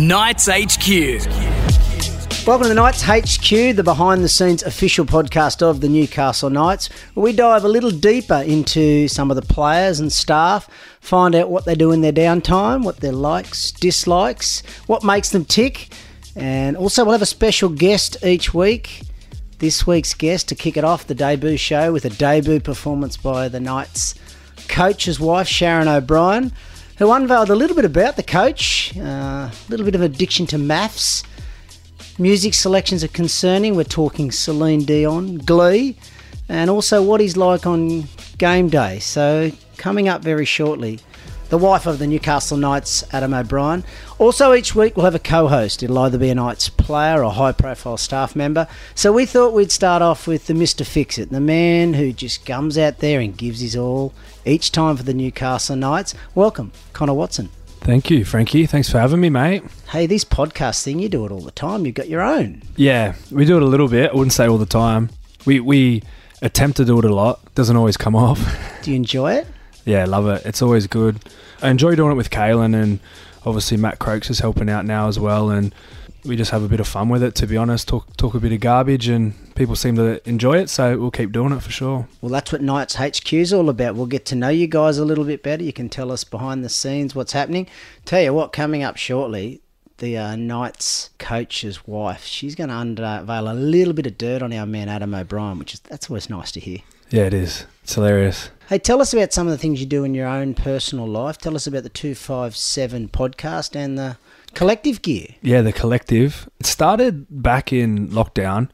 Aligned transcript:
Knights 0.00 0.48
HQ. 0.48 0.88
Welcome 2.46 2.62
to 2.62 2.68
the 2.68 2.74
Knights 2.74 3.02
HQ, 3.02 3.76
the 3.76 3.82
behind 3.84 4.24
the 4.24 4.30
scenes 4.30 4.62
official 4.62 5.04
podcast 5.04 5.60
of 5.60 5.82
the 5.82 5.90
Newcastle 5.90 6.48
Knights, 6.48 6.88
we 7.14 7.34
dive 7.34 7.64
a 7.64 7.68
little 7.68 7.90
deeper 7.90 8.42
into 8.46 9.08
some 9.08 9.30
of 9.30 9.36
the 9.36 9.42
players 9.42 10.00
and 10.00 10.10
staff, 10.10 10.70
find 11.02 11.34
out 11.34 11.50
what 11.50 11.66
they 11.66 11.74
do 11.74 11.92
in 11.92 12.00
their 12.00 12.14
downtime, 12.14 12.82
what 12.82 12.96
their 13.00 13.12
likes, 13.12 13.72
dislikes, 13.72 14.62
what 14.86 15.04
makes 15.04 15.28
them 15.28 15.44
tick, 15.44 15.92
and 16.34 16.78
also 16.78 17.04
we'll 17.04 17.12
have 17.12 17.20
a 17.20 17.26
special 17.26 17.68
guest 17.68 18.16
each 18.24 18.54
week. 18.54 19.02
This 19.58 19.86
week's 19.86 20.14
guest 20.14 20.48
to 20.48 20.54
kick 20.54 20.78
it 20.78 20.84
off, 20.84 21.06
the 21.06 21.14
debut 21.14 21.58
show 21.58 21.92
with 21.92 22.06
a 22.06 22.10
debut 22.10 22.60
performance 22.60 23.18
by 23.18 23.48
the 23.48 23.60
Knights 23.60 24.14
coach's 24.66 25.20
wife, 25.20 25.46
Sharon 25.46 25.88
O'Brien, 25.88 26.52
who 27.00 27.10
unveiled 27.12 27.48
a 27.48 27.54
little 27.54 27.74
bit 27.74 27.86
about 27.86 28.16
the 28.16 28.22
coach, 28.22 28.94
uh, 28.98 29.00
a 29.00 29.52
little 29.70 29.86
bit 29.86 29.94
of 29.94 30.02
addiction 30.02 30.46
to 30.46 30.56
MAFS. 30.58 31.24
Music 32.18 32.52
selections 32.52 33.02
are 33.02 33.08
concerning. 33.08 33.74
We're 33.74 33.84
talking 33.84 34.30
Celine 34.30 34.84
Dion, 34.84 35.38
Glee, 35.38 35.96
and 36.50 36.68
also 36.68 37.02
what 37.02 37.22
he's 37.22 37.38
like 37.38 37.66
on 37.66 38.04
game 38.36 38.68
day. 38.68 38.98
So, 38.98 39.50
coming 39.78 40.08
up 40.08 40.22
very 40.22 40.44
shortly, 40.44 41.00
the 41.50 41.58
wife 41.58 41.84
of 41.86 41.98
the 41.98 42.06
Newcastle 42.06 42.56
Knights, 42.56 43.04
Adam 43.12 43.34
O'Brien. 43.34 43.84
Also, 44.18 44.54
each 44.54 44.74
week 44.74 44.96
we'll 44.96 45.04
have 45.04 45.14
a 45.14 45.18
co 45.18 45.48
host. 45.48 45.82
It'll 45.82 45.98
either 45.98 46.16
be 46.16 46.30
a 46.30 46.34
Knights 46.34 46.68
player 46.68 47.22
or 47.24 47.32
high 47.32 47.52
profile 47.52 47.96
staff 47.96 48.34
member. 48.34 48.68
So, 48.94 49.12
we 49.12 49.26
thought 49.26 49.52
we'd 49.52 49.72
start 49.72 50.00
off 50.00 50.26
with 50.26 50.46
the 50.46 50.54
Mr. 50.54 50.86
Fix 50.86 51.18
It, 51.18 51.30
the 51.30 51.40
man 51.40 51.94
who 51.94 52.12
just 52.12 52.46
comes 52.46 52.78
out 52.78 52.98
there 52.98 53.20
and 53.20 53.36
gives 53.36 53.60
his 53.60 53.76
all 53.76 54.14
each 54.46 54.70
time 54.72 54.96
for 54.96 55.02
the 55.02 55.12
Newcastle 55.12 55.76
Knights. 55.76 56.14
Welcome, 56.34 56.72
Connor 56.92 57.14
Watson. 57.14 57.50
Thank 57.80 58.10
you, 58.10 58.24
Frankie. 58.24 58.66
Thanks 58.66 58.88
for 58.88 58.98
having 59.00 59.20
me, 59.20 59.30
mate. 59.30 59.64
Hey, 59.88 60.06
this 60.06 60.24
podcast 60.24 60.84
thing, 60.84 61.00
you 61.00 61.08
do 61.08 61.24
it 61.26 61.32
all 61.32 61.40
the 61.40 61.50
time. 61.50 61.84
You've 61.84 61.94
got 61.96 62.08
your 62.08 62.20
own. 62.20 62.62
Yeah, 62.76 63.14
we 63.32 63.44
do 63.44 63.56
it 63.56 63.62
a 63.62 63.66
little 63.66 63.88
bit. 63.88 64.10
I 64.10 64.14
wouldn't 64.14 64.34
say 64.34 64.46
all 64.46 64.58
the 64.58 64.66
time. 64.66 65.10
We 65.46 65.58
we 65.58 66.02
attempt 66.42 66.76
to 66.76 66.84
do 66.84 66.98
it 66.98 67.04
a 67.04 67.12
lot. 67.12 67.54
Doesn't 67.56 67.76
always 67.76 67.96
come 67.96 68.14
off. 68.14 68.38
Do 68.82 68.90
you 68.90 68.96
enjoy 68.96 69.32
it? 69.32 69.46
Yeah, 69.84 70.04
love 70.04 70.26
it. 70.28 70.44
It's 70.44 70.62
always 70.62 70.86
good. 70.86 71.20
I 71.62 71.70
enjoy 71.70 71.94
doing 71.94 72.12
it 72.12 72.16
with 72.16 72.30
Kalyn 72.30 72.80
and 72.80 73.00
obviously 73.44 73.76
Matt 73.76 73.98
Croaks 73.98 74.30
is 74.30 74.40
helping 74.40 74.68
out 74.68 74.84
now 74.84 75.08
as 75.08 75.18
well 75.18 75.50
and 75.50 75.74
we 76.24 76.36
just 76.36 76.50
have 76.50 76.62
a 76.62 76.68
bit 76.68 76.80
of 76.80 76.86
fun 76.86 77.08
with 77.08 77.22
it 77.22 77.34
to 77.36 77.46
be 77.46 77.56
honest. 77.56 77.88
Talk 77.88 78.16
talk 78.16 78.34
a 78.34 78.40
bit 78.40 78.52
of 78.52 78.60
garbage 78.60 79.08
and 79.08 79.34
people 79.54 79.76
seem 79.76 79.96
to 79.96 80.26
enjoy 80.28 80.58
it, 80.58 80.70
so 80.70 80.98
we'll 80.98 81.10
keep 81.10 81.32
doing 81.32 81.52
it 81.52 81.62
for 81.62 81.70
sure. 81.70 82.08
Well, 82.20 82.30
that's 82.30 82.52
what 82.52 82.62
Knights 82.62 82.96
HQ 82.96 83.32
is 83.32 83.52
all 83.52 83.68
about. 83.68 83.94
We'll 83.94 84.06
get 84.06 84.26
to 84.26 84.34
know 84.34 84.48
you 84.48 84.66
guys 84.66 84.98
a 84.98 85.04
little 85.04 85.24
bit 85.24 85.42
better. 85.42 85.62
You 85.62 85.72
can 85.72 85.88
tell 85.88 86.10
us 86.12 86.24
behind 86.24 86.64
the 86.64 86.68
scenes 86.68 87.14
what's 87.14 87.32
happening. 87.32 87.66
Tell 88.04 88.22
you 88.22 88.32
what, 88.34 88.52
coming 88.52 88.82
up 88.82 88.96
shortly, 88.96 89.60
the 89.98 90.16
uh, 90.16 90.36
Knights 90.36 91.10
coach's 91.18 91.86
wife, 91.86 92.24
she's 92.24 92.54
going 92.54 92.70
to 92.70 92.76
unveil 92.76 93.50
a 93.50 93.54
little 93.54 93.92
bit 93.92 94.06
of 94.06 94.18
dirt 94.18 94.42
on 94.42 94.52
our 94.52 94.66
man 94.66 94.88
Adam 94.88 95.14
O'Brien, 95.14 95.58
which 95.58 95.74
is 95.74 95.80
that's 95.80 96.10
always 96.10 96.28
nice 96.28 96.50
to 96.52 96.60
hear. 96.60 96.78
Yeah, 97.10 97.24
it 97.24 97.34
is. 97.34 97.66
It's 97.82 97.94
hilarious. 97.94 98.50
Hey, 98.70 98.78
tell 98.78 99.00
us 99.00 99.12
about 99.12 99.32
some 99.32 99.48
of 99.48 99.50
the 99.50 99.58
things 99.58 99.80
you 99.80 99.86
do 99.86 100.04
in 100.04 100.14
your 100.14 100.28
own 100.28 100.54
personal 100.54 101.04
life. 101.04 101.38
Tell 101.38 101.56
us 101.56 101.66
about 101.66 101.82
the 101.82 101.88
257 101.88 103.08
podcast 103.08 103.74
and 103.74 103.98
the 103.98 104.16
collective 104.54 105.02
gear. 105.02 105.26
Yeah, 105.42 105.60
the 105.60 105.72
collective. 105.72 106.48
It 106.60 106.66
started 106.66 107.26
back 107.42 107.72
in 107.72 108.10
lockdown 108.10 108.68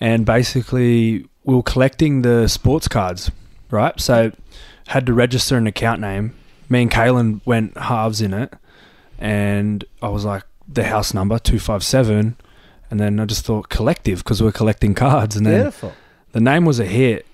and 0.00 0.24
basically 0.24 1.26
we 1.44 1.54
were 1.54 1.62
collecting 1.62 2.22
the 2.22 2.48
sports 2.48 2.88
cards, 2.88 3.30
right? 3.70 4.00
So 4.00 4.32
had 4.86 5.04
to 5.04 5.12
register 5.12 5.58
an 5.58 5.66
account 5.66 6.00
name. 6.00 6.34
Me 6.70 6.80
and 6.80 6.90
Kalyn 6.90 7.42
went 7.44 7.76
halves 7.76 8.22
in 8.22 8.32
it 8.32 8.54
and 9.18 9.84
I 10.00 10.08
was 10.08 10.24
like 10.24 10.44
the 10.66 10.84
house 10.84 11.12
number 11.12 11.38
257 11.38 12.34
and 12.90 12.98
then 12.98 13.20
I 13.20 13.26
just 13.26 13.44
thought 13.44 13.68
collective 13.68 14.20
because 14.20 14.40
we 14.40 14.48
are 14.48 14.52
collecting 14.52 14.94
cards 14.94 15.36
and 15.36 15.44
then 15.44 15.64
Beautiful. 15.64 15.92
the 16.32 16.40
name 16.40 16.64
was 16.64 16.80
a 16.80 16.86
hit. 16.86 17.26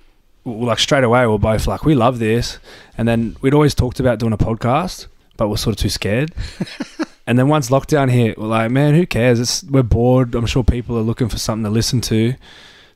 Like 0.44 0.78
straight 0.78 1.04
away, 1.04 1.26
we 1.26 1.34
are 1.34 1.38
both 1.38 1.66
like, 1.66 1.84
we 1.84 1.94
love 1.94 2.19
this. 2.19 2.58
And 2.98 3.06
then 3.06 3.36
we'd 3.41 3.54
always 3.54 3.75
talked 3.75 4.00
about 4.00 4.19
doing 4.19 4.32
a 4.32 4.38
podcast, 4.38 5.06
but 5.36 5.48
we're 5.48 5.56
sort 5.56 5.76
of 5.76 5.80
too 5.80 5.88
scared. 5.88 6.32
and 7.26 7.38
then 7.38 7.48
once 7.48 7.70
lockdown 7.70 8.10
hit, 8.10 8.38
we're 8.38 8.47
like, 8.47 8.70
man, 8.70 8.94
who 8.94 9.06
cares? 9.06 9.38
It's 9.38 9.62
we're 9.64 9.82
bored. 9.82 10.34
I'm 10.34 10.47
sure 10.47 10.64
people 10.64 10.98
are 10.98 11.03
looking 11.03 11.28
for 11.28 11.38
something 11.38 11.64
to 11.64 11.70
listen 11.70 12.00
to. 12.03 12.34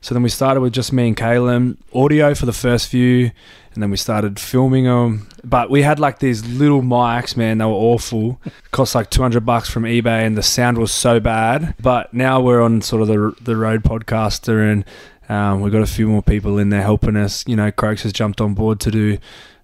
So 0.01 0.13
then 0.13 0.23
we 0.23 0.29
started 0.29 0.61
with 0.61 0.73
just 0.73 0.93
me 0.93 1.07
and 1.07 1.17
Kalyn, 1.17 1.77
audio 1.93 2.35
for 2.35 2.45
the 2.45 2.53
first 2.53 2.87
few, 2.87 3.31
and 3.73 3.83
then 3.83 3.89
we 3.89 3.97
started 3.97 4.39
filming 4.39 4.85
them. 4.85 5.27
But 5.43 5.69
we 5.69 5.81
had 5.81 5.99
like 5.99 6.19
these 6.19 6.45
little 6.45 6.81
mics, 6.81 7.35
man, 7.35 7.57
they 7.57 7.65
were 7.65 7.71
awful. 7.71 8.39
Cost 8.71 8.95
like 8.95 9.09
200 9.09 9.45
bucks 9.45 9.69
from 9.69 9.83
eBay, 9.83 10.25
and 10.25 10.37
the 10.37 10.43
sound 10.43 10.77
was 10.77 10.91
so 10.91 11.19
bad. 11.19 11.75
But 11.79 12.13
now 12.13 12.39
we're 12.39 12.61
on 12.61 12.81
sort 12.81 13.01
of 13.01 13.07
the 13.07 13.35
the 13.41 13.55
Rode 13.55 13.83
Podcaster, 13.83 14.71
and 14.71 14.85
um, 15.29 15.61
we've 15.61 15.73
got 15.73 15.81
a 15.81 15.87
few 15.87 16.07
more 16.07 16.23
people 16.23 16.57
in 16.57 16.69
there 16.69 16.81
helping 16.81 17.15
us. 17.15 17.45
You 17.47 17.55
know, 17.55 17.71
Croaks 17.71 18.03
has 18.03 18.13
jumped 18.13 18.41
on 18.41 18.53
board 18.53 18.79
to 18.81 18.91
do 18.91 19.17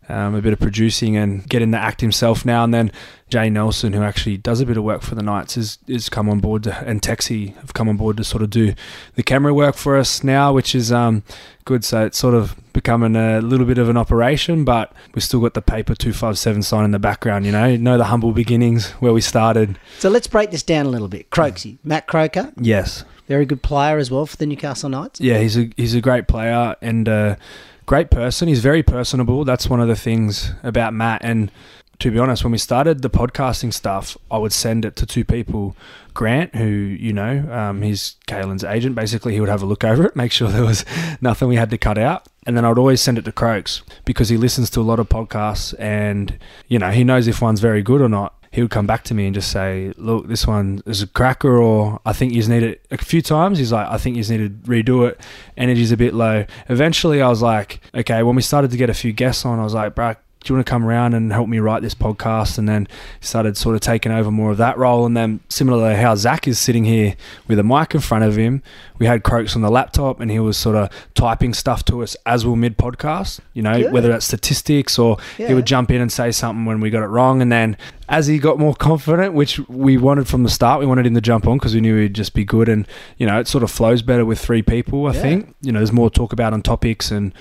um, 0.10 0.36
a 0.36 0.42
bit 0.42 0.54
of 0.54 0.60
producing 0.60 1.16
and 1.16 1.48
get 1.48 1.62
in 1.62 1.72
the 1.72 1.78
act 1.78 2.02
himself 2.02 2.46
now. 2.46 2.64
And 2.64 2.74
then 2.74 2.92
Jay 3.30 3.50
Nelson, 3.50 3.94
who 3.94 4.04
actually 4.04 4.38
does 4.38 4.60
a 4.60 4.66
bit 4.66 4.78
of 4.78 4.84
work 4.84 5.02
for 5.02 5.16
the 5.16 5.24
Knights, 5.24 5.58
is 5.58 5.78
is 5.88 6.10
come 6.10 6.30
on 6.30 6.40
board, 6.40 6.64
to, 6.64 6.78
and 6.80 7.02
Texie 7.02 7.56
have 7.58 7.74
come 7.74 7.88
on 7.90 7.98
board 7.98 8.18
to 8.18 8.24
sort 8.24 8.44
of 8.44 8.50
do 8.50 8.74
the 9.16 9.24
camera 9.24 9.54
work 9.54 9.76
for 9.76 9.98
us 9.98 10.24
now, 10.24 10.54
which 10.54 10.76
is 10.76 10.92
um, 10.92 11.24
good. 11.66 11.84
So 11.86 12.06
it's 12.06 12.18
sort 12.18 12.34
of 12.34 12.56
becoming 12.74 13.16
a 13.16 13.40
little 13.40 13.66
bit 13.66 13.78
of 13.78 13.88
an 13.88 13.98
operation, 13.98 14.66
but 14.66 14.92
we've 15.14 15.24
still 15.24 15.40
got 15.40 15.54
the 15.54 15.62
paper 15.62 15.96
two 15.96 16.14
five 16.14 16.38
seven 16.38 16.62
sign 16.62 16.86
in 16.86 16.92
the 16.92 17.00
background. 17.00 17.46
You 17.46 17.54
know, 17.54 17.66
you 17.66 17.78
know 17.78 17.98
the 17.98 18.06
humble 18.06 18.34
beginnings 18.34 18.92
where 18.94 19.14
we 19.14 19.22
started. 19.22 19.80
So 20.00 20.10
let's 20.10 20.28
break 20.28 20.52
this 20.52 20.64
down 20.64 20.86
a 20.86 20.90
little 20.90 21.08
bit. 21.08 21.30
Croaksy, 21.30 21.78
Matt 21.84 22.08
Croker, 22.08 22.52
Yes, 22.60 23.06
very 23.28 23.46
good 23.46 23.62
player 23.62 23.98
as 23.98 24.12
well 24.12 24.26
for 24.26 24.38
the 24.38 24.46
Newcastle 24.46 24.90
Knights. 24.90 25.22
yeah, 25.22 25.40
he's 25.40 25.58
a 25.58 25.70
he's 25.78 25.96
a 25.96 26.02
great 26.02 26.28
player 26.28 26.76
and 26.82 27.08
a 27.08 27.38
great 27.86 28.10
person. 28.10 28.48
He's 28.48 28.60
very 28.62 28.84
personable. 28.84 29.46
That's 29.46 29.70
one 29.70 29.80
of 29.80 29.88
the 29.88 29.96
things 29.96 30.52
about 30.64 30.94
Matt. 30.94 31.22
And 31.24 31.52
to 32.00 32.12
be 32.12 32.20
honest, 32.20 32.44
when 32.44 32.52
we 32.52 32.58
started 32.58 33.02
the 33.02 33.10
podcasting 33.10 33.74
stuff, 33.74 34.18
I 34.30 34.38
would 34.38 34.54
send 34.54 34.86
it 34.86 34.96
to 34.98 35.06
two 35.06 35.24
people. 35.24 35.76
Grant, 36.14 36.54
who 36.56 36.66
you 36.66 37.12
know, 37.12 37.52
um, 37.52 37.82
he's 37.82 38.18
Kalyn's 38.28 38.64
agent. 38.64 38.94
Basically, 38.96 39.34
he 39.34 39.40
would 39.40 39.50
have 39.50 39.64
a 39.64 39.66
look 39.66 39.84
over 39.84 40.06
it, 40.06 40.16
make 40.18 40.32
sure 40.32 40.48
there 40.48 40.64
was 40.64 40.86
nothing 41.22 41.48
we 41.48 41.56
had 41.56 41.72
to 41.72 41.78
cut 41.78 41.98
out, 41.98 42.28
and 42.46 42.56
then 42.56 42.66
I'd 42.66 42.78
always 42.78 43.02
send 43.02 43.18
it 43.18 43.26
to 43.26 43.32
Croaks 43.32 43.82
because 44.06 44.30
he 44.30 44.38
listens 44.38 44.70
to 44.72 44.82
a 44.82 44.84
lot 44.84 45.00
of 45.00 45.10
podcasts, 45.10 45.74
and 45.80 46.38
you 46.68 46.78
know, 46.78 46.92
he 46.92 47.04
knows 47.04 47.28
if 47.28 47.42
one's 47.42 47.62
very 47.62 47.82
good 47.82 48.00
or 48.00 48.10
not 48.10 48.43
he 48.54 48.62
would 48.62 48.70
come 48.70 48.86
back 48.86 49.04
to 49.06 49.16
me 49.16 49.26
and 49.26 49.34
just 49.34 49.52
say, 49.52 49.92
"Look, 49.98 50.28
this 50.28 50.46
one 50.46 50.84
is 50.86 51.02
a 51.02 51.08
cracker," 51.08 51.58
or 51.58 52.00
"I 52.06 52.14
think 52.14 52.34
you 52.34 52.38
just 52.38 52.50
need 52.50 52.62
it." 52.62 52.86
A 52.92 52.98
few 52.98 53.24
times, 53.24 53.58
he's 53.58 53.72
like, 53.72 53.88
"I 53.90 53.98
think 53.98 54.16
you 54.16 54.22
just 54.22 54.30
need 54.30 54.64
to 54.64 54.70
redo 54.70 55.08
it. 55.10 55.20
Energy's 55.58 55.92
a 55.92 55.98
bit 55.98 56.14
low." 56.14 56.46
Eventually, 56.70 57.20
I 57.20 57.30
was 57.30 57.42
like, 57.42 57.82
"Okay." 57.96 58.22
When 58.22 58.36
we 58.36 58.44
started 58.44 58.70
to 58.70 58.78
get 58.78 58.92
a 58.92 58.94
few 58.94 59.12
guests 59.12 59.44
on, 59.44 59.60
I 59.60 59.64
was 59.64 59.74
like, 59.74 59.96
"Bro, 59.96 60.16
do 60.44 60.52
you 60.54 60.58
want 60.58 60.66
to 60.66 60.70
come 60.70 60.86
around 60.86 61.14
and 61.14 61.32
help 61.32 61.48
me 61.48 61.60
write 61.60 61.82
this 61.82 61.96
podcast? 61.96 62.58
And 62.58 62.68
then 62.68 62.88
started 63.22 63.56
sort 63.58 63.76
of 63.76 63.82
taking 63.82 64.12
over 64.12 64.30
more 64.32 64.52
of 64.52 64.58
that 64.58 64.78
role. 64.78 65.06
And 65.06 65.16
then 65.16 65.40
similarly, 65.50 65.96
how 65.96 66.16
Zach 66.16 66.48
is 66.48 66.60
sitting 66.60 66.86
here 66.86 67.16
with 67.48 67.60
a 67.60 67.64
mic 67.64 67.96
in 67.96 68.02
front 68.02 68.24
of 68.24 68.36
him, 68.36 68.62
we 69.00 69.06
had 69.06 69.24
Croaks 69.24 69.56
on 69.56 69.62
the 69.62 69.72
laptop 69.72 70.20
and 70.20 70.30
he 70.30 70.40
was 70.40 70.58
sort 70.58 70.76
of 70.76 70.90
typing 71.16 71.54
stuff 71.54 71.84
to 71.86 72.04
us 72.04 72.16
as 72.26 72.46
we're 72.46 72.56
mid 72.56 72.78
podcast, 72.78 73.40
you 73.54 73.62
know, 73.62 73.90
whether 73.92 74.08
that's 74.10 74.26
statistics 74.26 75.00
or 75.00 75.18
he 75.38 75.54
would 75.54 75.66
jump 75.66 75.92
in 75.92 76.02
and 76.02 76.12
say 76.12 76.32
something 76.32 76.66
when 76.66 76.80
we 76.80 76.90
got 76.90 77.04
it 77.04 77.08
wrong. 77.08 77.42
And 77.42 77.52
then 77.52 77.76
as 78.10 78.28
he 78.28 78.38
got 78.38 78.60
more 78.60 78.76
confident, 78.76 79.34
which 79.34 79.60
we 79.70 79.98
wanted 79.98 80.28
from 80.28 80.44
the 80.44 80.50
start, 80.50 80.80
we 80.80 80.86
wanted 80.86 81.06
him 81.06 81.16
to 81.16 81.22
jump 81.22 81.48
on 81.48 81.58
because 81.58 81.74
we 81.74 81.82
knew 81.82 81.98
he'd 82.02 82.14
just 82.14 82.34
be 82.34 82.46
good. 82.46 82.70
And, 82.70 82.88
you 83.18 83.26
know, 83.26 83.40
it 83.40 83.48
sort 83.48 83.64
of 83.64 83.72
flows 83.72 84.02
better 84.02 84.26
with 84.26 84.40
three 84.40 84.62
people, 84.62 85.08
I 85.08 85.14
Yeah. 85.14 85.22
think. 85.22 85.56
You 85.62 85.72
know, 85.72 85.80
there's 85.80 85.92
more 85.94 86.10
talk 86.10 86.32
about 86.34 86.54
on 86.54 86.62
topics 86.62 87.12
and 87.12 87.34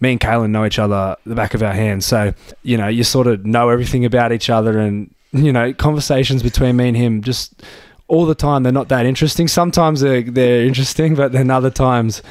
me 0.00 0.12
and 0.12 0.20
Kalyn 0.20 0.50
know 0.50 0.64
each 0.64 0.78
other 0.78 1.16
the 1.24 1.34
back 1.34 1.54
of 1.54 1.62
our 1.62 1.72
hands. 1.72 2.04
So, 2.06 2.34
you 2.62 2.76
know, 2.76 2.88
you 2.88 3.04
sort 3.04 3.26
of 3.26 3.44
know 3.46 3.68
everything 3.70 4.04
about 4.04 4.32
each 4.32 4.50
other 4.50 4.78
and, 4.78 5.14
you 5.32 5.52
know, 5.52 5.72
conversations 5.72 6.42
between 6.42 6.76
me 6.76 6.88
and 6.88 6.96
him 6.96 7.22
just 7.22 7.62
all 8.06 8.26
the 8.26 8.34
time, 8.34 8.62
they're 8.62 8.72
not 8.72 8.88
that 8.88 9.06
interesting. 9.06 9.48
Sometimes 9.48 10.00
they're, 10.00 10.22
they're 10.22 10.64
interesting, 10.64 11.14
but 11.14 11.32
then 11.32 11.50
other 11.50 11.70
times, 11.70 12.22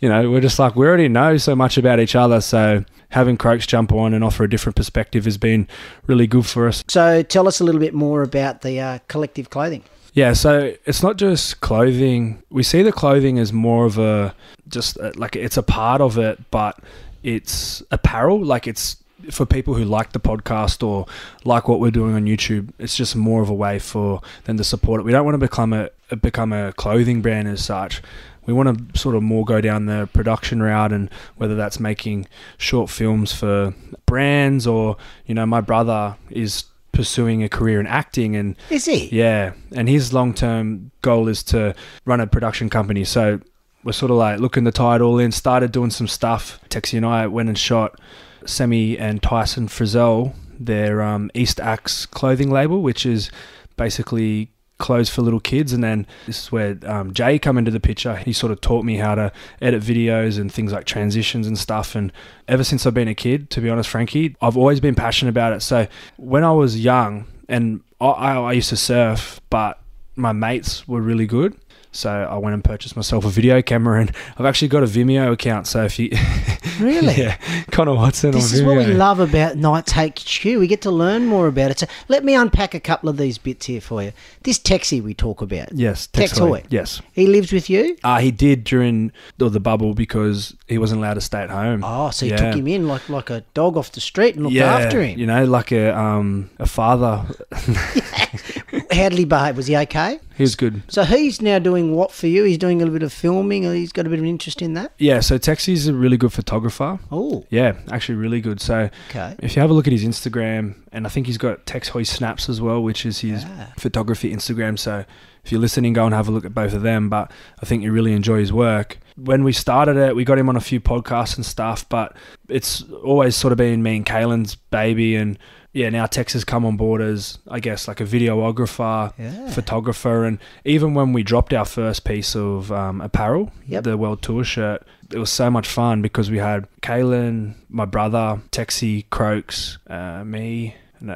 you 0.00 0.08
know, 0.08 0.30
we're 0.30 0.40
just 0.40 0.58
like, 0.58 0.74
we 0.74 0.86
already 0.86 1.08
know 1.08 1.36
so 1.36 1.54
much 1.54 1.78
about 1.78 2.00
each 2.00 2.16
other. 2.16 2.40
So 2.40 2.84
having 3.10 3.36
Croaks 3.36 3.66
jump 3.66 3.92
on 3.92 4.12
and 4.14 4.24
offer 4.24 4.44
a 4.44 4.50
different 4.50 4.76
perspective 4.76 5.24
has 5.24 5.38
been 5.38 5.68
really 6.06 6.26
good 6.26 6.46
for 6.46 6.66
us. 6.66 6.82
So 6.88 7.22
tell 7.22 7.46
us 7.46 7.60
a 7.60 7.64
little 7.64 7.80
bit 7.80 7.94
more 7.94 8.22
about 8.22 8.62
the 8.62 8.80
uh, 8.80 8.98
collective 9.08 9.50
clothing. 9.50 9.84
Yeah, 10.12 10.32
so 10.32 10.74
it's 10.86 11.02
not 11.02 11.16
just 11.16 11.60
clothing. 11.60 12.42
We 12.50 12.64
see 12.64 12.82
the 12.82 12.90
clothing 12.92 13.38
as 13.38 13.52
more 13.52 13.86
of 13.86 13.96
a 13.98 14.34
just 14.68 14.98
uh, 14.98 15.12
like 15.14 15.36
it's 15.36 15.56
a 15.56 15.62
part 15.62 16.00
of 16.00 16.18
it, 16.18 16.50
but 16.50 16.80
it's 17.22 17.82
apparel. 17.90 18.42
Like 18.44 18.66
it's 18.66 18.96
for 19.30 19.44
people 19.44 19.74
who 19.74 19.84
like 19.84 20.12
the 20.12 20.20
podcast 20.20 20.86
or 20.86 21.06
like 21.44 21.68
what 21.68 21.78
we're 21.80 21.90
doing 21.90 22.14
on 22.14 22.24
YouTube. 22.24 22.70
It's 22.78 22.96
just 22.96 23.14
more 23.14 23.42
of 23.42 23.48
a 23.50 23.54
way 23.54 23.78
for 23.78 24.20
them 24.44 24.56
to 24.56 24.64
support 24.64 25.00
it. 25.00 25.04
We 25.04 25.12
don't 25.12 25.24
want 25.24 25.34
to 25.34 25.38
become 25.38 25.72
a 25.72 25.90
become 26.16 26.52
a 26.52 26.72
clothing 26.72 27.20
brand 27.22 27.48
as 27.48 27.64
such. 27.64 28.02
We 28.46 28.54
want 28.54 28.92
to 28.92 28.98
sort 28.98 29.14
of 29.14 29.22
more 29.22 29.44
go 29.44 29.60
down 29.60 29.86
the 29.86 30.08
production 30.14 30.62
route, 30.62 30.92
and 30.92 31.10
whether 31.36 31.54
that's 31.54 31.78
making 31.78 32.26
short 32.56 32.88
films 32.90 33.32
for 33.32 33.74
brands 34.06 34.66
or 34.66 34.96
you 35.26 35.34
know, 35.34 35.46
my 35.46 35.60
brother 35.60 36.16
is 36.30 36.64
pursuing 36.92 37.44
a 37.44 37.48
career 37.48 37.78
in 37.78 37.86
acting 37.86 38.34
and 38.34 38.56
Is 38.68 38.86
he? 38.86 39.08
yeah, 39.16 39.52
and 39.72 39.88
his 39.88 40.12
long 40.12 40.34
term 40.34 40.90
goal 41.02 41.28
is 41.28 41.42
to 41.44 41.74
run 42.06 42.20
a 42.20 42.26
production 42.26 42.68
company. 42.70 43.04
So 43.04 43.40
we're 43.84 43.92
sort 43.92 44.10
of 44.10 44.16
like 44.16 44.40
looking 44.40 44.64
the 44.64 44.70
it 44.70 45.00
all 45.00 45.18
in. 45.18 45.32
Started 45.32 45.72
doing 45.72 45.90
some 45.90 46.08
stuff. 46.08 46.60
Texie 46.68 46.96
and 46.96 47.06
I 47.06 47.26
went 47.26 47.48
and 47.48 47.58
shot 47.58 47.98
Semi 48.46 48.98
and 48.98 49.22
Tyson 49.22 49.68
Frizell, 49.68 50.34
their 50.58 51.02
um, 51.02 51.30
East 51.34 51.60
Axe 51.60 52.06
clothing 52.06 52.50
label, 52.50 52.82
which 52.82 53.06
is 53.06 53.30
basically 53.76 54.50
clothes 54.78 55.10
for 55.10 55.22
little 55.22 55.40
kids. 55.40 55.72
And 55.72 55.84
then 55.84 56.06
this 56.26 56.44
is 56.44 56.52
where 56.52 56.78
um, 56.84 57.12
Jay 57.14 57.38
come 57.38 57.58
into 57.58 57.70
the 57.70 57.80
picture. 57.80 58.16
He 58.16 58.32
sort 58.32 58.52
of 58.52 58.60
taught 58.60 58.84
me 58.84 58.96
how 58.96 59.14
to 59.14 59.32
edit 59.60 59.82
videos 59.82 60.38
and 60.38 60.52
things 60.52 60.72
like 60.72 60.84
transitions 60.84 61.46
and 61.46 61.58
stuff. 61.58 61.94
And 61.94 62.12
ever 62.48 62.64
since 62.64 62.86
I've 62.86 62.94
been 62.94 63.08
a 63.08 63.14
kid, 63.14 63.50
to 63.50 63.60
be 63.60 63.70
honest, 63.70 63.88
Frankie, 63.88 64.36
I've 64.40 64.56
always 64.56 64.80
been 64.80 64.94
passionate 64.94 65.30
about 65.30 65.52
it. 65.52 65.60
So 65.60 65.86
when 66.16 66.44
I 66.44 66.52
was 66.52 66.82
young, 66.82 67.26
and 67.48 67.80
I 68.00 68.36
I 68.36 68.52
used 68.52 68.70
to 68.70 68.76
surf, 68.76 69.40
but 69.50 69.80
my 70.16 70.32
mates 70.32 70.86
were 70.88 71.00
really 71.00 71.26
good. 71.26 71.56
So 71.92 72.08
I 72.10 72.38
went 72.38 72.54
and 72.54 72.62
purchased 72.62 72.94
myself 72.94 73.24
a 73.24 73.28
video 73.28 73.60
camera, 73.62 74.00
and 74.00 74.12
I've 74.38 74.46
actually 74.46 74.68
got 74.68 74.82
a 74.84 74.86
Vimeo 74.86 75.32
account. 75.32 75.66
So 75.66 75.84
if 75.84 75.98
you 75.98 76.10
Really? 76.80 77.14
yeah, 77.14 77.36
Connor 77.72 77.94
Watson 77.94 78.30
This 78.30 78.52
on 78.52 78.58
is 78.58 78.64
what 78.64 78.76
we 78.78 78.86
love 78.86 79.18
about 79.20 79.56
Knights 79.56 79.92
HQ. 79.92 80.44
We 80.44 80.66
get 80.66 80.80
to 80.82 80.90
learn 80.90 81.26
more 81.26 81.46
about 81.48 81.72
it. 81.72 81.78
So 81.80 81.86
let 82.08 82.24
me 82.24 82.34
unpack 82.34 82.74
a 82.74 82.80
couple 82.80 83.08
of 83.08 83.16
these 83.16 83.36
bits 83.38 83.66
here 83.66 83.80
for 83.80 84.02
you. 84.02 84.12
This 84.44 84.58
Texie 84.58 85.02
we 85.02 85.12
talk 85.14 85.42
about. 85.42 85.72
Yes, 85.72 86.06
Tex. 86.06 86.38
Hoy. 86.38 86.62
Yes, 86.70 87.02
He 87.12 87.26
lives 87.26 87.52
with 87.52 87.68
you? 87.68 87.96
uh, 88.04 88.18
he 88.20 88.30
did 88.30 88.64
during 88.64 89.12
the, 89.38 89.48
the 89.48 89.60
bubble 89.60 89.92
because 89.92 90.54
he 90.68 90.78
wasn't 90.78 91.00
allowed 91.00 91.14
to 91.14 91.20
stay 91.20 91.40
at 91.42 91.50
home. 91.50 91.82
Oh, 91.84 92.10
so 92.10 92.24
you 92.24 92.32
Yeah. 92.32 92.36
took 92.50 92.54
him 92.60 92.68
in 92.68 92.86
like 92.88 93.08
like 93.08 93.30
a 93.30 93.40
dog 93.52 93.76
off 93.76 93.92
the 93.92 94.00
street 94.00 94.36
and 94.36 94.44
looked 94.44 94.54
yeah, 94.54 94.74
after 94.76 95.02
him. 95.02 95.18
You 95.18 95.26
know, 95.26 95.44
like 95.44 95.72
a 95.72 95.94
um 95.98 96.50
a 96.58 96.66
father. 96.66 97.26
How 98.90 99.08
did 99.08 99.18
he 99.18 99.24
behave? 99.24 99.56
Was 99.56 99.66
he 99.68 99.76
okay? 99.76 100.18
He 100.36 100.42
was 100.42 100.56
good. 100.56 100.82
So 100.88 101.04
he's 101.04 101.40
now 101.40 101.58
doing 101.58 101.94
what 101.94 102.10
for 102.12 102.26
you? 102.26 102.44
He's 102.44 102.58
doing 102.58 102.78
a 102.78 102.84
little 102.84 102.92
bit 102.94 103.02
of 103.04 103.12
filming. 103.12 103.66
Or 103.66 103.74
he's 103.74 103.92
got 103.92 104.06
a 104.06 104.08
bit 104.10 104.18
of 104.18 104.22
an 104.24 104.28
interest 104.28 104.62
in 104.62 104.74
that. 104.74 104.92
Yeah, 104.98 105.20
so 105.20 105.36
Texie's 105.38 105.86
a 105.86 105.94
really 105.94 106.16
good 106.16 106.32
photographer. 106.32 106.98
Oh, 107.12 107.44
Yeah, 107.50 107.74
actually 107.90 108.16
really 108.16 108.40
good. 108.40 108.60
So 108.60 108.90
okay. 109.10 109.36
if 109.40 109.54
you 109.54 109.60
have 109.62 109.70
a 109.70 109.74
look 109.74 109.86
at 109.86 109.92
his 109.92 110.04
Instagram, 110.04 110.74
and 110.92 111.06
I 111.06 111.10
think 111.10 111.26
he's 111.26 111.38
got 111.38 111.66
Tex 111.66 111.88
Hoy 111.88 112.02
Snaps 112.02 112.48
as 112.48 112.60
well, 112.60 112.82
which 112.82 113.04
is 113.06 113.20
his 113.20 113.44
Ah. 113.46 113.72
photography 113.78 114.32
Instagram. 114.34 114.78
So 114.78 115.04
if 115.44 115.52
you're 115.52 115.60
listening, 115.60 115.92
go 115.92 116.04
and 116.06 116.14
have 116.14 116.26
a 116.28 116.30
look 116.32 116.44
at 116.44 116.54
both 116.54 116.72
of 116.72 116.82
them. 116.82 117.08
But 117.08 117.30
I 117.62 117.66
think 117.66 117.82
you 117.82 117.92
really 117.92 118.12
enjoy 118.12 118.38
his 118.40 118.52
work. 118.52 118.98
When 119.16 119.44
we 119.44 119.52
started 119.52 119.96
it, 119.96 120.16
we 120.16 120.24
got 120.24 120.38
him 120.38 120.48
on 120.48 120.56
a 120.56 120.60
few 120.60 120.80
podcasts 120.80 121.36
and 121.36 121.44
stuff, 121.44 121.86
but 121.88 122.16
it's 122.48 122.82
always 123.04 123.36
sort 123.36 123.52
of 123.52 123.58
been 123.58 123.82
me 123.82 123.96
and 123.96 124.06
Kalyn's 124.06 124.54
baby. 124.54 125.14
And 125.16 125.38
yeah, 125.72 125.88
now 125.88 126.06
Tex 126.06 126.32
has 126.32 126.44
come 126.44 126.64
on 126.64 126.76
board 126.76 127.00
as, 127.00 127.38
I 127.48 127.60
guess, 127.60 127.86
like 127.88 128.00
a 128.00 128.04
videographer, 128.04 129.12
Yeah. 129.18 129.48
photographer. 129.50 130.24
And 130.24 130.38
even 130.64 130.94
when 130.94 131.12
we 131.12 131.22
dropped 131.22 131.52
our 131.54 131.64
first 131.64 132.04
piece 132.04 132.34
of 132.34 132.72
um, 132.72 133.00
apparel, 133.00 133.52
Yep. 133.66 133.84
the 133.84 133.96
World 133.96 134.22
Tour 134.22 134.44
shirt, 134.44 134.82
it 135.12 135.18
was 135.18 135.30
so 135.30 135.50
much 135.50 135.68
fun 135.68 136.02
because 136.02 136.30
we 136.30 136.38
had 136.38 136.66
Kalyn, 136.82 137.54
my 137.68 137.84
brother, 137.84 138.40
Texie, 138.52 139.04
Croaks, 139.10 139.78
uh, 139.88 140.24
me, 140.24 140.74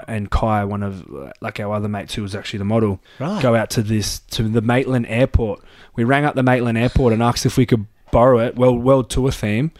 and, 0.08 0.30
Kai, 0.30 0.64
one 0.64 0.82
of 0.82 1.04
like 1.40 1.60
our 1.60 1.74
other 1.74 1.88
mates 1.88 2.14
who 2.14 2.22
was 2.22 2.34
actually 2.34 2.58
the 2.58 2.64
model, 2.64 3.00
Right. 3.20 3.42
go 3.42 3.54
out 3.54 3.70
to 3.70 3.82
this 3.82 4.20
to 4.30 4.44
the 4.44 4.62
Maitland 4.62 5.06
Airport. 5.08 5.60
We 5.94 6.04
rang 6.04 6.24
up 6.24 6.34
the 6.36 6.42
Maitland 6.42 6.78
Airport 6.78 7.12
and 7.12 7.22
asked 7.22 7.44
if 7.44 7.56
we 7.58 7.66
could 7.66 7.86
borrow 8.10 8.38
it, 8.38 8.56
well, 8.56 8.74
World 8.76 9.10
Tour 9.10 9.30
theme, 9.30 9.72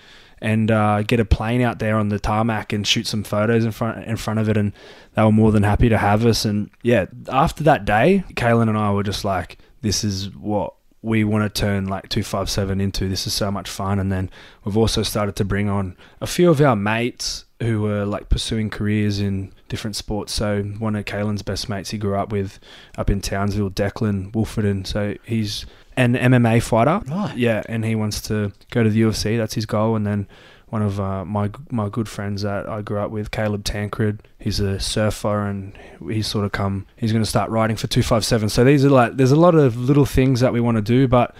and 0.44 0.70
uh, 0.70 1.02
get 1.02 1.20
a 1.20 1.24
plane 1.24 1.62
out 1.62 1.78
there 1.78 1.96
on 1.96 2.10
the 2.10 2.18
tarmac 2.20 2.74
and 2.74 2.86
shoot 2.86 3.06
some 3.06 3.24
photos 3.24 3.64
in 3.64 3.72
front 3.72 4.04
in 4.04 4.18
front 4.18 4.38
of 4.38 4.50
it. 4.50 4.58
And 4.58 4.74
they 5.14 5.22
were 5.22 5.32
more 5.32 5.50
than 5.50 5.62
happy 5.62 5.88
to 5.88 5.96
have 5.96 6.26
us. 6.26 6.44
And 6.44 6.68
yeah, 6.82 7.06
after 7.30 7.64
that 7.64 7.86
day, 7.86 8.24
Kalyn 8.34 8.68
and 8.68 8.76
I 8.76 8.92
were 8.92 9.02
just 9.02 9.24
like, 9.24 9.56
this 9.80 10.04
is 10.04 10.34
what 10.36 10.74
we 11.00 11.24
want 11.24 11.44
to 11.44 11.60
turn 11.60 11.86
like 11.86 12.10
257 12.10 12.78
into. 12.78 13.08
This 13.08 13.26
is 13.26 13.32
so 13.32 13.50
much 13.50 13.70
fun. 13.70 13.98
And 13.98 14.12
then 14.12 14.28
we've 14.64 14.76
also 14.76 15.02
started 15.02 15.34
to 15.36 15.46
bring 15.46 15.70
on 15.70 15.96
a 16.20 16.26
few 16.26 16.50
of 16.50 16.60
our 16.60 16.76
mates 16.76 17.46
who 17.60 17.80
were 17.80 18.04
like 18.04 18.28
pursuing 18.28 18.68
careers 18.68 19.20
in 19.20 19.50
different 19.70 19.96
sports. 19.96 20.34
So 20.34 20.62
one 20.62 20.94
of 20.94 21.06
Kalyn's 21.06 21.40
best 21.40 21.70
mates 21.70 21.90
he 21.90 21.96
grew 21.96 22.16
up 22.16 22.30
with 22.30 22.60
up 22.98 23.08
in 23.08 23.22
Townsville, 23.22 23.70
Declan 23.70 24.30
Wolferton. 24.32 24.86
So 24.86 25.14
he's 25.24 25.64
an 25.96 26.14
MMA 26.14 26.62
fighter. 26.62 27.00
Right. 27.06 27.36
Yeah, 27.36 27.62
and 27.68 27.84
he 27.84 27.94
wants 27.94 28.20
to 28.22 28.52
go 28.70 28.82
to 28.82 28.90
the 28.90 29.02
UFC. 29.02 29.36
That's 29.36 29.54
his 29.54 29.66
goal. 29.66 29.96
And 29.96 30.06
then 30.06 30.28
one 30.68 30.82
of 30.82 30.98
uh, 30.98 31.24
my 31.24 31.50
my 31.70 31.88
good 31.88 32.08
friends 32.08 32.42
that 32.42 32.68
I 32.68 32.82
grew 32.82 32.98
up 32.98 33.10
with, 33.10 33.30
Caleb 33.30 33.64
Tancred. 33.64 34.26
He's 34.38 34.60
a 34.60 34.80
surfer, 34.80 35.46
and 35.46 35.78
he's 36.08 36.26
sort 36.26 36.44
of 36.44 36.52
come. 36.52 36.86
He's 36.96 37.12
going 37.12 37.22
to 37.22 37.30
start 37.30 37.50
riding 37.50 37.76
for 37.76 37.86
two 37.86 38.02
five 38.02 38.24
seven. 38.24 38.48
So 38.48 38.64
these 38.64 38.84
are 38.84 38.90
like 38.90 39.16
there's 39.16 39.32
a 39.32 39.36
lot 39.36 39.54
of 39.54 39.76
little 39.76 40.06
things 40.06 40.40
that 40.40 40.52
we 40.52 40.60
want 40.60 40.76
to 40.76 40.82
do, 40.82 41.06
but 41.06 41.34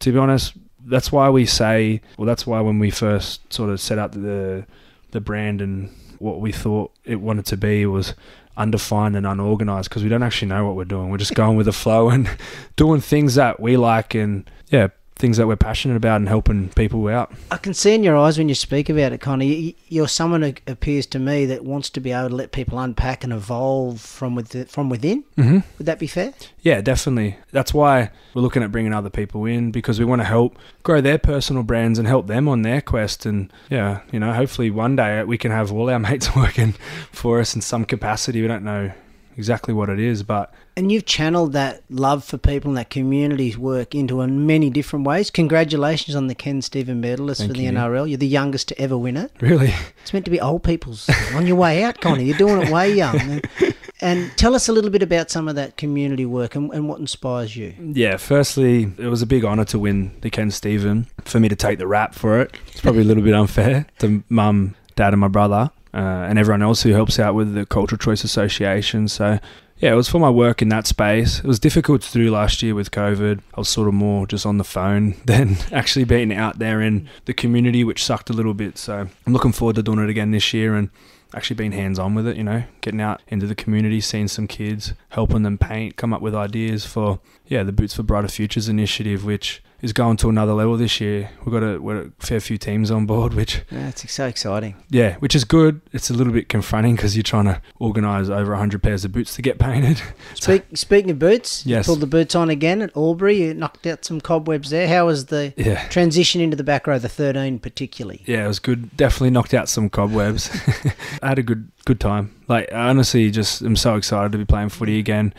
to 0.00 0.12
be 0.12 0.18
honest, 0.18 0.54
that's 0.84 1.12
why 1.12 1.30
we 1.30 1.46
say. 1.46 2.00
Well, 2.18 2.26
that's 2.26 2.46
why 2.46 2.60
when 2.60 2.78
we 2.78 2.90
first 2.90 3.52
sort 3.52 3.70
of 3.70 3.80
set 3.80 3.98
up 3.98 4.12
the 4.12 4.66
the 5.12 5.20
brand 5.20 5.60
and 5.60 5.94
what 6.18 6.40
we 6.40 6.52
thought 6.52 6.92
it 7.04 7.16
wanted 7.20 7.46
to 7.46 7.56
be 7.56 7.86
was 7.86 8.14
undefined 8.60 9.16
and 9.16 9.26
unorganized 9.26 9.88
because 9.88 10.02
we 10.02 10.08
don't 10.08 10.22
actually 10.22 10.48
know 10.48 10.66
what 10.66 10.76
we're 10.76 10.84
doing. 10.84 11.08
We're 11.10 11.18
just 11.18 11.34
going 11.34 11.56
with 11.56 11.66
the 11.66 11.72
flow 11.72 12.10
and 12.10 12.28
doing 12.76 13.00
things 13.00 13.34
that 13.36 13.58
we 13.58 13.76
like 13.76 14.14
and 14.14 14.48
yeah, 14.68 14.88
things 15.20 15.36
that 15.36 15.46
we're 15.46 15.56
passionate 15.56 15.96
about 15.96 16.16
and 16.16 16.28
helping 16.28 16.70
people 16.70 17.06
out. 17.08 17.32
I 17.50 17.56
can 17.58 17.74
see 17.74 17.94
in 17.94 18.02
your 18.02 18.16
eyes 18.16 18.38
when 18.38 18.48
you 18.48 18.54
speak 18.54 18.88
about 18.88 19.12
it, 19.12 19.20
Connor. 19.20 19.44
you- 19.44 19.74
You're 19.88 20.08
someone 20.08 20.42
who 20.42 20.52
appears 20.66 21.06
to 21.06 21.18
me 21.18 21.46
that 21.46 21.64
wants 21.64 21.90
to 21.90 22.00
be 22.00 22.12
able 22.12 22.30
to 22.30 22.34
let 22.34 22.52
people 22.52 22.78
unpack 22.78 23.22
and 23.24 23.32
evolve 23.32 24.00
from 24.00 24.34
with 24.34 24.70
from 24.70 24.88
within. 24.88 25.24
Mm-hmm. 25.36 25.58
Would 25.78 25.86
that 25.86 25.98
be 25.98 26.06
fair? 26.06 26.32
Yeah, 26.62 26.80
definitely. 26.80 27.36
That's 27.52 27.74
why 27.74 28.10
we're 28.34 28.42
looking 28.42 28.62
at 28.62 28.72
bringing 28.72 28.92
other 28.94 29.10
people 29.10 29.44
in 29.44 29.70
because 29.70 29.98
we 29.98 30.04
want 30.04 30.20
to 30.20 30.26
help 30.26 30.56
grow 30.82 31.00
their 31.00 31.18
personal 31.18 31.62
brands 31.62 31.98
and 31.98 32.06
help 32.08 32.26
them 32.26 32.48
on 32.48 32.62
their 32.62 32.80
quest. 32.80 33.26
And 33.26 33.52
yeah, 33.68 34.00
you 34.12 34.18
know, 34.20 34.32
hopefully 34.32 34.70
one 34.70 34.96
day 34.96 35.22
we 35.24 35.36
can 35.38 35.50
have 35.50 35.70
all 35.72 35.90
our 35.90 35.98
mates 36.08 36.34
working 36.36 36.72
for 37.12 37.40
us 37.40 37.54
in 37.54 37.60
some 37.60 37.84
capacity. 37.84 38.40
We 38.42 38.48
don't 38.48 38.64
know 38.64 38.92
exactly 39.36 39.72
what 39.74 39.88
it 39.88 39.98
is, 39.98 40.22
but 40.22 40.52
And 40.76 40.90
you've 40.90 41.06
channeled 41.06 41.52
that 41.52 41.82
love 41.90 42.24
for 42.24 42.38
people 42.38 42.70
and 42.70 42.78
that 42.78 42.90
community's 42.90 43.56
work 43.58 43.94
into 43.94 44.20
in 44.20 44.46
many 44.46 44.70
different 44.70 45.06
ways. 45.06 45.30
Congratulations 45.30 46.14
on 46.16 46.26
the 46.28 46.34
Ken 46.34 46.62
Stephen 46.62 47.00
medalist 47.00 47.40
Thank 47.40 47.50
for 47.52 47.56
the 47.56 47.64
you. 47.64 47.70
NRL. 47.72 48.08
You're 48.08 48.18
the 48.18 48.26
youngest 48.26 48.68
to 48.68 48.80
ever 48.80 48.96
win 48.96 49.16
it. 49.16 49.32
really, 49.40 49.72
It's 50.02 50.12
meant 50.12 50.24
to 50.24 50.30
be 50.30 50.40
old 50.40 50.62
people's 50.62 51.08
on 51.34 51.46
your 51.46 51.56
way 51.56 51.82
out, 51.82 52.00
Connor. 52.00 52.22
You're 52.22 52.38
doing 52.38 52.62
it 52.62 52.70
way 52.70 52.92
young. 52.94 53.40
And, 53.60 53.74
and 54.02 54.38
tell 54.38 54.54
us 54.54 54.66
a 54.66 54.72
little 54.72 54.88
bit 54.90 55.02
about 55.02 55.30
some 55.30 55.46
of 55.46 55.56
that 55.56 55.76
community 55.76 56.24
work 56.24 56.54
and, 56.54 56.72
and 56.72 56.88
what 56.88 57.00
inspires 57.00 57.54
you. 57.54 57.74
Yeah, 57.78 58.16
firstly, 58.16 58.90
it 58.96 59.08
was 59.08 59.20
a 59.20 59.26
big 59.26 59.44
honour 59.44 59.66
to 59.66 59.78
win 59.78 60.16
the 60.22 60.30
Ken 60.30 60.50
Stephen. 60.50 61.06
For 61.24 61.38
me 61.38 61.50
to 61.50 61.56
take 61.56 61.78
the 61.78 61.86
rap 61.86 62.14
for 62.14 62.40
it, 62.40 62.56
it's 62.68 62.80
probably 62.80 63.02
a 63.02 63.04
little 63.04 63.22
bit 63.22 63.34
unfair 63.34 63.84
to 63.98 64.24
mum, 64.30 64.74
dad, 64.96 65.12
and 65.12 65.20
my 65.20 65.28
brother, 65.28 65.70
uh, 65.92 66.26
and 66.28 66.38
everyone 66.38 66.62
else 66.62 66.82
who 66.82 66.90
helps 66.92 67.18
out 67.18 67.34
with 67.34 67.54
the 67.54 67.66
Cultural 67.66 67.98
Choice 67.98 68.24
Association. 68.24 69.08
So, 69.08 69.38
yeah, 69.78 69.92
it 69.92 69.96
was 69.96 70.08
for 70.08 70.18
my 70.18 70.30
work 70.30 70.62
in 70.62 70.68
that 70.68 70.86
space. 70.86 71.38
It 71.38 71.46
was 71.46 71.58
difficult 71.58 72.02
to 72.02 72.12
do 72.12 72.30
last 72.30 72.62
year 72.62 72.74
with 72.74 72.90
COVID. 72.90 73.40
I 73.54 73.60
was 73.60 73.68
sort 73.68 73.88
of 73.88 73.94
more 73.94 74.26
just 74.26 74.46
on 74.46 74.58
the 74.58 74.64
phone 74.64 75.14
than 75.24 75.56
actually 75.72 76.04
being 76.04 76.32
out 76.32 76.58
there 76.58 76.80
in 76.80 77.08
the 77.24 77.34
community, 77.34 77.84
which 77.84 78.04
sucked 78.04 78.30
a 78.30 78.34
little 78.34 78.54
bit. 78.54 78.78
So, 78.78 79.08
I'm 79.26 79.32
looking 79.32 79.52
forward 79.52 79.76
to 79.76 79.82
doing 79.82 80.00
it 80.00 80.10
again 80.10 80.30
this 80.30 80.52
year 80.52 80.74
and 80.74 80.90
actually 81.34 81.56
being 81.56 81.72
hands 81.72 81.98
on 81.98 82.14
with 82.14 82.26
it, 82.26 82.36
you 82.36 82.44
know, 82.44 82.64
getting 82.80 83.00
out 83.00 83.22
into 83.28 83.46
the 83.46 83.54
community, 83.54 84.00
seeing 84.00 84.28
some 84.28 84.46
kids, 84.46 84.94
helping 85.10 85.42
them 85.42 85.58
paint, 85.58 85.96
come 85.96 86.12
up 86.12 86.22
with 86.22 86.34
ideas 86.34 86.84
for, 86.86 87.20
yeah, 87.46 87.62
the 87.62 87.72
Boots 87.72 87.94
for 87.94 88.02
Brighter 88.02 88.28
Futures 88.28 88.68
initiative, 88.68 89.24
which 89.24 89.62
is 89.82 89.94
going 89.94 90.14
to 90.14 90.28
another 90.28 90.52
level 90.52 90.76
this 90.76 91.00
year. 91.00 91.30
We've 91.42 91.54
got 91.54 91.62
a, 91.62 91.78
we're 91.78 92.02
a 92.02 92.10
fair 92.18 92.38
few 92.38 92.58
teams 92.58 92.90
on 92.90 93.06
board, 93.06 93.32
which, 93.40 93.62
Yeah, 93.70 93.88
it's 93.88 94.12
so 94.12 94.26
exciting. 94.26 94.74
yeah, 94.90 95.16
which 95.20 95.34
is 95.34 95.44
good. 95.44 95.80
It's 95.92 96.10
a 96.10 96.12
little 96.12 96.34
bit 96.34 96.50
confronting 96.50 96.96
because 96.96 97.16
you're 97.16 97.22
trying 97.22 97.46
to 97.46 97.62
organise 97.78 98.28
over 98.28 98.50
100 98.50 98.82
pairs 98.82 99.06
of 99.06 99.12
boots 99.12 99.34
to 99.36 99.42
get 99.42 99.58
painted. 99.58 100.02
Speak, 100.34 100.64
speaking 100.74 101.10
of 101.12 101.18
boots, 101.18 101.64
Yes. 101.64 101.86
you 101.86 101.92
pulled 101.92 102.00
the 102.00 102.06
boots 102.06 102.34
on 102.34 102.50
again 102.50 102.82
at 102.82 102.94
Albury. 102.94 103.40
You 103.42 103.54
knocked 103.54 103.86
out 103.86 104.04
some 104.04 104.20
cobwebs 104.20 104.68
there. 104.68 104.86
How 104.86 105.06
was 105.06 105.26
the 105.26 105.54
yeah. 105.56 105.88
transition 105.88 106.42
into 106.42 106.56
the 106.58 106.64
back 106.64 106.86
row, 106.86 106.98
the 106.98 107.08
13 107.08 107.58
particularly? 107.58 108.22
Yeah, 108.26 108.44
it 108.44 108.48
was 108.48 108.58
good. 108.58 108.94
Definitely 108.98 109.30
knocked 109.30 109.54
out 109.54 109.70
some 109.70 109.88
cobwebs. 109.88 110.50
I 111.22 111.28
had 111.28 111.38
a 111.38 111.42
good 111.42 111.70
good 111.84 112.00
time. 112.00 112.34
Like 112.48 112.72
I 112.72 112.88
honestly, 112.88 113.30
just 113.30 113.62
I'm 113.62 113.76
so 113.76 113.96
excited 113.96 114.32
to 114.32 114.38
be 114.38 114.44
playing 114.44 114.70
footy 114.70 114.98
again. 114.98 115.34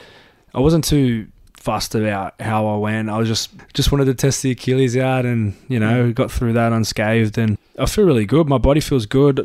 I 0.54 0.60
wasn't 0.60 0.84
too 0.84 1.28
fussed 1.62 1.94
about 1.94 2.40
how 2.42 2.66
I 2.68 2.78
went. 2.78 3.10
I 3.10 3.18
was 3.18 3.28
just 3.28 3.52
just 3.74 3.92
wanted 3.92 4.06
to 4.06 4.16
test 4.16 4.42
the 4.42 4.52
Achilles 4.52 4.98
out, 4.98 5.26
and 5.26 5.56
you 5.68 5.80
know, 5.80 6.06
mm. 6.06 6.16
got 6.16 6.32
through 6.32 6.54
that 6.54 6.74
unscathed. 6.74 7.38
And 7.38 7.58
I 7.78 7.86
feel 7.86 8.06
really 8.06 8.26
good. 8.26 8.48
My 8.48 8.58
body 8.58 8.82
feels 8.82 9.06
good. 9.06 9.38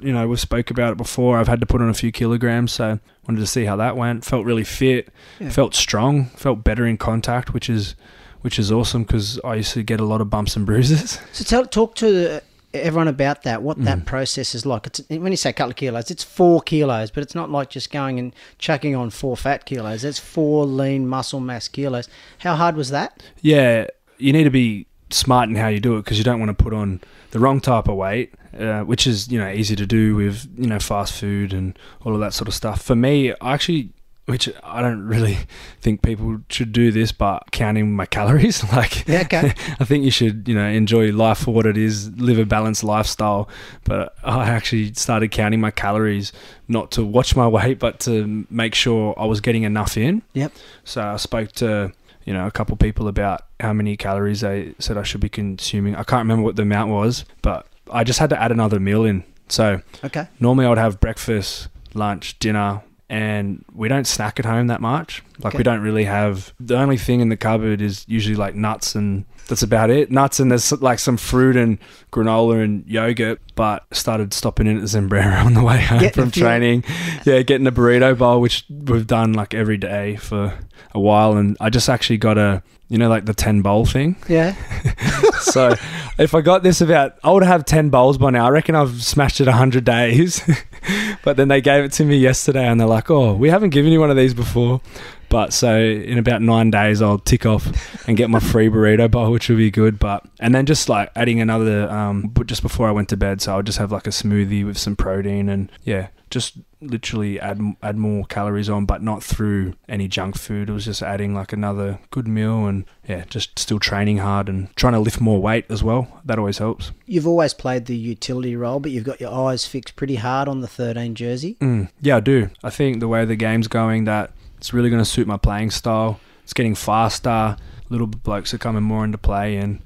You 0.00 0.12
know, 0.12 0.28
we 0.28 0.36
spoke 0.36 0.70
about 0.70 0.92
it 0.92 0.96
before. 0.96 1.38
I've 1.38 1.48
had 1.48 1.60
to 1.60 1.66
put 1.66 1.82
on 1.82 1.88
a 1.88 1.94
few 1.94 2.12
kilograms, 2.12 2.72
so 2.72 2.98
wanted 3.26 3.40
to 3.40 3.46
see 3.46 3.64
how 3.64 3.76
that 3.76 3.96
went. 3.96 4.24
Felt 4.24 4.46
really 4.46 4.64
fit. 4.64 5.08
Yeah. 5.40 5.50
Felt 5.50 5.74
strong. 5.74 6.26
Felt 6.26 6.62
better 6.62 6.86
in 6.86 6.96
contact, 6.96 7.52
which 7.52 7.68
is 7.68 7.96
which 8.42 8.58
is 8.58 8.70
awesome 8.70 9.02
because 9.02 9.40
I 9.44 9.56
used 9.56 9.72
to 9.74 9.82
get 9.82 10.00
a 10.00 10.04
lot 10.04 10.20
of 10.20 10.30
bumps 10.30 10.56
and 10.56 10.64
bruises. 10.64 11.18
So 11.32 11.44
tell, 11.44 11.66
talk 11.66 11.96
to 11.96 12.40
everyone 12.82 13.08
about 13.08 13.42
that, 13.42 13.62
what 13.62 13.82
that 13.84 14.04
process 14.06 14.54
is 14.54 14.64
like. 14.66 14.86
It's 14.86 15.00
when 15.08 15.32
you 15.32 15.36
say 15.36 15.50
a 15.50 15.52
couple 15.52 15.70
of 15.70 15.76
kilos, 15.76 16.10
it's 16.10 16.24
four 16.24 16.60
kilos, 16.62 17.10
but 17.10 17.22
it's 17.22 17.34
not 17.34 17.50
like 17.50 17.70
just 17.70 17.90
going 17.90 18.18
and 18.18 18.34
chucking 18.58 18.94
on 18.94 19.10
four 19.10 19.36
fat 19.36 19.66
kilos. 19.66 20.04
It's 20.04 20.18
four 20.18 20.64
lean 20.66 21.08
muscle 21.08 21.40
mass 21.40 21.68
kilos. 21.68 22.08
How 22.38 22.54
hard 22.54 22.76
was 22.76 22.90
that? 22.90 23.22
Yeah, 23.40 23.86
you 24.18 24.32
need 24.32 24.44
to 24.44 24.50
be 24.50 24.86
smart 25.10 25.48
in 25.48 25.56
how 25.56 25.68
you 25.68 25.80
do 25.80 25.96
it 25.96 26.04
because 26.04 26.18
you 26.18 26.24
don't 26.24 26.40
want 26.40 26.56
to 26.56 26.62
put 26.62 26.72
on 26.72 27.00
the 27.30 27.38
wrong 27.38 27.60
type 27.60 27.88
of 27.88 27.96
weight, 27.96 28.34
uh, 28.58 28.80
which 28.80 29.06
is 29.06 29.30
you 29.30 29.38
know 29.38 29.50
easy 29.50 29.76
to 29.76 29.86
do 29.86 30.14
with 30.14 30.48
you 30.56 30.66
know 30.66 30.78
fast 30.78 31.12
food 31.14 31.52
and 31.52 31.78
all 32.04 32.14
of 32.14 32.20
that 32.20 32.34
sort 32.34 32.48
of 32.48 32.54
stuff. 32.54 32.82
For 32.82 32.96
me, 32.96 33.32
I 33.40 33.54
actually. 33.54 33.90
Which 34.26 34.48
I 34.64 34.82
don't 34.82 35.06
really 35.06 35.38
think 35.80 36.02
people 36.02 36.40
should 36.50 36.72
do 36.72 36.90
this, 36.90 37.12
but 37.12 37.44
counting 37.52 37.94
my 37.94 38.06
calories, 38.06 38.62
like 38.72 39.06
Yeah, 39.06 39.20
okay. 39.22 39.54
I 39.80 39.84
think 39.84 40.04
you 40.04 40.10
should, 40.10 40.46
you 40.48 40.54
know, 40.54 40.66
enjoy 40.66 41.12
life 41.12 41.38
for 41.38 41.54
what 41.54 41.64
it 41.64 41.76
is, 41.78 42.10
live 42.18 42.38
a 42.38 42.44
balanced 42.44 42.82
lifestyle. 42.82 43.48
But 43.84 44.14
I 44.24 44.48
actually 44.48 44.92
started 44.94 45.30
counting 45.30 45.60
my 45.60 45.70
calories, 45.70 46.32
not 46.66 46.90
to 46.92 47.04
watch 47.04 47.36
my 47.36 47.46
weight, 47.46 47.78
but 47.78 48.00
to 48.00 48.44
make 48.50 48.74
sure 48.74 49.14
I 49.16 49.26
was 49.26 49.40
getting 49.40 49.62
enough 49.62 49.96
in. 49.96 50.22
Yep. 50.32 50.52
So 50.84 51.02
I 51.02 51.16
spoke 51.16 51.52
to, 51.52 51.92
you 52.24 52.32
know, 52.32 52.46
a 52.46 52.50
couple 52.50 52.76
people 52.76 53.06
about 53.06 53.42
how 53.60 53.72
many 53.72 53.96
calories 53.96 54.40
they 54.40 54.74
said 54.80 54.98
I 54.98 55.04
should 55.04 55.20
be 55.20 55.28
consuming. 55.28 55.94
I 55.94 56.02
can't 56.02 56.20
remember 56.20 56.42
what 56.42 56.56
the 56.56 56.62
amount 56.62 56.90
was, 56.90 57.24
but 57.42 57.66
I 57.92 58.02
just 58.02 58.18
had 58.18 58.30
to 58.30 58.42
add 58.42 58.50
another 58.50 58.80
meal 58.80 59.04
in. 59.04 59.22
So 59.48 59.82
Okay. 60.02 60.26
normally 60.40 60.66
I 60.66 60.68
would 60.70 60.78
have 60.78 60.98
breakfast, 60.98 61.68
lunch, 61.94 62.36
dinner, 62.40 62.82
and 63.08 63.64
we 63.72 63.88
don't 63.88 64.06
snack 64.06 64.38
at 64.40 64.44
home 64.44 64.66
that 64.66 64.80
much. 64.80 65.22
Like 65.38 65.52
Okay. 65.54 65.58
we 65.58 65.64
don't 65.64 65.80
really 65.80 66.04
have 66.04 66.52
the 66.58 66.76
only 66.76 66.96
thing 66.96 67.20
in 67.20 67.28
the 67.28 67.36
cupboard 67.36 67.80
is 67.80 68.04
usually 68.08 68.34
like 68.36 68.54
nuts 68.54 68.94
and 68.94 69.24
that's 69.48 69.62
about 69.62 69.90
it. 69.90 70.10
Nuts 70.10 70.40
and 70.40 70.50
there's 70.50 70.72
like 70.82 70.98
some 70.98 71.16
fruit 71.16 71.56
and 71.56 71.78
granola 72.12 72.64
and 72.64 72.84
yogurt. 72.86 73.40
But 73.54 73.84
started 73.92 74.34
stopping 74.34 74.66
in 74.66 74.76
at 74.76 74.80
the 74.82 74.88
Zambrero 74.88 75.44
on 75.46 75.54
the 75.54 75.62
way 75.62 75.80
home 75.80 76.02
a 76.04 76.10
from 76.10 76.30
training. 76.30 76.84
Yeah, 77.24 77.42
getting 77.42 77.66
a 77.66 77.72
burrito 77.72 78.18
bowl, 78.18 78.40
which 78.40 78.64
we've 78.68 79.06
done 79.06 79.32
like 79.34 79.54
every 79.54 79.78
day 79.78 80.16
for 80.16 80.58
a 80.92 81.00
while. 81.00 81.36
And 81.36 81.56
I 81.60 81.70
just 81.70 81.88
actually 81.88 82.18
got 82.18 82.38
a 82.38 82.62
you 82.88 82.98
know 82.98 83.08
like 83.08 83.24
the 83.24 83.34
ten 83.34 83.62
bowl 83.62 83.84
thing 83.84 84.16
Yeah. 84.28 84.54
so 85.40 85.74
if 86.18 86.34
I 86.34 86.40
got 86.40 86.62
this 86.62 86.80
about, 86.80 87.18
I 87.22 87.30
would 87.30 87.42
have 87.42 87.64
10 87.64 87.90
bowls 87.90 88.16
by 88.16 88.30
now. 88.30 88.46
I 88.46 88.50
reckon 88.50 88.74
I've 88.74 89.02
smashed 89.02 89.40
it 89.40 89.46
100 89.46 89.84
days. 89.84 90.40
but 91.22 91.36
then 91.36 91.48
they 91.48 91.60
gave 91.60 91.84
it 91.84 91.92
to 91.92 92.04
me 92.04 92.16
yesterday 92.16 92.64
and 92.66 92.80
they're 92.80 92.86
like, 92.86 93.10
oh, 93.10 93.34
we 93.34 93.50
haven't 93.50 93.70
given 93.70 93.92
you 93.92 94.00
one 94.00 94.10
of 94.10 94.16
these 94.16 94.32
before. 94.32 94.80
But 95.28 95.52
so 95.52 95.76
in 95.78 96.18
about 96.18 96.40
nine 96.40 96.70
days, 96.70 97.02
I'll 97.02 97.18
tick 97.18 97.44
off 97.44 97.66
and 98.08 98.16
get 98.16 98.30
my 98.30 98.38
free 98.38 98.68
burrito 98.68 99.10
bowl, 99.10 99.30
which 99.30 99.48
will 99.48 99.56
be 99.56 99.70
good. 99.70 99.98
But 99.98 100.24
and 100.38 100.54
then 100.54 100.66
just 100.66 100.88
like 100.88 101.10
adding 101.16 101.40
another, 101.40 101.90
um, 101.90 102.22
but 102.28 102.46
just 102.46 102.62
before 102.62 102.88
I 102.88 102.92
went 102.92 103.08
to 103.10 103.16
bed, 103.16 103.42
so 103.42 103.54
I'll 103.54 103.62
just 103.62 103.78
have 103.78 103.90
like 103.90 104.06
a 104.06 104.10
smoothie 104.10 104.64
with 104.64 104.78
some 104.78 104.94
protein 104.94 105.48
and 105.48 105.70
yeah, 105.82 106.08
just 106.30 106.58
literally 106.80 107.38
add 107.40 107.60
add 107.82 107.96
more 107.96 108.24
calories 108.26 108.68
on, 108.68 108.84
but 108.84 109.02
not 109.02 109.22
through 109.22 109.74
any 109.88 110.08
junk 110.08 110.36
food. 110.36 110.68
It 110.68 110.72
was 110.72 110.84
just 110.84 111.02
adding 111.02 111.34
like 111.34 111.52
another 111.52 112.00
good 112.10 112.26
meal 112.26 112.66
and 112.66 112.84
yeah, 113.08 113.24
just 113.28 113.58
still 113.58 113.78
training 113.78 114.18
hard 114.18 114.48
and 114.48 114.74
trying 114.76 114.94
to 114.94 114.98
lift 114.98 115.20
more 115.20 115.40
weight 115.40 115.66
as 115.68 115.82
well. 115.82 116.20
That 116.24 116.38
always 116.38 116.58
helps. 116.58 116.92
You've 117.06 117.26
always 117.26 117.54
played 117.54 117.86
the 117.86 117.96
utility 117.96 118.56
role, 118.56 118.80
but 118.80 118.90
you've 118.90 119.04
got 119.04 119.20
your 119.20 119.32
eyes 119.32 119.66
fixed 119.66 119.96
pretty 119.96 120.16
hard 120.16 120.48
on 120.48 120.60
the 120.60 120.68
13 120.68 121.14
jersey. 121.14 121.56
Mm, 121.60 121.90
yeah, 122.00 122.16
I 122.16 122.20
do. 122.20 122.50
I 122.64 122.70
think 122.70 123.00
the 123.00 123.08
way 123.08 123.24
the 123.24 123.36
game's 123.36 123.68
going, 123.68 124.04
that 124.04 124.32
it's 124.56 124.72
really 124.72 124.90
going 124.90 125.02
to 125.02 125.08
suit 125.08 125.26
my 125.26 125.36
playing 125.36 125.70
style. 125.70 126.20
It's 126.42 126.52
getting 126.52 126.74
faster. 126.74 127.56
Little 127.88 128.06
blokes 128.06 128.52
are 128.52 128.58
coming 128.58 128.82
more 128.82 129.04
into 129.04 129.18
play, 129.18 129.56
and 129.56 129.80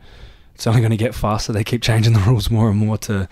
it's 0.54 0.66
only 0.66 0.80
going 0.80 0.90
to 0.90 0.96
get 0.96 1.14
faster. 1.14 1.52
They 1.52 1.64
keep 1.64 1.82
changing 1.82 2.14
the 2.14 2.20
rules 2.20 2.50
more 2.50 2.70
and 2.70 2.78
more 2.78 2.96
to 2.98 3.28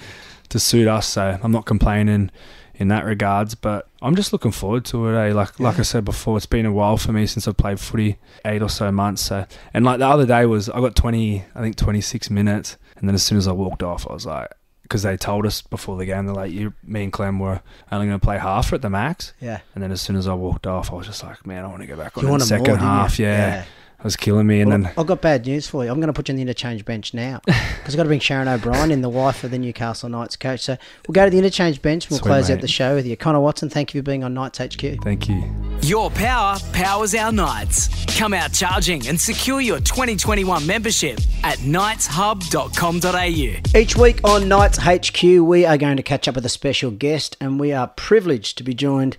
to 0.50 0.59
suit 0.59 0.88
us. 0.88 1.07
So 1.07 1.38
I'm 1.43 1.53
not 1.53 1.67
complaining 1.67 2.31
in 2.78 2.88
that 2.88 3.04
regards, 3.04 3.54
but 3.54 3.88
I'm 4.00 4.14
just 4.14 4.32
looking 4.32 4.52
forward 4.52 4.85
to 4.87 5.08
it. 5.08 5.16
Eh? 5.30 5.32
Like 5.35 5.58
like 5.61 5.78
I 5.78 5.82
said 5.82 6.04
before, 6.04 6.37
it's 6.37 6.47
been 6.47 6.64
a 6.64 6.73
while 6.73 6.97
for 6.97 7.12
me 7.12 7.26
since 7.26 7.47
I've 7.47 7.56
played 7.56 7.78
footy, 7.80 8.18
eight 8.44 8.62
or 8.62 8.68
so 8.70 8.90
months. 8.90 9.23
So 9.23 9.44
and 9.75 9.85
like 9.85 9.99
the 9.99 10.06
other 10.06 10.25
day 10.26 10.47
was 10.47 10.68
I 10.70 10.80
got 10.80 10.94
20, 10.97 11.44
I 11.54 11.61
think 11.61 11.76
26 11.76 12.30
minutes, 12.30 12.76
and 12.97 13.08
then 13.08 13.14
as 13.14 13.23
soon 13.23 13.37
as 13.37 13.47
I 13.47 13.52
walked 13.52 13.82
off, 13.82 14.08
I 14.08 14.12
was 14.14 14.25
like. 14.26 14.49
Because 14.82 15.02
they 15.02 15.18
told 15.18 15.44
us 15.44 15.61
before 15.61 15.99
the 15.99 16.06
game, 16.06 16.25
they're 16.25 16.35
like, 16.35 16.50
"You, 16.50 16.73
me 16.82 17.02
and 17.02 17.12
Clem 17.12 17.38
were 17.38 17.61
only 17.92 18.06
going 18.06 18.18
to 18.18 18.25
play 18.25 18.38
half 18.38 18.73
at 18.73 18.80
the 18.80 18.88
max." 18.88 19.35
Yeah. 19.38 19.61
And 19.75 19.85
then 19.85 19.92
as 19.92 20.00
soon 20.00 20.16
as 20.16 20.26
I 20.26 20.32
walked 20.32 20.66
off, 20.66 20.90
I 20.90 20.94
was 20.94 21.06
just 21.06 21.23
like, 21.23 21.47
man, 21.47 21.62
I 21.62 21.68
want 21.68 21.82
to 21.82 21.87
go 21.87 21.94
back 21.94 22.16
on 22.16 22.23
You 22.23 22.28
in 22.28 22.28
the 22.28 22.30
want 22.30 22.42
'em 22.44 22.49
second 22.49 22.66
more, 22.68 22.76
half. 22.78 23.18
Yeah, 23.18 23.64
it 23.99 24.05
was 24.05 24.17
killing 24.17 24.47
me. 24.47 24.61
And 24.61 24.71
Well, 24.71 24.78
then 24.78 24.93
I've 24.97 25.07
got 25.07 25.21
bad 25.21 25.47
news 25.47 25.67
for 25.67 25.85
you. 25.85 25.90
I'm 25.90 25.97
going 25.97 26.07
to 26.07 26.12
put 26.12 26.28
you 26.28 26.33
on 26.33 26.37
the 26.37 26.43
interchange 26.43 26.85
bench 26.85 27.12
now 27.14 27.40
because 27.45 27.95
I've 27.95 27.97
got 27.97 28.05
to 28.05 28.09
bring 28.09 28.21
Sharon 28.21 28.49
O'Brien 28.49 28.90
in, 28.90 29.02
the 29.02 29.09
wife 29.09 29.43
of 29.45 29.50
the 29.50 29.59
Newcastle 29.59 30.09
Knights 30.09 30.37
coach. 30.37 30.61
So 30.61 30.76
we'll 31.07 31.12
go 31.14 31.25
to 31.25 31.31
the 31.31 31.38
interchange 31.38 31.83
bench 31.83 32.05
and 32.05 32.12
we'll 32.12 32.19
Sweet, 32.21 32.28
close 32.28 32.50
out 32.50 32.61
the 32.61 32.69
show 32.69 32.95
with 32.95 33.07
you. 33.07 33.17
Connor 33.17 33.40
Watson, 33.40 33.69
thank 33.69 33.95
you 33.95 34.00
for 34.00 34.05
being 34.05 34.23
on 34.23 34.35
Knights 34.35 34.59
HQ. 34.59 35.02
thank 35.02 35.28
you. 35.28 35.43
Your 35.83 36.11
power 36.11 36.59
powers 36.73 37.14
our 37.14 37.33
Knights. 37.33 37.88
Come 38.17 38.35
out 38.35 38.52
charging 38.52 39.07
and 39.09 39.21
secure 39.21 39.61
your 39.61 39.78
2021 39.81 40.67
membership 40.67 41.19
at 41.45 41.59
knightshub.com.au. 41.59 43.78
Each 43.78 43.97
week 43.97 44.21
on 44.25 44.49
Knights 44.49 44.78
HQ, 44.78 45.23
we 45.23 45.64
are 45.64 45.78
going 45.78 45.97
to 45.97 46.02
catch 46.02 46.26
up 46.28 46.35
with 46.35 46.45
a 46.45 46.49
special 46.50 46.90
guest, 46.90 47.37
and 47.40 47.59
we 47.61 47.73
are 47.73 47.87
privileged 47.88 48.59
to 48.59 48.64
be 48.64 48.75
joined 48.75 49.17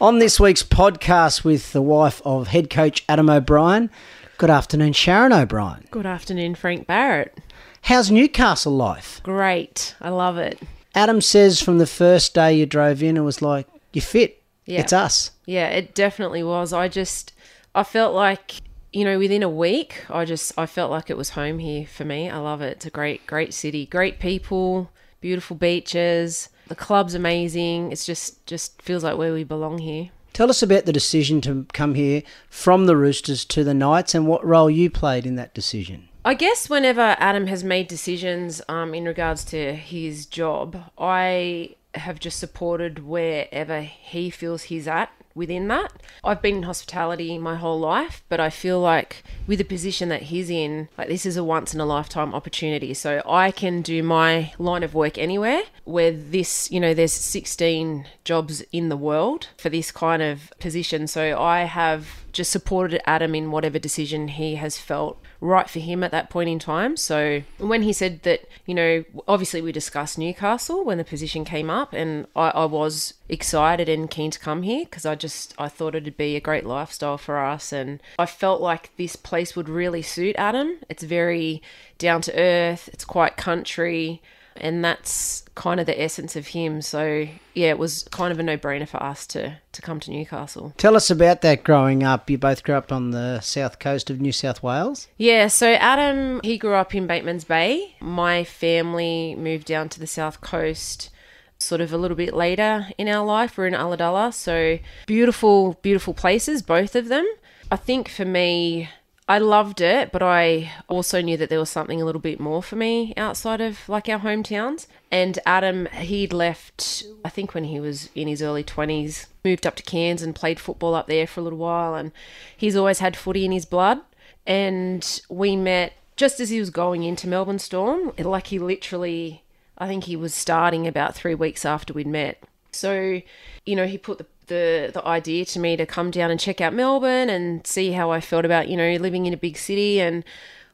on 0.00 0.18
this 0.18 0.40
week's 0.40 0.62
podcast 0.62 1.44
with 1.44 1.72
the 1.72 1.82
wife 1.82 2.22
of 2.24 2.48
head 2.48 2.70
coach 2.70 3.04
Adam 3.08 3.28
O'Brien. 3.28 3.90
Good 4.38 4.48
afternoon, 4.48 4.94
Sharon 4.94 5.32
O'Brien. 5.32 5.86
Good 5.90 6.06
afternoon, 6.06 6.54
Frank 6.54 6.86
Barrett. 6.86 7.38
How's 7.82 8.10
Newcastle 8.10 8.74
life? 8.74 9.20
Great. 9.22 9.94
I 10.00 10.08
love 10.08 10.38
it. 10.38 10.58
Adam 10.94 11.20
says 11.20 11.60
from 11.60 11.78
the 11.78 11.86
first 11.86 12.34
day 12.34 12.54
you 12.54 12.64
drove 12.64 13.02
in, 13.02 13.18
it 13.18 13.20
was 13.20 13.42
like, 13.42 13.66
you're 13.92 14.02
fit. 14.02 14.42
Yeah. 14.64 14.80
It's 14.80 14.92
us. 14.92 15.32
Yeah, 15.44 15.68
it 15.68 15.94
definitely 15.94 16.42
was. 16.42 16.72
I 16.72 16.88
just, 16.88 17.34
I 17.74 17.82
felt 17.82 18.14
like, 18.14 18.54
you 18.92 19.04
know, 19.04 19.18
within 19.18 19.42
a 19.42 19.48
week, 19.48 20.04
I 20.08 20.24
just, 20.24 20.52
I 20.56 20.64
felt 20.64 20.90
like 20.90 21.10
it 21.10 21.16
was 21.16 21.30
home 21.30 21.58
here 21.58 21.86
for 21.86 22.04
me. 22.06 22.30
I 22.30 22.38
love 22.38 22.62
it. 22.62 22.76
It's 22.76 22.86
a 22.86 22.90
great, 22.90 23.26
great 23.26 23.52
city, 23.52 23.84
great 23.84 24.18
people, 24.18 24.90
beautiful 25.20 25.56
beaches. 25.56 26.48
The 26.70 26.76
club's 26.76 27.14
amazing. 27.14 27.90
It's 27.90 28.06
just, 28.06 28.46
just 28.46 28.80
feels 28.80 29.02
like 29.02 29.18
where 29.18 29.32
we 29.32 29.42
belong 29.42 29.78
here. 29.78 30.10
Tell 30.32 30.48
us 30.50 30.62
about 30.62 30.84
the 30.84 30.92
decision 30.92 31.40
to 31.40 31.66
come 31.72 31.96
here 31.96 32.22
from 32.48 32.86
the 32.86 32.96
Roosters 32.96 33.44
to 33.46 33.64
the 33.64 33.74
Knights 33.74 34.14
and 34.14 34.28
what 34.28 34.46
role 34.46 34.70
you 34.70 34.88
played 34.88 35.26
in 35.26 35.34
that 35.34 35.52
decision. 35.52 36.08
I 36.24 36.34
guess 36.34 36.70
whenever 36.70 37.16
Adam 37.18 37.48
has 37.48 37.64
made 37.64 37.88
decisions 37.88 38.62
um, 38.68 38.94
in 38.94 39.04
regards 39.04 39.44
to 39.46 39.74
his 39.74 40.26
job, 40.26 40.76
I 40.96 41.74
have 41.94 42.20
just 42.20 42.38
supported 42.38 43.04
wherever 43.04 43.80
he 43.80 44.30
feels 44.30 44.62
he's 44.62 44.86
at 44.86 45.10
within 45.34 45.68
that. 45.68 45.92
I've 46.24 46.42
been 46.42 46.56
in 46.56 46.62
hospitality 46.64 47.38
my 47.38 47.56
whole 47.56 47.78
life, 47.78 48.22
but 48.28 48.40
I 48.40 48.50
feel 48.50 48.80
like 48.80 49.22
with 49.46 49.58
the 49.58 49.64
position 49.64 50.08
that 50.08 50.22
he's 50.22 50.50
in, 50.50 50.88
like 50.98 51.08
this 51.08 51.24
is 51.26 51.36
a 51.36 51.44
once 51.44 51.74
in 51.74 51.80
a 51.80 51.86
lifetime 51.86 52.34
opportunity. 52.34 52.94
So 52.94 53.22
I 53.26 53.50
can 53.50 53.82
do 53.82 54.02
my 54.02 54.52
line 54.58 54.82
of 54.82 54.94
work 54.94 55.18
anywhere 55.18 55.62
where 55.84 56.12
this, 56.12 56.70
you 56.70 56.80
know, 56.80 56.94
there's 56.94 57.12
16 57.12 58.06
jobs 58.24 58.62
in 58.72 58.88
the 58.88 58.96
world 58.96 59.48
for 59.56 59.68
this 59.68 59.90
kind 59.90 60.22
of 60.22 60.52
position. 60.58 61.06
So 61.06 61.40
I 61.40 61.60
have 61.60 62.24
just 62.32 62.50
supported 62.50 63.00
Adam 63.08 63.34
in 63.34 63.50
whatever 63.50 63.78
decision 63.78 64.28
he 64.28 64.56
has 64.56 64.78
felt 64.78 65.20
right 65.40 65.68
for 65.68 65.78
him 65.78 66.04
at 66.04 66.10
that 66.10 66.30
point 66.30 66.48
in 66.48 66.58
time. 66.58 66.96
So 66.96 67.42
when 67.58 67.82
he 67.82 67.92
said 67.92 68.22
that, 68.22 68.48
you 68.66 68.74
know, 68.74 69.04
obviously 69.26 69.62
we 69.62 69.72
discussed 69.72 70.18
Newcastle 70.18 70.84
when 70.84 70.98
the 70.98 71.04
position 71.04 71.44
came 71.44 71.70
up, 71.70 71.92
and 71.92 72.26
I, 72.36 72.50
I 72.50 72.64
was 72.66 73.14
excited 73.28 73.88
and 73.88 74.10
keen 74.10 74.30
to 74.30 74.38
come 74.38 74.62
here 74.62 74.84
because 74.84 75.06
I 75.06 75.14
just 75.14 75.54
I 75.58 75.68
thought 75.68 75.94
it'd 75.94 76.16
be 76.16 76.36
a 76.36 76.40
great 76.40 76.66
lifestyle 76.66 77.18
for 77.18 77.38
us, 77.38 77.72
and 77.72 78.00
I 78.18 78.26
felt 78.26 78.60
like 78.60 78.96
this 78.96 79.16
place 79.16 79.56
would 79.56 79.68
really 79.68 80.02
suit 80.02 80.36
Adam. 80.38 80.78
It's 80.88 81.02
very 81.02 81.62
down 81.98 82.22
to 82.22 82.38
earth. 82.38 82.88
It's 82.92 83.04
quite 83.04 83.36
country. 83.36 84.22
And 84.56 84.84
that's 84.84 85.44
kind 85.54 85.80
of 85.80 85.86
the 85.86 86.00
essence 86.00 86.36
of 86.36 86.48
him. 86.48 86.82
So 86.82 87.26
yeah, 87.54 87.68
it 87.68 87.78
was 87.78 88.06
kind 88.10 88.32
of 88.32 88.38
a 88.38 88.42
no-brainer 88.42 88.88
for 88.88 89.02
us 89.02 89.26
to 89.28 89.58
to 89.72 89.82
come 89.82 90.00
to 90.00 90.10
Newcastle. 90.10 90.74
Tell 90.76 90.96
us 90.96 91.10
about 91.10 91.42
that 91.42 91.64
growing 91.64 92.02
up. 92.02 92.28
You 92.28 92.38
both 92.38 92.62
grew 92.62 92.74
up 92.74 92.92
on 92.92 93.10
the 93.10 93.40
south 93.40 93.78
coast 93.78 94.10
of 94.10 94.20
New 94.20 94.32
South 94.32 94.62
Wales. 94.62 95.08
Yeah, 95.16 95.48
so 95.48 95.72
Adam, 95.74 96.40
he 96.42 96.58
grew 96.58 96.74
up 96.74 96.94
in 96.94 97.06
Bateman's 97.06 97.44
Bay. 97.44 97.94
My 98.00 98.44
family 98.44 99.34
moved 99.36 99.66
down 99.66 99.88
to 99.90 100.00
the 100.00 100.06
south 100.06 100.40
coast 100.40 101.10
sort 101.58 101.80
of 101.80 101.92
a 101.92 101.98
little 101.98 102.16
bit 102.16 102.34
later 102.34 102.88
in 102.96 103.06
our 103.08 103.24
life. 103.24 103.58
We're 103.58 103.66
in 103.66 103.74
Ulladulla, 103.74 104.32
so 104.32 104.78
beautiful, 105.06 105.78
beautiful 105.82 106.14
places, 106.14 106.62
both 106.62 106.96
of 106.96 107.08
them. 107.08 107.26
I 107.70 107.76
think 107.76 108.08
for 108.08 108.24
me, 108.24 108.88
I 109.30 109.38
loved 109.38 109.80
it, 109.80 110.10
but 110.10 110.24
I 110.24 110.72
also 110.88 111.20
knew 111.20 111.36
that 111.36 111.50
there 111.50 111.60
was 111.60 111.70
something 111.70 112.02
a 112.02 112.04
little 112.04 112.20
bit 112.20 112.40
more 112.40 112.64
for 112.64 112.74
me 112.74 113.14
outside 113.16 113.60
of 113.60 113.88
like 113.88 114.08
our 114.08 114.18
hometowns. 114.18 114.88
And 115.08 115.38
Adam, 115.46 115.86
he'd 115.86 116.32
left, 116.32 117.04
I 117.24 117.28
think 117.28 117.54
when 117.54 117.62
he 117.62 117.78
was 117.78 118.08
in 118.16 118.26
his 118.26 118.42
early 118.42 118.64
20s, 118.64 119.26
moved 119.44 119.68
up 119.68 119.76
to 119.76 119.84
Cairns 119.84 120.22
and 120.22 120.34
played 120.34 120.58
football 120.58 120.96
up 120.96 121.06
there 121.06 121.28
for 121.28 121.38
a 121.38 121.44
little 121.44 121.60
while. 121.60 121.94
And 121.94 122.10
he's 122.56 122.74
always 122.74 122.98
had 122.98 123.16
footy 123.16 123.44
in 123.44 123.52
his 123.52 123.64
blood. 123.64 124.00
And 124.48 125.20
we 125.28 125.54
met 125.54 125.92
just 126.16 126.40
as 126.40 126.50
he 126.50 126.58
was 126.58 126.70
going 126.70 127.04
into 127.04 127.28
Melbourne 127.28 127.60
Storm. 127.60 128.10
Like 128.18 128.48
he 128.48 128.58
literally 128.58 129.44
I 129.78 129.86
think 129.86 130.04
he 130.04 130.16
was 130.16 130.34
starting 130.34 130.88
about 130.88 131.14
three 131.14 131.36
weeks 131.36 131.64
after 131.64 131.92
we'd 131.92 132.08
met. 132.08 132.42
So, 132.72 133.22
you 133.64 133.76
know, 133.76 133.86
he 133.86 133.96
put 133.96 134.18
the, 134.18 134.26
the, 134.50 134.90
the 134.92 135.06
idea 135.06 135.46
to 135.46 135.58
me 135.58 135.78
to 135.78 135.86
come 135.86 136.10
down 136.10 136.30
and 136.30 136.38
check 136.38 136.60
out 136.60 136.74
Melbourne 136.74 137.30
and 137.30 137.66
see 137.66 137.92
how 137.92 138.10
I 138.10 138.20
felt 138.20 138.44
about, 138.44 138.68
you 138.68 138.76
know, 138.76 138.92
living 138.96 139.24
in 139.24 139.32
a 139.32 139.38
big 139.38 139.56
city. 139.56 139.98
And 140.00 140.22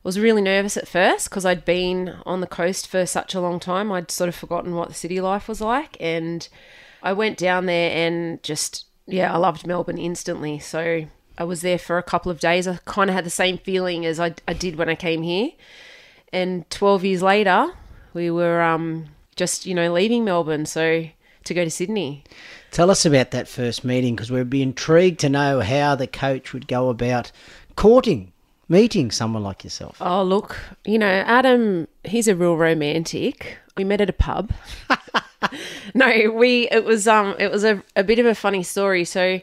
was 0.06 0.20
really 0.20 0.40
nervous 0.40 0.76
at 0.76 0.86
first 0.86 1.28
because 1.28 1.44
I'd 1.44 1.64
been 1.64 2.14
on 2.24 2.40
the 2.40 2.46
coast 2.46 2.86
for 2.86 3.06
such 3.06 3.34
a 3.34 3.40
long 3.40 3.58
time. 3.58 3.90
I'd 3.90 4.12
sort 4.12 4.28
of 4.28 4.36
forgotten 4.36 4.76
what 4.76 4.86
the 4.86 4.94
city 4.94 5.20
life 5.20 5.48
was 5.48 5.60
like. 5.60 5.96
And 5.98 6.48
I 7.02 7.12
went 7.12 7.36
down 7.36 7.66
there 7.66 7.90
and 7.90 8.40
just, 8.44 8.86
yeah, 9.06 9.34
I 9.34 9.36
loved 9.36 9.66
Melbourne 9.66 9.98
instantly. 9.98 10.60
So 10.60 11.06
I 11.36 11.42
was 11.42 11.62
there 11.62 11.76
for 11.78 11.98
a 11.98 12.04
couple 12.04 12.30
of 12.30 12.38
days. 12.38 12.68
I 12.68 12.78
kind 12.84 13.10
of 13.10 13.16
had 13.16 13.26
the 13.26 13.30
same 13.30 13.58
feeling 13.58 14.06
as 14.06 14.20
I, 14.20 14.36
I 14.46 14.52
did 14.52 14.76
when 14.76 14.88
I 14.88 14.94
came 14.94 15.22
here. 15.22 15.50
And 16.32 16.70
12 16.70 17.04
years 17.04 17.22
later, 17.22 17.72
we 18.14 18.30
were 18.30 18.62
um, 18.62 19.06
just, 19.34 19.66
you 19.66 19.74
know, 19.74 19.92
leaving 19.92 20.24
Melbourne. 20.24 20.66
So 20.66 21.08
to 21.46 21.54
go 21.54 21.64
to 21.64 21.70
Sydney. 21.70 22.22
Tell 22.70 22.90
us 22.90 23.04
about 23.06 23.30
that 23.30 23.48
first 23.48 23.84
meeting 23.84 24.14
because 24.14 24.30
we'd 24.30 24.50
be 24.50 24.62
intrigued 24.62 25.20
to 25.20 25.28
know 25.28 25.60
how 25.60 25.94
the 25.94 26.06
coach 26.06 26.52
would 26.52 26.68
go 26.68 26.88
about 26.88 27.32
courting, 27.76 28.32
meeting 28.68 29.10
someone 29.10 29.42
like 29.42 29.64
yourself. 29.64 29.96
Oh, 30.00 30.22
look, 30.22 30.58
you 30.84 30.98
know, 30.98 31.06
Adam, 31.06 31.88
he's 32.04 32.28
a 32.28 32.36
real 32.36 32.56
romantic. 32.56 33.58
We 33.76 33.84
met 33.84 34.00
at 34.00 34.10
a 34.10 34.14
pub. 34.14 34.52
no, 35.94 36.30
we 36.32 36.68
it 36.70 36.84
was 36.84 37.06
um 37.06 37.34
it 37.38 37.50
was 37.50 37.64
a, 37.64 37.82
a 37.94 38.04
bit 38.04 38.18
of 38.18 38.26
a 38.26 38.34
funny 38.34 38.62
story. 38.62 39.04
So 39.04 39.40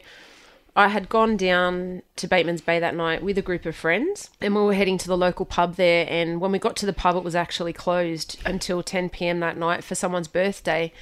I 0.76 0.88
had 0.88 1.08
gone 1.08 1.36
down 1.36 2.02
to 2.16 2.26
Bateman's 2.26 2.60
Bay 2.60 2.80
that 2.80 2.96
night 2.96 3.22
with 3.22 3.38
a 3.38 3.42
group 3.42 3.64
of 3.64 3.76
friends, 3.76 4.30
and 4.40 4.54
we 4.54 4.62
were 4.62 4.74
heading 4.74 4.98
to 4.98 5.06
the 5.06 5.16
local 5.16 5.46
pub 5.46 5.76
there. 5.76 6.04
And 6.08 6.40
when 6.40 6.50
we 6.50 6.58
got 6.58 6.74
to 6.76 6.86
the 6.86 6.92
pub, 6.92 7.14
it 7.14 7.22
was 7.22 7.36
actually 7.36 7.72
closed 7.72 8.40
until 8.44 8.82
10 8.82 9.10
p.m. 9.10 9.38
that 9.40 9.56
night 9.56 9.84
for 9.84 9.94
someone's 9.94 10.26
birthday. 10.26 10.92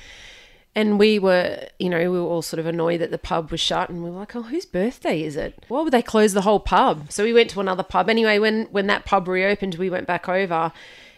And 0.75 0.99
we 0.99 1.19
were, 1.19 1.69
you 1.79 1.91
know, 1.91 1.99
we 1.99 2.19
were 2.19 2.27
all 2.27 2.41
sort 2.41 2.59
of 2.59 2.67
annoyed 2.67 3.01
that 3.03 3.11
the 3.11 3.19
pub 3.19 3.51
was 3.51 3.61
shut, 3.61 3.91
and 3.91 4.03
we 4.03 4.09
were 4.09 4.21
like, 4.21 4.35
"Oh, 4.35 4.43
whose 4.43 4.65
birthday 4.65 5.23
is 5.23 5.37
it? 5.37 5.63
Why 5.69 5.83
would 5.83 5.93
they 5.93 6.01
close 6.01 6.33
the 6.33 6.43
whole 6.43 6.61
pub?" 6.61 7.13
So 7.13 7.25
we 7.25 7.35
went 7.35 7.51
to 7.51 7.61
another 7.61 7.83
pub. 7.83 8.09
Anyway, 8.09 8.39
when 8.39 8.65
when 8.71 8.87
that 8.87 9.05
pub 9.05 9.29
reopened, 9.29 9.75
we 9.75 9.91
went 9.91 10.07
back 10.07 10.31
over, 10.31 10.73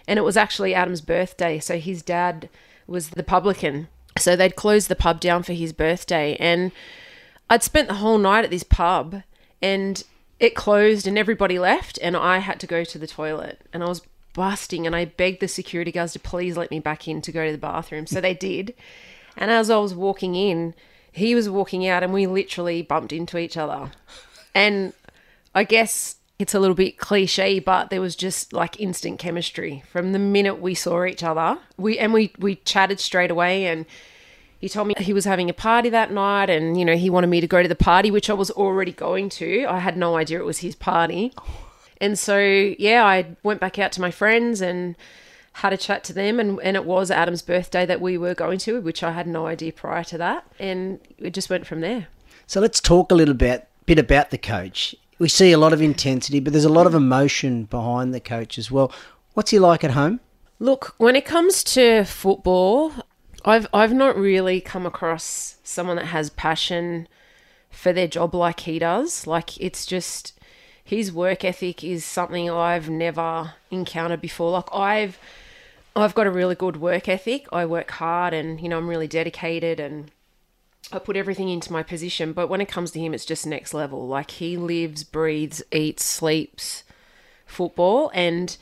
and 0.08 0.18
it 0.18 0.22
was 0.22 0.36
actually 0.36 0.74
Adam's 0.74 1.00
birthday. 1.00 1.60
So 1.60 1.78
his 1.78 2.02
dad 2.02 2.48
was 2.88 3.10
the 3.10 3.22
publican, 3.22 3.86
so 4.18 4.34
they'd 4.34 4.56
closed 4.56 4.88
the 4.88 4.96
pub 4.96 5.20
down 5.20 5.44
for 5.44 5.52
his 5.52 5.72
birthday, 5.72 6.36
and 6.40 6.72
I'd 7.48 7.62
spent 7.62 7.86
the 7.86 7.94
whole 7.94 8.18
night 8.18 8.44
at 8.44 8.50
this 8.50 8.64
pub, 8.64 9.22
and 9.62 10.02
it 10.40 10.56
closed, 10.56 11.06
and 11.06 11.16
everybody 11.16 11.60
left, 11.60 11.96
and 12.02 12.16
I 12.16 12.38
had 12.38 12.58
to 12.60 12.66
go 12.66 12.82
to 12.82 12.98
the 12.98 13.06
toilet, 13.06 13.60
and 13.72 13.84
I 13.84 13.86
was 13.86 14.02
busting, 14.32 14.84
and 14.84 14.96
I 14.96 15.04
begged 15.04 15.40
the 15.40 15.48
security 15.48 15.92
guards 15.92 16.12
to 16.14 16.18
please 16.18 16.56
let 16.56 16.72
me 16.72 16.80
back 16.80 17.06
in 17.06 17.22
to 17.22 17.30
go 17.30 17.46
to 17.46 17.52
the 17.52 17.58
bathroom, 17.58 18.06
so 18.08 18.20
they 18.20 18.34
did. 18.34 18.74
And 19.36 19.50
as 19.50 19.70
I 19.70 19.76
was 19.78 19.94
walking 19.94 20.34
in, 20.34 20.74
he 21.12 21.34
was 21.34 21.48
walking 21.48 21.86
out, 21.86 22.02
and 22.02 22.12
we 22.12 22.26
literally 22.26 22.82
bumped 22.82 23.12
into 23.12 23.38
each 23.38 23.56
other. 23.56 23.92
And 24.54 24.92
I 25.54 25.64
guess 25.64 26.16
it's 26.38 26.54
a 26.54 26.60
little 26.60 26.74
bit 26.74 26.98
cliche, 26.98 27.60
but 27.60 27.90
there 27.90 28.00
was 28.00 28.16
just 28.16 28.52
like 28.52 28.80
instant 28.80 29.18
chemistry 29.18 29.84
from 29.90 30.12
the 30.12 30.18
minute 30.18 30.60
we 30.60 30.74
saw 30.74 31.04
each 31.04 31.22
other. 31.22 31.58
We 31.76 31.98
and 31.98 32.12
we 32.12 32.32
we 32.38 32.56
chatted 32.56 32.98
straight 32.98 33.30
away, 33.30 33.66
and 33.66 33.86
he 34.60 34.68
told 34.68 34.88
me 34.88 34.94
he 34.98 35.12
was 35.12 35.24
having 35.24 35.48
a 35.48 35.54
party 35.54 35.88
that 35.90 36.10
night, 36.10 36.50
and 36.50 36.78
you 36.78 36.84
know 36.84 36.96
he 36.96 37.10
wanted 37.10 37.28
me 37.28 37.40
to 37.40 37.46
go 37.46 37.62
to 37.62 37.68
the 37.68 37.76
party, 37.76 38.10
which 38.10 38.28
I 38.28 38.34
was 38.34 38.50
already 38.50 38.92
going 38.92 39.28
to. 39.30 39.66
I 39.66 39.78
had 39.78 39.96
no 39.96 40.16
idea 40.16 40.40
it 40.40 40.44
was 40.44 40.58
his 40.58 40.74
party, 40.74 41.32
and 42.00 42.18
so 42.18 42.38
yeah, 42.38 43.04
I 43.04 43.36
went 43.44 43.60
back 43.60 43.78
out 43.78 43.92
to 43.92 44.00
my 44.00 44.10
friends 44.10 44.60
and 44.60 44.96
had 45.54 45.72
a 45.72 45.76
chat 45.76 46.02
to 46.04 46.12
them 46.12 46.40
and, 46.40 46.60
and 46.60 46.76
it 46.76 46.84
was 46.84 47.10
Adam's 47.10 47.42
birthday 47.42 47.86
that 47.86 48.00
we 48.00 48.18
were 48.18 48.34
going 48.34 48.58
to, 48.58 48.80
which 48.80 49.02
I 49.02 49.12
had 49.12 49.26
no 49.26 49.46
idea 49.46 49.72
prior 49.72 50.04
to 50.04 50.18
that. 50.18 50.46
And 50.58 51.00
it 51.18 51.32
just 51.32 51.48
went 51.48 51.66
from 51.66 51.80
there. 51.80 52.08
So 52.46 52.60
let's 52.60 52.80
talk 52.80 53.10
a 53.10 53.14
little 53.14 53.34
bit 53.34 53.68
bit 53.86 53.98
about 53.98 54.30
the 54.30 54.38
coach. 54.38 54.94
We 55.18 55.28
see 55.28 55.52
a 55.52 55.58
lot 55.58 55.72
of 55.72 55.82
intensity, 55.82 56.40
but 56.40 56.52
there's 56.52 56.64
a 56.64 56.70
lot 56.70 56.86
of 56.86 56.94
emotion 56.94 57.64
behind 57.64 58.14
the 58.14 58.20
coach 58.20 58.58
as 58.58 58.70
well. 58.70 58.92
What's 59.34 59.50
he 59.50 59.58
like 59.58 59.84
at 59.84 59.92
home? 59.92 60.20
Look, 60.58 60.94
when 60.98 61.16
it 61.16 61.24
comes 61.24 61.62
to 61.64 62.04
football, 62.04 62.92
I've 63.44 63.66
I've 63.72 63.92
not 63.92 64.16
really 64.16 64.60
come 64.60 64.86
across 64.86 65.56
someone 65.62 65.96
that 65.96 66.06
has 66.06 66.30
passion 66.30 67.06
for 67.70 67.92
their 67.92 68.08
job 68.08 68.34
like 68.34 68.60
he 68.60 68.78
does. 68.78 69.26
Like 69.26 69.60
it's 69.60 69.86
just 69.86 70.32
his 70.82 71.12
work 71.12 71.44
ethic 71.44 71.84
is 71.84 72.04
something 72.04 72.50
I've 72.50 72.88
never 72.88 73.54
encountered 73.70 74.20
before. 74.20 74.50
Like 74.50 74.72
I've 74.72 75.18
I've 75.96 76.14
got 76.14 76.26
a 76.26 76.30
really 76.30 76.54
good 76.54 76.76
work 76.76 77.08
ethic. 77.08 77.46
I 77.52 77.66
work 77.66 77.90
hard 77.92 78.34
and, 78.34 78.60
you 78.60 78.68
know, 78.68 78.78
I'm 78.78 78.88
really 78.88 79.06
dedicated 79.06 79.78
and 79.78 80.10
I 80.92 80.98
put 80.98 81.16
everything 81.16 81.48
into 81.48 81.72
my 81.72 81.82
position. 81.82 82.32
But 82.32 82.48
when 82.48 82.60
it 82.60 82.68
comes 82.68 82.90
to 82.92 83.00
him, 83.00 83.14
it's 83.14 83.24
just 83.24 83.46
next 83.46 83.72
level. 83.72 84.06
Like 84.06 84.32
he 84.32 84.56
lives, 84.56 85.04
breathes, 85.04 85.62
eats, 85.70 86.04
sleeps 86.04 86.82
football. 87.46 88.10
And 88.12 88.56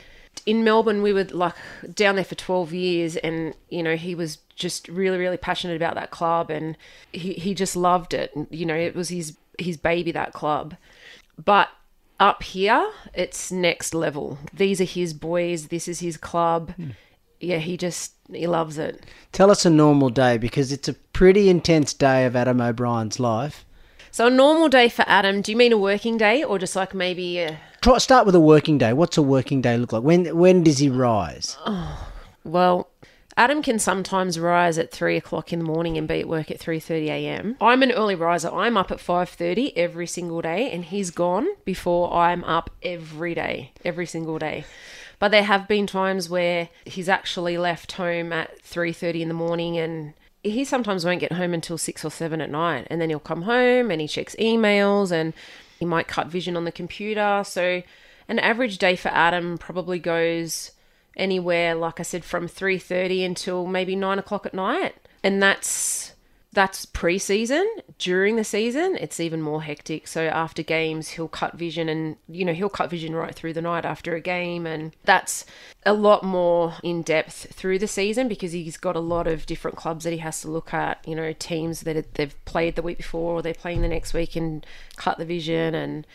in 0.44 0.62
Melbourne, 0.62 1.02
we 1.02 1.14
were 1.14 1.24
like 1.24 1.54
down 1.94 2.16
there 2.16 2.24
for 2.24 2.34
12 2.34 2.74
years 2.74 3.16
and, 3.16 3.54
you 3.70 3.82
know, 3.82 3.96
he 3.96 4.14
was 4.14 4.38
just 4.54 4.88
really, 4.88 5.16
really 5.16 5.38
passionate 5.38 5.76
about 5.76 5.94
that 5.94 6.10
club 6.10 6.50
and 6.50 6.76
he, 7.12 7.32
he 7.32 7.54
just 7.54 7.76
loved 7.76 8.12
it. 8.12 8.34
And, 8.36 8.46
You 8.50 8.66
know, 8.66 8.76
it 8.76 8.94
was 8.94 9.08
his, 9.08 9.38
his 9.58 9.78
baby, 9.78 10.12
that 10.12 10.34
club. 10.34 10.76
But 11.42 11.70
up 12.20 12.42
here, 12.42 12.90
it's 13.14 13.50
next 13.50 13.94
level. 13.94 14.38
These 14.52 14.82
are 14.82 14.84
his 14.84 15.14
boys. 15.14 15.68
This 15.68 15.88
is 15.88 16.00
his 16.00 16.18
club. 16.18 16.74
Mm 16.78 16.92
yeah, 17.42 17.58
he 17.58 17.76
just 17.76 18.12
he 18.32 18.46
loves 18.46 18.78
it. 18.78 19.04
Tell 19.32 19.50
us 19.50 19.66
a 19.66 19.70
normal 19.70 20.10
day 20.10 20.38
because 20.38 20.72
it's 20.72 20.88
a 20.88 20.94
pretty 20.94 21.48
intense 21.48 21.92
day 21.92 22.24
of 22.24 22.36
Adam 22.36 22.60
O'Brien's 22.60 23.20
life. 23.20 23.64
So 24.10 24.26
a 24.26 24.30
normal 24.30 24.68
day 24.68 24.88
for 24.88 25.04
Adam, 25.08 25.40
do 25.40 25.50
you 25.50 25.56
mean 25.56 25.72
a 25.72 25.78
working 25.78 26.18
day 26.18 26.44
or 26.44 26.58
just 26.58 26.76
like 26.76 26.94
maybe 26.94 27.38
a... 27.38 27.58
Try, 27.80 27.96
start 27.96 28.26
with 28.26 28.34
a 28.34 28.40
working 28.40 28.76
day. 28.76 28.92
What's 28.92 29.16
a 29.16 29.22
working 29.22 29.62
day 29.62 29.78
look 29.78 29.92
like? 29.92 30.02
When 30.02 30.36
when 30.36 30.62
does 30.62 30.78
he 30.78 30.90
rise? 30.90 31.56
Oh, 31.64 32.10
well, 32.44 32.90
Adam 33.36 33.62
can 33.62 33.78
sometimes 33.78 34.38
rise 34.38 34.76
at 34.76 34.90
three 34.90 35.16
o'clock 35.16 35.52
in 35.52 35.60
the 35.60 35.64
morning 35.64 35.96
and 35.96 36.06
be 36.06 36.20
at 36.20 36.28
work 36.28 36.50
at 36.50 36.60
three 36.60 36.78
thirty 36.78 37.08
a.m. 37.08 37.56
I'm 37.60 37.82
an 37.82 37.90
early 37.90 38.14
riser. 38.14 38.50
I'm 38.50 38.76
up 38.76 38.90
at 38.90 39.00
five 39.00 39.30
thirty 39.30 39.74
every 39.76 40.06
single 40.06 40.42
day, 40.42 40.70
and 40.70 40.84
he's 40.84 41.10
gone 41.10 41.48
before 41.64 42.12
I'm 42.12 42.44
up 42.44 42.70
every 42.82 43.34
day, 43.34 43.72
every 43.84 44.06
single 44.06 44.38
day. 44.38 44.66
But 45.22 45.30
there 45.30 45.44
have 45.44 45.68
been 45.68 45.86
times 45.86 46.28
where 46.28 46.68
he's 46.84 47.08
actually 47.08 47.56
left 47.56 47.92
home 47.92 48.32
at 48.32 48.60
3:30 48.64 49.22
in 49.22 49.28
the 49.28 49.34
morning 49.34 49.78
and 49.78 50.14
he 50.42 50.64
sometimes 50.64 51.04
won't 51.04 51.20
get 51.20 51.34
home 51.34 51.54
until 51.54 51.78
6 51.78 52.04
or 52.04 52.10
7 52.10 52.40
at 52.40 52.50
night 52.50 52.88
and 52.90 53.00
then 53.00 53.08
he'll 53.08 53.20
come 53.20 53.42
home 53.42 53.92
and 53.92 54.00
he 54.00 54.08
checks 54.08 54.34
emails 54.40 55.12
and 55.12 55.32
he 55.78 55.84
might 55.84 56.08
cut 56.08 56.26
vision 56.26 56.56
on 56.56 56.64
the 56.64 56.72
computer. 56.72 57.44
So 57.46 57.84
an 58.26 58.40
average 58.40 58.78
day 58.78 58.96
for 58.96 59.10
Adam 59.10 59.58
probably 59.58 60.00
goes 60.00 60.72
anywhere 61.16 61.76
like 61.76 62.00
I 62.00 62.02
said 62.02 62.24
from 62.24 62.48
3:30 62.48 63.24
until 63.24 63.64
maybe 63.64 63.94
9 63.94 64.18
o'clock 64.18 64.44
at 64.44 64.54
night. 64.54 64.96
And 65.22 65.40
that's 65.40 66.11
that's 66.52 66.84
pre-season. 66.84 67.66
During 67.98 68.36
the 68.36 68.44
season 68.44 68.96
it's 68.96 69.20
even 69.20 69.40
more 69.40 69.62
hectic. 69.62 70.06
So 70.06 70.24
after 70.24 70.62
games 70.62 71.10
he'll 71.10 71.28
cut 71.28 71.54
vision 71.54 71.88
and 71.88 72.16
you 72.28 72.44
know 72.44 72.52
he'll 72.52 72.68
cut 72.68 72.90
vision 72.90 73.14
right 73.14 73.34
through 73.34 73.54
the 73.54 73.62
night 73.62 73.84
after 73.84 74.14
a 74.14 74.20
game. 74.20 74.66
And 74.66 74.94
that's 75.04 75.46
a 75.86 75.94
lot 75.94 76.22
more 76.22 76.74
in 76.82 77.02
depth 77.02 77.54
through 77.54 77.78
the 77.78 77.88
season 77.88 78.28
because 78.28 78.52
he's 78.52 78.76
got 78.76 78.96
a 78.96 79.00
lot 79.00 79.26
of 79.26 79.46
different 79.46 79.76
clubs 79.76 80.04
that 80.04 80.12
he 80.12 80.18
has 80.18 80.42
to 80.42 80.50
look 80.50 80.74
at 80.74 81.02
you 81.06 81.16
know 81.16 81.32
teams 81.32 81.82
that 81.82 82.14
they've 82.14 82.44
played 82.44 82.76
the 82.76 82.82
week 82.82 82.98
before 82.98 83.34
or 83.34 83.42
they're 83.42 83.54
playing 83.54 83.80
the 83.80 83.88
next 83.88 84.12
week 84.12 84.36
and 84.36 84.66
cut 84.96 85.16
the 85.16 85.24
vision. 85.24 85.74
And 85.74 86.06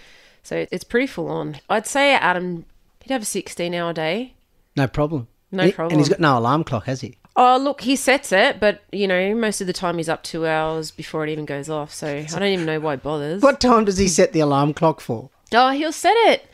so 0.43 0.67
it's 0.71 0.83
pretty 0.83 1.07
full 1.07 1.29
on. 1.29 1.57
I'd 1.67 1.87
say 1.87 2.13
adam 2.13 2.65
he'd 3.01 3.13
have 3.13 3.23
a 3.23 3.25
16 3.25 3.73
hour 3.73 3.91
day. 3.91 4.35
No 4.75 4.87
problem. 4.87 5.27
No 5.51 5.71
problem 5.71 5.93
and 5.93 6.01
he's 6.01 6.09
got 6.09 6.19
no 6.19 6.37
alarm 6.37 6.63
clock 6.63 6.85
has 6.85 7.01
he 7.01 7.17
Oh, 7.39 7.57
look, 7.57 7.81
he 7.81 7.95
sets 7.95 8.31
it, 8.31 8.59
but 8.59 8.81
you 8.91 9.07
know, 9.07 9.35
most 9.35 9.61
of 9.61 9.67
the 9.67 9.73
time 9.73 9.97
he's 9.97 10.09
up 10.09 10.23
two 10.23 10.47
hours 10.47 10.89
before 10.89 11.23
it 11.23 11.29
even 11.29 11.45
goes 11.45 11.69
off. 11.69 11.93
So 11.93 12.07
I 12.07 12.23
don't 12.25 12.43
even 12.43 12.65
know 12.65 12.79
why 12.79 12.95
he 12.95 12.97
bothers. 12.97 13.43
What 13.43 13.61
time 13.61 13.85
does 13.85 13.99
he 13.99 14.07
set 14.07 14.33
the 14.33 14.39
alarm 14.39 14.73
clock 14.73 14.99
for? 14.99 15.29
Oh, 15.53 15.69
he'll 15.69 15.91
set 15.91 16.15
it. 16.17 16.49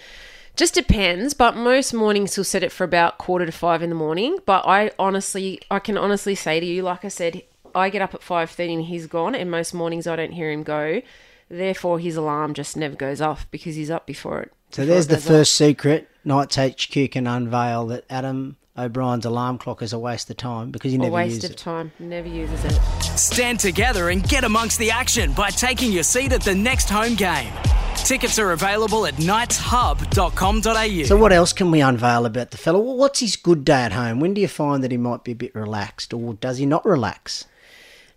Just 0.58 0.74
depends, 0.76 1.34
but 1.34 1.56
most 1.56 1.93
mornings 1.93 2.36
he'll 2.36 2.43
set 2.43 2.63
it 2.63 2.72
for 2.72 2.84
about 2.84 3.17
quarter 3.17 3.46
to 3.46 3.52
five 3.52 3.82
in 3.82 3.89
the 3.89 3.96
morning. 3.96 4.39
But 4.46 4.65
I 4.67 4.91
honestly, 5.00 5.62
I 5.72 5.80
can 5.80 5.98
honestly 5.98 6.36
say 6.36 6.60
to 6.60 6.65
you, 6.65 6.84
like 6.84 7.06
I 7.06 7.08
said, 7.08 7.43
I 7.74 7.89
get 7.89 8.02
up 8.02 8.13
at 8.13 8.22
five 8.22 8.52
thirty 8.52 8.74
and 8.74 8.84
he's 8.84 9.08
gone, 9.08 9.36
and 9.36 9.50
most 9.50 9.74
mornings 9.74 10.06
I 10.06 10.17
don't 10.17 10.34
hear 10.34 10.52
him 10.52 10.63
go. 10.63 11.02
Therefore, 11.50 11.98
his 11.98 12.17
alarm 12.17 12.54
just 12.54 12.76
never 12.76 12.96
goes 12.96 13.22
off 13.22 13.50
because 13.52 13.76
he's 13.76 13.89
up 13.89 14.06
before 14.06 14.41
it. 14.41 14.52
So 14.72 14.82
before 14.84 14.93
there's 14.93 15.06
it 15.06 15.10
the 15.10 15.17
first 15.17 15.56
secret 15.56 16.10
Knights 16.26 16.56
HQ 16.56 17.12
can 17.12 17.26
unveil 17.26 17.88
that 17.88 18.06
Adam 18.10 18.58
O'Brien's 18.77 19.25
alarm 19.25 19.59
clock 19.59 19.81
is 19.83 19.93
a 19.93 19.99
waste 19.99 20.29
of 20.31 20.38
time 20.38 20.71
because 20.71 20.91
he 20.91 20.97
off. 20.97 21.03
never 21.03 21.12
A 21.12 21.15
waste 21.15 21.36
uses 21.36 21.49
of 21.51 21.55
it. 21.55 21.57
time. 21.59 21.91
Never 21.99 22.27
uses 22.27 22.65
it. 22.65 22.73
Stand 23.03 23.59
together 23.59 24.09
and 24.09 24.27
get 24.27 24.43
amongst 24.43 24.79
the 24.79 24.89
action 24.89 25.31
by 25.33 25.51
taking 25.51 25.91
your 25.91 26.01
seat 26.03 26.31
at 26.33 26.41
the 26.41 26.55
next 26.55 26.89
home 26.89 27.13
game. 27.13 27.53
Tickets 27.97 28.39
are 28.39 28.51
available 28.51 29.05
at 29.05 29.13
knightshub.com.au. 29.19 31.03
So, 31.05 31.15
what 31.17 31.31
else 31.31 31.53
can 31.53 31.69
we 31.69 31.81
unveil 31.81 32.25
about 32.25 32.49
the 32.51 32.57
fellow? 32.57 32.79
What's 32.79 33.19
his 33.19 33.36
good 33.36 33.63
day 33.63 33.83
at 33.83 33.91
home? 33.93 34.19
When 34.19 34.33
do 34.33 34.41
you 34.41 34.47
find 34.47 34.83
that 34.83 34.89
he 34.91 34.97
might 34.97 35.23
be 35.23 35.33
a 35.33 35.36
bit 35.36 35.53
relaxed, 35.53 36.12
or 36.13 36.33
does 36.33 36.57
he 36.57 36.65
not 36.65 36.83
relax? 36.86 37.45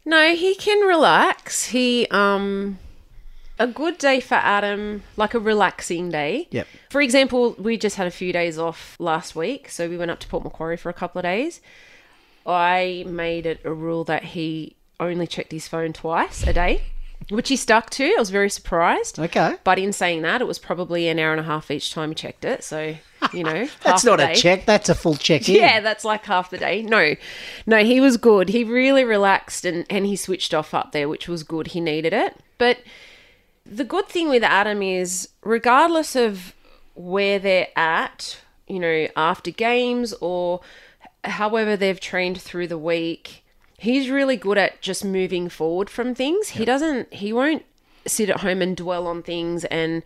No, 0.07 0.35
he 0.35 0.55
can 0.55 0.87
relax. 0.87 1.66
He 1.66 2.07
um 2.11 2.79
a 3.59 3.66
good 3.66 3.99
day 3.99 4.21
for 4.21 4.35
Adam, 4.35 5.03
like 5.16 5.35
a 5.35 5.38
relaxing 5.38 6.11
day. 6.11 6.49
Yep. 6.51 6.66
For 6.90 7.01
example, 7.01 7.55
we 7.59 7.77
just 7.77 7.97
had 7.97 8.07
a 8.07 8.11
few 8.11 8.33
days 8.33 8.59
off 8.59 8.97
last 8.99 9.35
week, 9.35 9.69
so 9.71 9.88
we 9.88 9.97
went 9.97 10.11
up 10.11 10.19
to 10.21 10.29
Port 10.29 10.45
Macquarie 10.45 10.77
for 10.77 10.90
a 10.90 10.95
couple 10.95 11.19
of 11.19 11.23
days. 11.25 11.61
I 12.47 13.05
made 13.07 13.47
it 13.47 13.61
a 13.64 13.73
rule 13.73 14.05
that 14.05 14.23
he 14.25 14.77
only 15.01 15.27
checked 15.27 15.53
his 15.53 15.66
phone 15.69 15.92
twice 15.92 16.47
a 16.47 16.53
day, 16.53 16.83
which 17.31 17.49
he 17.49 17.57
stuck 17.57 17.90
to. 17.90 18.05
I 18.05 18.19
was 18.19 18.31
very 18.31 18.51
surprised. 18.51 19.19
Okay. 19.19 19.57
But 19.64 19.79
in 19.79 19.92
saying 19.92 20.23
that, 20.23 20.40
it 20.40 20.47
was 20.47 20.59
probably 20.59 21.09
an 21.09 21.19
hour 21.19 21.33
and 21.33 21.40
a 21.40 21.45
half 21.45 21.71
each 21.71 21.92
time 21.92 22.11
he 22.11 22.14
checked 22.14 22.45
it. 22.45 22.62
So, 22.62 22.95
you 23.33 23.42
know, 23.42 23.69
That's 23.83 24.05
not 24.05 24.21
a 24.21 24.35
check. 24.35 24.64
That's 24.66 24.88
a 24.88 24.95
full 24.95 25.16
check 25.16 25.49
in. 25.49 25.57
Yeah, 25.61 25.81
that's 25.81 26.05
like 26.05 26.25
half 26.25 26.51
the 26.51 26.59
day. 26.59 26.83
No, 26.83 27.16
no, 27.66 27.79
he 27.85 28.01
was 28.01 28.16
good. 28.16 28.51
He 28.51 28.64
really 28.64 29.05
relaxed 29.05 29.64
and, 29.64 29.85
and 29.90 30.07
he 30.07 30.14
switched 30.14 30.55
off 30.55 30.73
up 30.73 30.92
there, 30.92 31.09
which 31.09 31.27
was 31.29 31.42
good. 31.42 31.69
He 31.69 31.81
needed 31.81 32.12
it. 32.12 32.37
But 32.59 32.79
the 33.71 33.85
good 33.85 34.07
thing 34.09 34.29
with 34.29 34.43
Adam 34.43 34.83
is, 34.83 35.29
regardless 35.43 36.17
of 36.17 36.55
where 36.95 37.39
they're 37.39 37.69
at, 37.77 38.41
you 38.67 38.79
know, 38.79 39.09
after 39.17 39.51
games 39.51 40.15
or 40.21 40.61
however 41.25 41.77
they've 41.77 42.01
trained 42.01 42.41
through 42.41 42.69
the 42.69 42.79
week, 42.79 43.45
he's 43.79 44.09
really 44.09 44.37
good 44.37 44.59
at 44.59 44.81
just 44.81 45.05
moving 45.05 45.49
forward 45.49 45.91
from 45.91 46.15
things. 46.15 46.51
He 46.51 46.65
doesn't, 46.65 47.13
he 47.13 47.33
won't 47.33 47.65
sit 48.07 48.31
at 48.31 48.41
home 48.41 48.63
and 48.63 48.77
dwell 48.77 49.07
on 49.07 49.23
things 49.23 49.65
and 49.67 50.03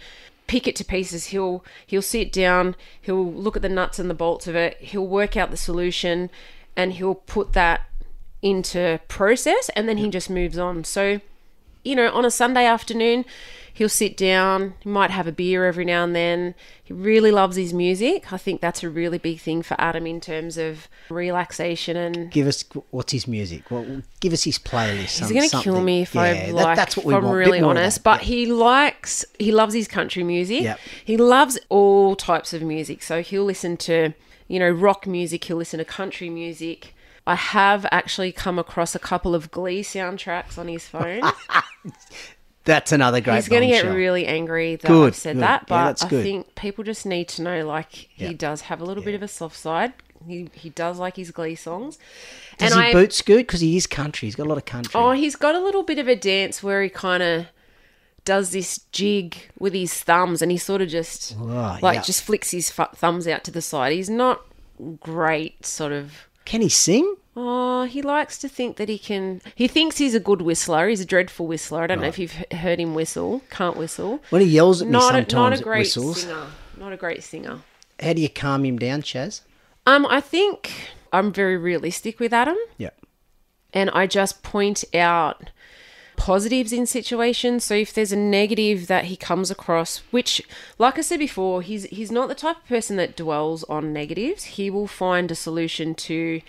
pick 0.47 0.67
it 0.67 0.75
to 0.77 0.85
pieces. 0.85 1.27
He'll 1.27 1.65
he'll 1.87 2.03
sit 2.03 2.33
down, 2.33 2.75
he'll 3.01 3.33
look 3.33 3.57
at 3.57 3.63
the 3.63 3.69
nuts 3.69 3.99
and 3.99 4.11
the 4.11 4.15
bolts 4.15 4.47
of 4.47 4.57
it, 4.57 4.77
he'll 4.81 5.07
work 5.07 5.37
out 5.37 5.51
the 5.51 5.57
solution, 5.57 6.31
and 6.77 6.95
he'll 6.95 7.15
put 7.15 7.53
that 7.53 7.83
into 8.43 9.01
process, 9.07 9.71
and 9.77 9.89
then 9.89 9.99
he 9.99 10.09
just 10.09 10.31
moves 10.31 10.59
on. 10.59 10.83
So, 10.83 11.21
you 11.85 11.95
know, 11.97 12.11
on 12.13 12.25
a 12.25 12.31
Sunday 12.31 12.67
afternoon, 12.67 13.25
he'll 13.73 13.89
sit 13.89 14.17
down, 14.17 14.75
he 14.81 14.89
might 14.89 15.11
have 15.11 15.27
a 15.27 15.33
beer 15.33 15.65
every 15.65 15.85
now 15.85 16.05
and 16.05 16.15
then. 16.15 16.55
He 16.83 16.93
really 16.93 17.31
loves 17.31 17.57
his 17.57 17.73
music. 17.73 18.33
I 18.33 18.37
think 18.37 18.61
that's 18.61 18.83
a 18.83 18.91
really 18.91 19.17
big 19.19 19.41
thing 19.41 19.63
for 19.63 19.81
Adam 19.81 20.07
in 20.07 20.21
terms 20.21 20.59
of 20.59 20.89
relaxation 21.09 21.97
and 21.97 22.31
Give 22.31 22.47
us 22.47 22.65
what's 22.91 23.13
his 23.13 23.27
music? 23.29 23.71
Well, 23.71 24.03
give 24.21 24.33
us 24.33 24.43
his 24.45 24.59
playlist. 24.59 25.19
He's 25.21 25.31
going 25.33 25.49
to 25.49 25.61
kill 25.61 25.81
me 25.81 26.03
if 26.03 26.15
Yeah, 26.15 26.21
I 26.23 26.33
that- 26.47 26.55
like. 26.55 26.77
that's 26.77 26.97
what 26.97 27.07
we 27.07 27.15
if 27.15 27.23
I'm 27.23 27.31
really 27.31 27.61
honest, 27.61 28.03
but 28.03 28.21
Yeah. 28.23 28.27
he 28.27 28.47
likes 28.47 29.25
he 29.39 29.53
loves 29.53 29.75
his 29.75 29.87
country 29.89 30.25
music. 30.25 30.63
Yep. 30.63 30.81
He 31.05 31.17
loves 31.17 31.59
all 31.69 32.17
types 32.17 32.53
of 32.53 32.63
music. 32.63 33.03
So 33.03 33.23
he'll 33.23 33.45
listen 33.45 33.77
to 33.79 34.13
you 34.49 34.59
know 34.59 34.71
rock 34.71 35.07
music. 35.07 35.45
He'll 35.45 35.57
listen 35.59 35.79
to 35.79 35.85
country 35.85 36.29
music. 36.29 36.95
I 37.31 37.35
have 37.37 37.87
actually 37.93 38.33
come 38.33 38.59
across 38.59 38.95
a 38.95 38.99
couple 38.99 39.35
of 39.35 39.51
Glee 39.51 39.83
soundtracks 39.83 40.59
on 40.59 40.69
his 40.69 40.87
phone. 40.89 41.23
That's 42.65 42.93
another 42.93 43.21
great. 43.21 43.37
He's 43.37 43.49
going 43.49 43.63
to 43.63 43.69
get 43.69 43.87
really 43.87 44.27
angry 44.27 44.77
that 44.77 44.87
Good, 44.87 45.07
I've 45.09 45.17
said 45.17 45.37
good. 45.37 45.43
that, 45.43 45.61
Yeah, 45.63 45.67
but 45.69 45.85
that's 45.87 46.03
I 46.05 46.09
think 46.09 46.55
people 46.57 46.85
just 46.85 47.07
need 47.07 47.27
to 47.29 47.43
know 47.43 47.67
like 47.67 47.93
he 47.93 48.27
Yeah. 48.27 48.33
does 48.35 48.63
have 48.63 48.81
a 48.81 48.85
little 48.85 49.03
bit 49.03 49.15
of 49.15 49.23
a 49.23 49.29
soft 49.29 49.57
side. 49.57 49.93
He 50.27 50.51
he 50.53 50.69
does 50.69 50.99
like 50.99 51.17
his 51.17 51.31
Glee 51.31 51.55
songs. 51.55 51.99
Does 52.59 52.73
and 52.73 52.83
he 52.83 52.91
I 52.91 52.93
boot 52.93 53.15
scoot? 53.15 53.47
Because 53.47 53.61
he 53.63 53.77
is 53.79 53.87
country. 53.87 54.27
He's 54.27 54.37
got 54.37 54.47
a 54.47 54.51
lot 54.51 54.59
of 54.59 54.67
country. 54.67 54.93
Oh, 54.95 55.13
he's 55.13 55.37
got 55.37 55.55
a 55.55 55.61
little 55.61 55.83
bit 55.83 55.99
of 55.99 56.07
a 56.09 56.15
dance 56.17 56.63
where 56.63 56.83
he 56.83 56.91
kind 56.91 57.23
of 57.23 57.47
does 58.27 58.51
this 58.51 58.81
jig 58.93 59.35
with 59.59 59.73
his 59.73 59.95
thumbs, 59.95 60.43
and 60.43 60.53
he 60.53 60.59
sort 60.59 60.83
of 60.83 60.89
just 60.91 61.35
Oh, 61.41 61.79
like 61.81 61.95
yeah. 61.97 62.03
just 62.03 62.23
flicks 62.23 62.51
his 62.51 62.71
fu- 62.71 62.85
thumbs 62.95 63.27
out 63.27 63.45
to 63.45 63.51
the 63.51 63.63
side. 63.63 63.95
He's 63.95 64.11
not 64.11 64.43
great, 65.01 65.65
sort 65.65 65.93
of. 65.93 66.29
Can 66.45 66.61
he 66.61 66.69
sing? 66.69 67.17
Oh, 67.37 67.85
he 67.85 68.03
likes 68.03 68.39
to 68.39 68.49
think 68.49 68.77
that 68.77 68.89
he 68.89 68.99
can. 68.99 69.41
He 69.55 69.69
thinks 69.69 69.99
he's 69.99 70.15
a 70.15 70.21
good 70.21 70.43
whistler. 70.43 70.89
He's 70.89 71.01
a 71.01 71.05
dreadful 71.07 71.47
whistler. 71.47 71.83
I 71.83 71.87
don't 71.87 72.01
know 72.01 72.09
if 72.09 72.19
you've 72.19 72.33
heard 72.53 72.81
him 72.81 72.95
whistle. 72.95 73.43
Can't 73.51 73.77
whistle. 73.77 74.21
When 74.31 74.43
he 74.43 74.49
yells 74.49 74.83
at 74.83 74.89
me 74.89 74.93
Not 74.93 75.15
a, 75.15 75.35
not 75.35 75.53
a 75.53 75.63
great 75.63 75.81
whistles. 75.81 76.23
singer. 76.23 76.47
Not 76.77 76.93
a 76.93 76.97
great 76.97 77.23
singer. 77.23 77.61
How 78.01 78.15
do 78.15 78.21
you 78.23 78.29
calm 78.29 78.65
him 78.65 78.79
down, 78.79 79.03
Chaz? 79.03 79.43
Um, 79.87 80.07
I 80.07 80.21
think 80.21 80.73
I'm 81.13 81.33
very 81.33 81.57
realistic 81.57 82.19
with 82.19 82.33
Adam. 82.33 82.57
Yeah. 82.79 82.91
and 83.73 83.91
I 83.91 84.07
just 84.07 84.43
point 84.43 84.83
out 84.95 85.51
positives 86.17 86.73
in 86.73 86.85
situations. 86.87 87.65
So 87.65 87.75
if 87.75 87.95
there's 87.95 88.13
a 88.13 88.17
negative 88.17 88.89
that 88.89 89.05
he 89.05 89.17
comes 89.17 89.51
across, 89.51 89.99
which, 90.11 90.43
like 90.79 90.99
I 90.99 91.03
said 91.03 91.19
before, 91.21 91.63
he's 91.63 91.85
he's 91.85 92.11
not 92.11 92.29
the 92.29 92.35
type 92.35 92.57
of 92.59 92.67
person 92.67 92.97
that 92.97 93.17
dwells 93.17 93.63
on 93.65 93.93
negatives. 93.93 94.45
He 94.45 94.69
will 94.69 94.87
find 94.89 95.31
a 95.31 95.35
solution 95.37 95.95
to 95.95 96.41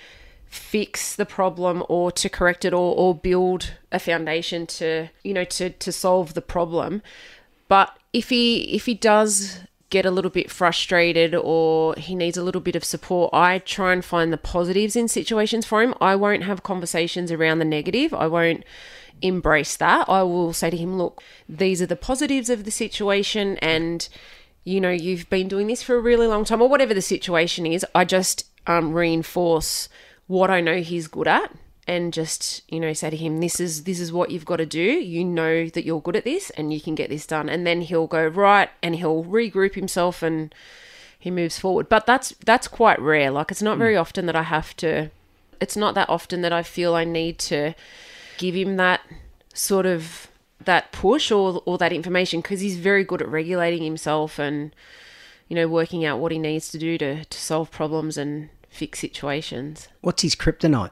fix 0.52 1.16
the 1.16 1.26
problem 1.26 1.82
or 1.88 2.12
to 2.12 2.28
correct 2.28 2.66
it 2.66 2.74
or, 2.74 2.94
or 2.94 3.16
build 3.16 3.72
a 3.90 3.98
foundation 3.98 4.68
to 4.68 5.08
you 5.24 5.34
know 5.34 5.46
to 5.46 5.70
to 5.70 5.92
solve 5.94 6.34
the 6.34 6.42
problem. 6.42 7.02
But 7.70 7.98
if 8.12 8.30
he 8.30 8.76
if 8.76 8.86
he 8.86 8.94
does 8.94 9.62
get 9.90 10.06
a 10.06 10.12
little 10.12 10.32
bit 10.32 10.52
frustrated 10.52 11.34
or 11.34 11.96
he 11.96 12.16
needs 12.16 12.38
a 12.38 12.44
little 12.44 12.62
bit 12.62 12.78
of 12.78 12.84
support 12.86 13.30
i 13.34 13.60
try 13.60 13.92
and 13.92 14.06
find 14.06 14.32
the 14.32 14.38
positives 14.38 14.96
in 14.96 15.06
situations 15.10 15.66
for 15.66 15.82
him. 15.82 15.94
I 16.00 16.16
won't 16.16 16.44
have 16.44 16.64
conversations 16.64 17.30
around 17.30 17.60
the 17.60 17.66
negative. 17.66 18.14
I 18.14 18.28
won't 18.28 18.64
embrace 19.22 19.76
that. 19.78 20.08
I 20.08 20.24
will 20.24 20.54
say 20.54 20.70
to 20.70 20.78
him 20.78 20.98
look 20.98 21.22
these 21.48 21.82
are 21.82 21.86
the 21.88 21.96
positives 21.96 22.50
of 22.50 22.66
the 22.66 22.72
situation 22.72 23.58
and 23.58 24.08
you 24.64 24.82
know 24.82 24.92
you've 24.92 25.30
been 25.30 25.48
doing 25.48 25.68
this 25.68 25.84
for 25.84 25.96
a 25.96 26.02
really 26.02 26.28
long 26.28 26.44
time 26.44 26.62
or 26.62 26.68
whatever 26.68 26.94
the 26.94 27.02
situation 27.02 27.66
is. 27.66 27.86
I 27.96 28.04
just 28.04 28.46
um, 28.68 28.94
reinforce 28.94 29.90
what 30.32 30.50
i 30.50 30.62
know 30.62 30.78
he's 30.82 31.08
good 31.08 31.28
at 31.28 31.52
and 31.88 32.14
just 32.14 32.62
you 32.72 32.80
know 32.80 32.94
say 32.94 33.10
to 33.10 33.18
him 33.18 33.40
this 33.40 33.60
is 33.60 33.84
this 33.84 34.00
is 34.00 34.14
what 34.14 34.32
you've 34.32 34.46
got 34.46 34.58
to 34.58 34.66
do. 34.66 34.80
You 34.82 35.26
know 35.26 35.68
that 35.68 35.84
you're 35.84 36.00
good 36.00 36.16
at 36.16 36.24
this 36.24 36.50
and 36.52 36.72
you 36.72 36.80
can 36.80 36.96
get 36.96 37.10
this 37.10 37.26
done. 37.26 37.50
And 37.50 37.66
then 37.66 37.82
he'll 37.82 38.08
go 38.08 38.28
right 38.28 38.70
and 38.84 38.96
he'll 38.96 39.24
regroup 39.24 39.74
himself 39.74 40.22
and 40.22 40.54
he 41.18 41.32
moves 41.32 41.58
forward. 41.58 41.90
But 41.90 42.06
that's 42.06 42.36
that's 42.46 42.68
quite 42.68 43.02
rare. 43.02 43.32
Like 43.32 43.50
it's 43.52 43.64
not 43.64 43.76
mm. 43.76 43.80
very 43.80 43.98
often 43.98 44.26
that 44.28 44.36
i 44.36 44.44
have 44.44 44.76
to 44.78 45.10
it's 45.62 45.78
not 45.78 45.94
that 45.96 46.10
often 46.10 46.42
that 46.42 46.52
i 46.52 46.64
feel 46.64 46.96
i 46.96 47.06
need 47.06 47.38
to 47.38 47.74
give 48.38 48.56
him 48.56 48.76
that 48.76 49.02
sort 49.54 49.86
of 49.86 50.28
that 50.66 50.92
push 50.92 51.32
or 51.32 51.62
or 51.66 51.78
that 51.78 51.94
information 51.94 52.42
because 52.42 52.60
he's 52.60 52.78
very 52.78 53.04
good 53.04 53.22
at 53.22 53.30
regulating 53.30 53.84
himself 53.84 54.40
and 54.40 54.76
you 55.48 55.56
know 55.56 55.68
working 55.68 56.04
out 56.04 56.20
what 56.20 56.32
he 56.32 56.40
needs 56.40 56.70
to 56.70 56.78
do 56.78 56.98
to 56.98 57.24
to 57.26 57.38
solve 57.38 57.70
problems 57.72 58.18
and 58.18 58.50
fix 58.72 59.00
situations 59.00 59.88
What's 60.02 60.24
his 60.24 60.36
kryptonite? 60.36 60.92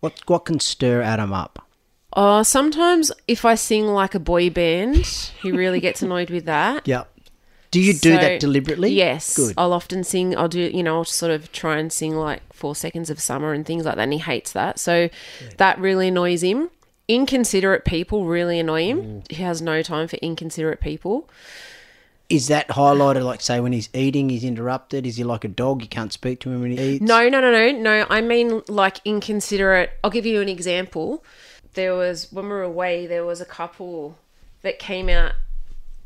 What 0.00 0.20
what 0.26 0.44
can 0.44 0.60
stir 0.60 1.02
Adam 1.02 1.32
up? 1.32 1.66
Uh, 2.12 2.42
sometimes 2.44 3.10
if 3.26 3.44
I 3.44 3.56
sing 3.56 3.86
like 3.86 4.14
a 4.14 4.20
boy 4.20 4.48
band, 4.50 4.96
he 5.42 5.50
really 5.50 5.80
gets 5.80 6.02
annoyed 6.02 6.30
with 6.30 6.44
that. 6.44 6.86
Yeah. 6.86 7.04
Do 7.72 7.80
you 7.80 7.92
do 7.92 8.14
So, 8.14 8.20
that 8.20 8.40
deliberately? 8.40 8.90
Yes. 8.92 9.36
Good. 9.36 9.54
I'll 9.58 9.72
often 9.72 10.04
sing, 10.04 10.36
I'll 10.36 10.48
do, 10.48 10.60
you 10.60 10.82
know, 10.82 10.98
I'll 10.98 11.04
sort 11.04 11.32
of 11.32 11.50
try 11.52 11.78
and 11.78 11.92
sing 11.92 12.14
like 12.14 12.40
Four 12.52 12.74
Seconds 12.74 13.10
of 13.10 13.20
Summer 13.20 13.52
and 13.52 13.66
things 13.66 13.84
like 13.84 13.96
that, 13.96 14.02
and 14.02 14.12
he 14.12 14.18
hates 14.20 14.52
that. 14.52 14.78
So 14.78 15.10
that 15.58 15.78
really 15.78 16.08
annoys 16.08 16.42
him. 16.42 16.70
Inconsiderate 17.08 17.84
people 17.84 18.24
really 18.24 18.58
annoy 18.58 18.86
him. 18.86 19.22
He 19.28 19.42
has 19.42 19.60
no 19.60 19.82
time 19.82 20.08
for 20.08 20.16
inconsiderate 20.16 20.80
people. 20.80 21.28
Is 22.28 22.48
that 22.48 22.68
highlighted 22.68 23.24
like 23.24 23.40
say 23.40 23.60
when 23.60 23.72
he's 23.72 23.88
eating, 23.94 24.28
he's 24.28 24.42
interrupted? 24.42 25.06
Is 25.06 25.16
he 25.16 25.24
like 25.24 25.44
a 25.44 25.48
dog? 25.48 25.82
You 25.82 25.88
can't 25.88 26.12
speak 26.12 26.40
to 26.40 26.50
him 26.50 26.60
when 26.60 26.72
he 26.72 26.82
eats? 26.82 27.02
No, 27.02 27.28
no, 27.28 27.40
no, 27.40 27.52
no, 27.52 27.70
no. 27.70 28.06
I 28.10 28.20
mean, 28.20 28.62
like 28.68 29.00
inconsiderate. 29.04 29.92
I'll 30.02 30.10
give 30.10 30.26
you 30.26 30.40
an 30.40 30.48
example. 30.48 31.24
There 31.74 31.94
was 31.94 32.32
when 32.32 32.46
we 32.46 32.50
were 32.50 32.62
away. 32.62 33.06
There 33.06 33.24
was 33.24 33.40
a 33.40 33.44
couple 33.44 34.18
that 34.62 34.78
came 34.78 35.08
out 35.08 35.32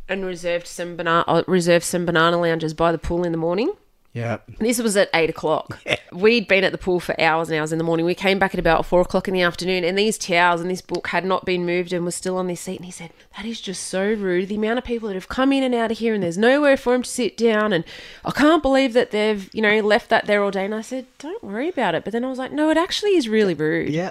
and 0.09 0.25
reserved 0.25 0.67
some 0.67 0.97
banana 0.97 1.25
uh, 1.27 1.43
reserved 1.47 1.85
some 1.85 2.05
banana 2.05 2.39
lounges 2.39 2.75
by 2.75 2.93
the 2.93 2.99
pool 2.99 3.25
in 3.25 3.33
the 3.33 3.39
morning. 3.39 3.73
Yeah. 4.13 4.39
This 4.59 4.81
was 4.81 4.97
at 4.97 5.09
eight 5.15 5.31
o'clock. 5.31 5.79
We'd 6.13 6.49
been 6.49 6.65
at 6.65 6.73
the 6.73 6.79
pool 6.79 6.99
for 6.99 7.19
hours 7.21 7.49
and 7.49 7.59
hours 7.59 7.71
in 7.71 7.79
the 7.79 7.85
morning. 7.85 8.05
We 8.05 8.17
came 8.17 8.41
back 8.41 8.53
at 8.55 8.59
about 8.59 8.85
four 8.85 9.01
o'clock 9.01 9.29
in 9.29 9.35
the 9.35 9.43
afternoon, 9.43 9.85
and 9.85 9.97
these 9.97 10.19
towels 10.19 10.61
and 10.61 10.69
this 10.69 10.83
book 10.83 11.09
had 11.09 11.25
not 11.25 11.45
been 11.45 11.65
moved 11.65 11.93
and 11.93 12.05
was 12.05 12.17
still 12.17 12.37
on 12.37 12.49
this 12.49 12.61
seat. 12.61 12.77
And 12.77 12.85
he 12.85 12.91
said, 12.91 13.11
"That 13.37 13.45
is 13.47 13.61
just 13.61 13.87
so 13.87 14.03
rude. 14.03 14.49
The 14.49 14.57
amount 14.57 14.79
of 14.79 14.85
people 14.85 15.09
that 15.09 15.15
have 15.15 15.29
come 15.29 15.53
in 15.53 15.63
and 15.63 15.75
out 15.75 15.93
of 15.93 15.99
here, 15.99 16.13
and 16.15 16.23
there's 16.23 16.39
nowhere 16.39 16.77
for 16.77 16.93
them 16.93 17.03
to 17.03 17.09
sit 17.09 17.37
down. 17.37 17.73
And 17.73 17.85
I 18.25 18.33
can't 18.33 18.63
believe 18.63 18.95
that 18.95 19.13
they've, 19.13 19.49
you 19.55 19.63
know, 19.63 19.79
left 19.81 20.09
that 20.11 20.27
there 20.27 20.43
all 20.43 20.51
day." 20.51 20.65
And 20.65 20.75
I 20.75 20.81
said, 20.81 21.07
"Don't 21.19 21.45
worry 21.45 21.69
about 21.69 21.95
it." 21.95 22.03
But 22.03 22.13
then 22.13 22.25
I 22.25 22.29
was 22.29 22.39
like, 22.39 22.53
"No, 22.53 22.71
it 22.71 22.77
actually 22.77 23.15
is 23.17 23.29
really 23.29 23.55
rude." 23.55 23.91
Yeah. 23.91 24.11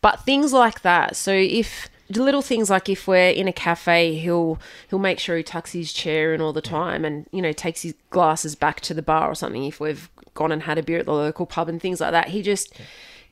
But 0.00 0.24
things 0.24 0.52
like 0.52 0.82
that. 0.82 1.16
So 1.16 1.32
if 1.32 1.88
little 2.10 2.42
things 2.42 2.70
like 2.70 2.88
if 2.88 3.06
we're 3.06 3.30
in 3.30 3.48
a 3.48 3.52
cafe, 3.52 4.14
he'll 4.14 4.58
he'll 4.88 4.98
make 4.98 5.18
sure 5.18 5.36
he 5.36 5.42
tucks 5.42 5.72
his 5.72 5.92
chair 5.92 6.34
in 6.34 6.40
all 6.40 6.52
the 6.52 6.62
time, 6.62 7.04
and 7.04 7.26
you 7.32 7.42
know 7.42 7.52
takes 7.52 7.82
his 7.82 7.94
glasses 8.10 8.54
back 8.54 8.80
to 8.82 8.94
the 8.94 9.02
bar 9.02 9.30
or 9.30 9.34
something. 9.34 9.64
If 9.64 9.80
we've 9.80 10.10
gone 10.34 10.52
and 10.52 10.62
had 10.62 10.78
a 10.78 10.82
beer 10.82 10.98
at 10.98 11.06
the 11.06 11.12
local 11.12 11.46
pub 11.46 11.68
and 11.68 11.80
things 11.80 12.00
like 12.00 12.12
that, 12.12 12.28
he 12.28 12.42
just 12.42 12.72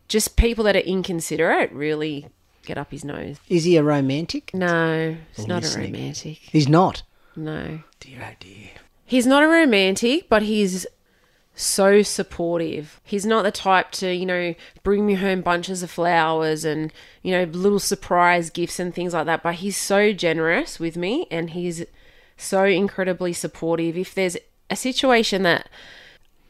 just 0.08 0.36
people 0.36 0.64
that 0.64 0.76
are 0.76 0.80
inconsiderate 0.80 1.72
really 1.72 2.28
get 2.64 2.78
up 2.78 2.90
his 2.90 3.04
nose. 3.04 3.38
Is 3.48 3.64
he 3.64 3.76
a 3.76 3.82
romantic? 3.82 4.52
No, 4.54 5.16
it's 5.30 5.46
not 5.46 5.62
a 5.62 5.66
listening. 5.66 5.92
romantic. 5.92 6.38
He's 6.38 6.68
not. 6.68 7.02
No. 7.36 7.80
Dear, 8.00 8.28
oh 8.30 8.34
dear. 8.40 8.70
He's 9.04 9.26
not 9.26 9.42
a 9.42 9.48
romantic, 9.48 10.28
but 10.28 10.42
he's 10.42 10.86
so 11.60 12.02
supportive. 12.02 13.00
He's 13.04 13.26
not 13.26 13.42
the 13.42 13.50
type 13.50 13.90
to, 13.92 14.12
you 14.14 14.24
know, 14.26 14.54
bring 14.82 15.04
me 15.06 15.14
home 15.14 15.40
bunches 15.40 15.82
of 15.82 15.90
flowers 15.90 16.64
and, 16.64 16.92
you 17.22 17.32
know, 17.32 17.44
little 17.44 17.80
surprise 17.80 18.48
gifts 18.50 18.78
and 18.78 18.94
things 18.94 19.12
like 19.12 19.26
that. 19.26 19.42
But 19.42 19.56
he's 19.56 19.76
so 19.76 20.12
generous 20.12 20.78
with 20.78 20.96
me 20.96 21.26
and 21.30 21.50
he's 21.50 21.84
so 22.36 22.64
incredibly 22.64 23.32
supportive. 23.32 23.96
If 23.98 24.14
there's 24.14 24.36
a 24.70 24.76
situation 24.76 25.42
that 25.42 25.68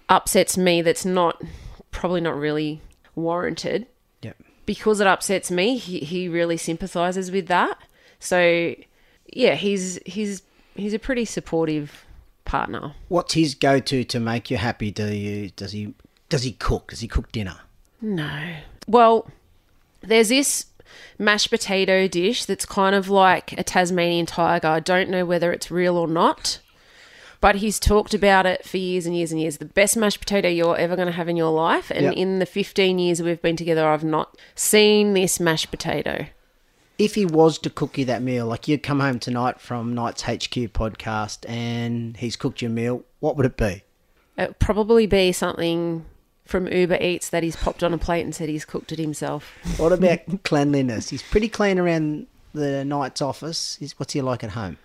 upsets 0.09 0.57
me 0.59 0.83
that's 0.83 1.05
not 1.05 1.41
probably 1.91 2.21
not 2.21 2.37
really 2.37 2.81
warranted, 3.15 3.87
Yep. 4.23 4.37
because 4.67 5.01
it 5.01 5.07
upsets 5.07 5.51
me, 5.51 5.79
he, 5.79 6.01
he 6.01 6.29
really 6.29 6.57
sympathizes 6.57 7.31
with 7.31 7.47
that. 7.49 7.79
So 8.19 8.75
yeah, 9.33 9.55
he's 9.55 9.99
he's 10.05 10.43
he's 10.75 10.93
a 10.95 10.99
pretty 10.99 11.25
supportive 11.25 12.05
partner. 12.49 12.95
What's 13.09 13.35
his 13.35 13.55
go-to 13.55 14.03
to 14.05 14.19
make 14.19 14.51
you 14.51 14.57
happy? 14.57 14.91
Do 14.91 15.07
you 15.07 15.51
does 15.51 15.71
he 15.73 15.95
does 16.29 16.43
he 16.43 16.53
cook? 16.53 16.89
Does 16.91 17.01
he 17.01 17.07
cook 17.09 17.31
dinner? 17.31 17.59
No. 18.03 18.55
Well, 18.89 19.31
there's 20.01 20.31
this 20.31 20.67
mashed 21.19 21.51
potato 21.51 22.09
dish 22.09 22.45
that's 22.45 22.65
kind 22.67 22.95
of 22.97 23.09
like 23.09 23.53
a 23.59 23.63
Tasmanian 23.63 24.27
tiger. 24.27 24.67
I 24.69 24.81
don't 24.81 25.11
know 25.11 25.25
whether 25.25 25.53
it's 25.53 25.71
real 25.71 25.97
or 25.97 26.07
not, 26.09 26.61
but 27.41 27.57
he's 27.57 27.79
talked 27.79 28.15
about 28.15 28.47
it 28.47 28.65
for 28.65 28.79
years 28.79 29.05
and 29.07 29.17
years 29.17 29.31
and 29.33 29.41
years. 29.41 29.59
The 29.59 29.65
best 29.65 29.97
mashed 29.97 30.21
potato 30.21 30.49
you're 30.49 30.77
ever 30.77 30.97
going 30.97 31.07
to 31.07 31.13
have 31.13 31.29
in 31.29 31.37
your 31.37 31.53
life. 31.53 31.91
And 31.91 32.05
Yep. 32.07 32.15
in 32.15 32.39
the 32.39 32.47
15 32.47 32.99
years 32.99 33.21
we've 33.23 33.43
been 33.43 33.57
together, 33.57 33.87
I've 33.87 34.05
not 34.05 34.37
seen 34.55 35.15
this 35.15 35.39
mashed 35.39 35.71
potato. 35.71 36.27
If 36.99 37.15
he 37.15 37.25
was 37.25 37.59
to 37.59 37.71
cook 37.71 37.97
you 37.97 38.05
that 38.07 38.23
meal, 38.23 38.47
like 38.47 38.67
you 38.67 38.77
come 38.77 38.99
home 38.99 39.21
tonight 39.21 39.61
from 39.61 39.95
Knights 39.95 40.23
HQ 40.23 40.73
podcast 40.75 41.49
and 41.49 42.17
he's 42.17 42.35
cooked 42.35 42.61
you 42.61 42.69
a 42.69 42.73
meal, 42.73 43.05
what 43.21 43.37
would 43.37 43.47
it 43.47 43.57
be? 43.57 43.85
It 44.37 44.59
probably 44.59 45.07
be 45.07 45.31
something 45.31 46.05
from 46.45 46.67
Uber 46.67 46.99
Eats 47.01 47.31
that 47.31 47.43
he's 47.45 47.55
popped 47.55 47.85
on 47.85 47.95
a 47.95 47.99
plate 47.99 48.23
and 48.23 48.35
said 48.35 48.49
he's 48.49 48.65
cooked 48.65 48.91
it 48.91 48.99
himself. 48.99 49.53
What 49.77 49.93
about 49.93 50.21
cleanliness? 50.43 51.11
He's 51.11 51.23
pretty 51.23 51.49
clean 51.49 51.79
around 51.79 52.27
the 52.53 52.85
Knights 52.85 53.23
office. 53.23 53.77
He's, 53.79 53.97
what's 53.99 54.15
he 54.15 54.21
like 54.21 54.43
at 54.43 54.51
home? 54.51 54.79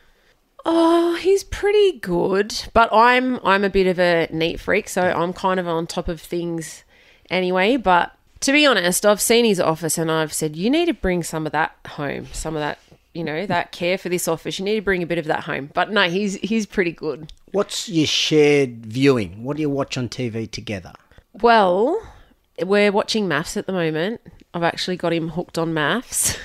Oh, 0.65 1.15
he's 1.15 1.43
pretty 1.43 1.99
good, 1.99 2.53
but 2.73 2.89
I'm 2.93 3.39
I'm 3.45 3.65
a 3.65 3.69
bit 3.69 3.87
of 3.87 3.99
a 3.99 4.29
neat 4.31 4.61
freak, 4.61 4.87
so 4.87 5.01
I'm 5.01 5.33
kind 5.33 5.59
of 5.59 5.67
on 5.67 5.87
top 5.87 6.07
of 6.07 6.21
things 6.21 6.85
anyway. 7.29 7.75
But 7.75 8.15
to 8.43 8.51
be 8.51 8.65
honest, 8.65 9.05
I've 9.05 9.21
seen 9.21 9.45
his 9.45 9.59
office 9.59 9.97
and 9.97 10.11
I've 10.11 10.33
said 10.33 10.55
you 10.55 10.69
need 10.69 10.85
to 10.87 10.93
bring 10.93 11.23
some 11.23 11.45
of 11.45 11.53
that 11.53 11.75
home, 11.87 12.27
some 12.33 12.55
of 12.55 12.59
that 12.59 12.77
you 13.13 13.23
know 13.23 13.45
that 13.45 13.71
care 13.71 13.97
for 13.97 14.09
this 14.09 14.27
office. 14.27 14.59
You 14.59 14.65
need 14.65 14.75
to 14.75 14.81
bring 14.81 15.01
a 15.03 15.05
bit 15.05 15.17
of 15.17 15.25
that 15.25 15.43
home. 15.43 15.69
But 15.73 15.91
no, 15.91 16.09
he's 16.09 16.35
he's 16.35 16.65
pretty 16.65 16.91
good. 16.91 17.31
What's 17.51 17.87
your 17.87 18.07
shared 18.07 18.85
viewing? 18.85 19.43
What 19.43 19.57
do 19.57 19.61
you 19.61 19.69
watch 19.69 19.97
on 19.97 20.09
TV 20.09 20.49
together? 20.49 20.93
Well, 21.33 22.01
we're 22.61 22.91
watching 22.91 23.27
MAFS 23.27 23.57
at 23.57 23.65
the 23.65 23.73
moment. 23.73 24.21
I've 24.53 24.63
actually 24.63 24.97
got 24.97 25.13
him 25.13 25.29
hooked 25.29 25.57
on 25.57 25.73
MAFS. 25.73 26.37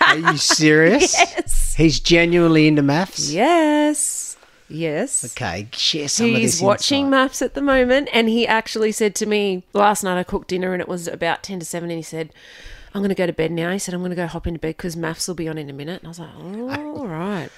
Are 0.00 0.18
you 0.18 0.36
serious? 0.36 1.14
yes. 1.18 1.74
He's 1.76 2.00
genuinely 2.00 2.66
into 2.66 2.82
MAFS? 2.82 3.32
Yes. 3.32 4.23
Yes. 4.68 5.24
Okay, 5.32 5.68
share 5.72 6.08
some 6.08 6.26
of 6.26 6.32
this 6.34 6.54
He's 6.54 6.62
watching 6.62 7.06
insight. 7.06 7.30
MAFS 7.30 7.42
at 7.42 7.54
the 7.54 7.60
moment, 7.62 8.08
and 8.12 8.28
he 8.28 8.46
actually 8.46 8.92
said 8.92 9.14
to 9.16 9.26
me 9.26 9.64
last 9.72 10.02
night. 10.02 10.18
I 10.18 10.22
cooked 10.22 10.48
dinner, 10.48 10.72
and 10.72 10.80
it 10.80 10.88
was 10.88 11.06
about 11.06 11.42
ten 11.42 11.58
to 11.60 11.66
seven, 11.66 11.90
and 11.90 11.98
he 11.98 12.02
said, 12.02 12.30
"I'm 12.94 13.00
going 13.00 13.10
to 13.10 13.14
go 13.14 13.26
to 13.26 13.32
bed 13.32 13.52
now." 13.52 13.70
He 13.72 13.78
said, 13.78 13.94
"I'm 13.94 14.00
going 14.00 14.10
to 14.10 14.16
go 14.16 14.26
hop 14.26 14.46
into 14.46 14.58
bed 14.58 14.76
because 14.76 14.96
MAFS 14.96 15.28
will 15.28 15.34
be 15.34 15.48
on 15.48 15.58
in 15.58 15.68
a 15.68 15.74
minute." 15.74 16.00
And 16.00 16.06
I 16.06 16.10
was 16.10 16.18
like, 16.18 16.30
"Oh, 16.38 16.96
all 16.98 17.06
right." 17.06 17.50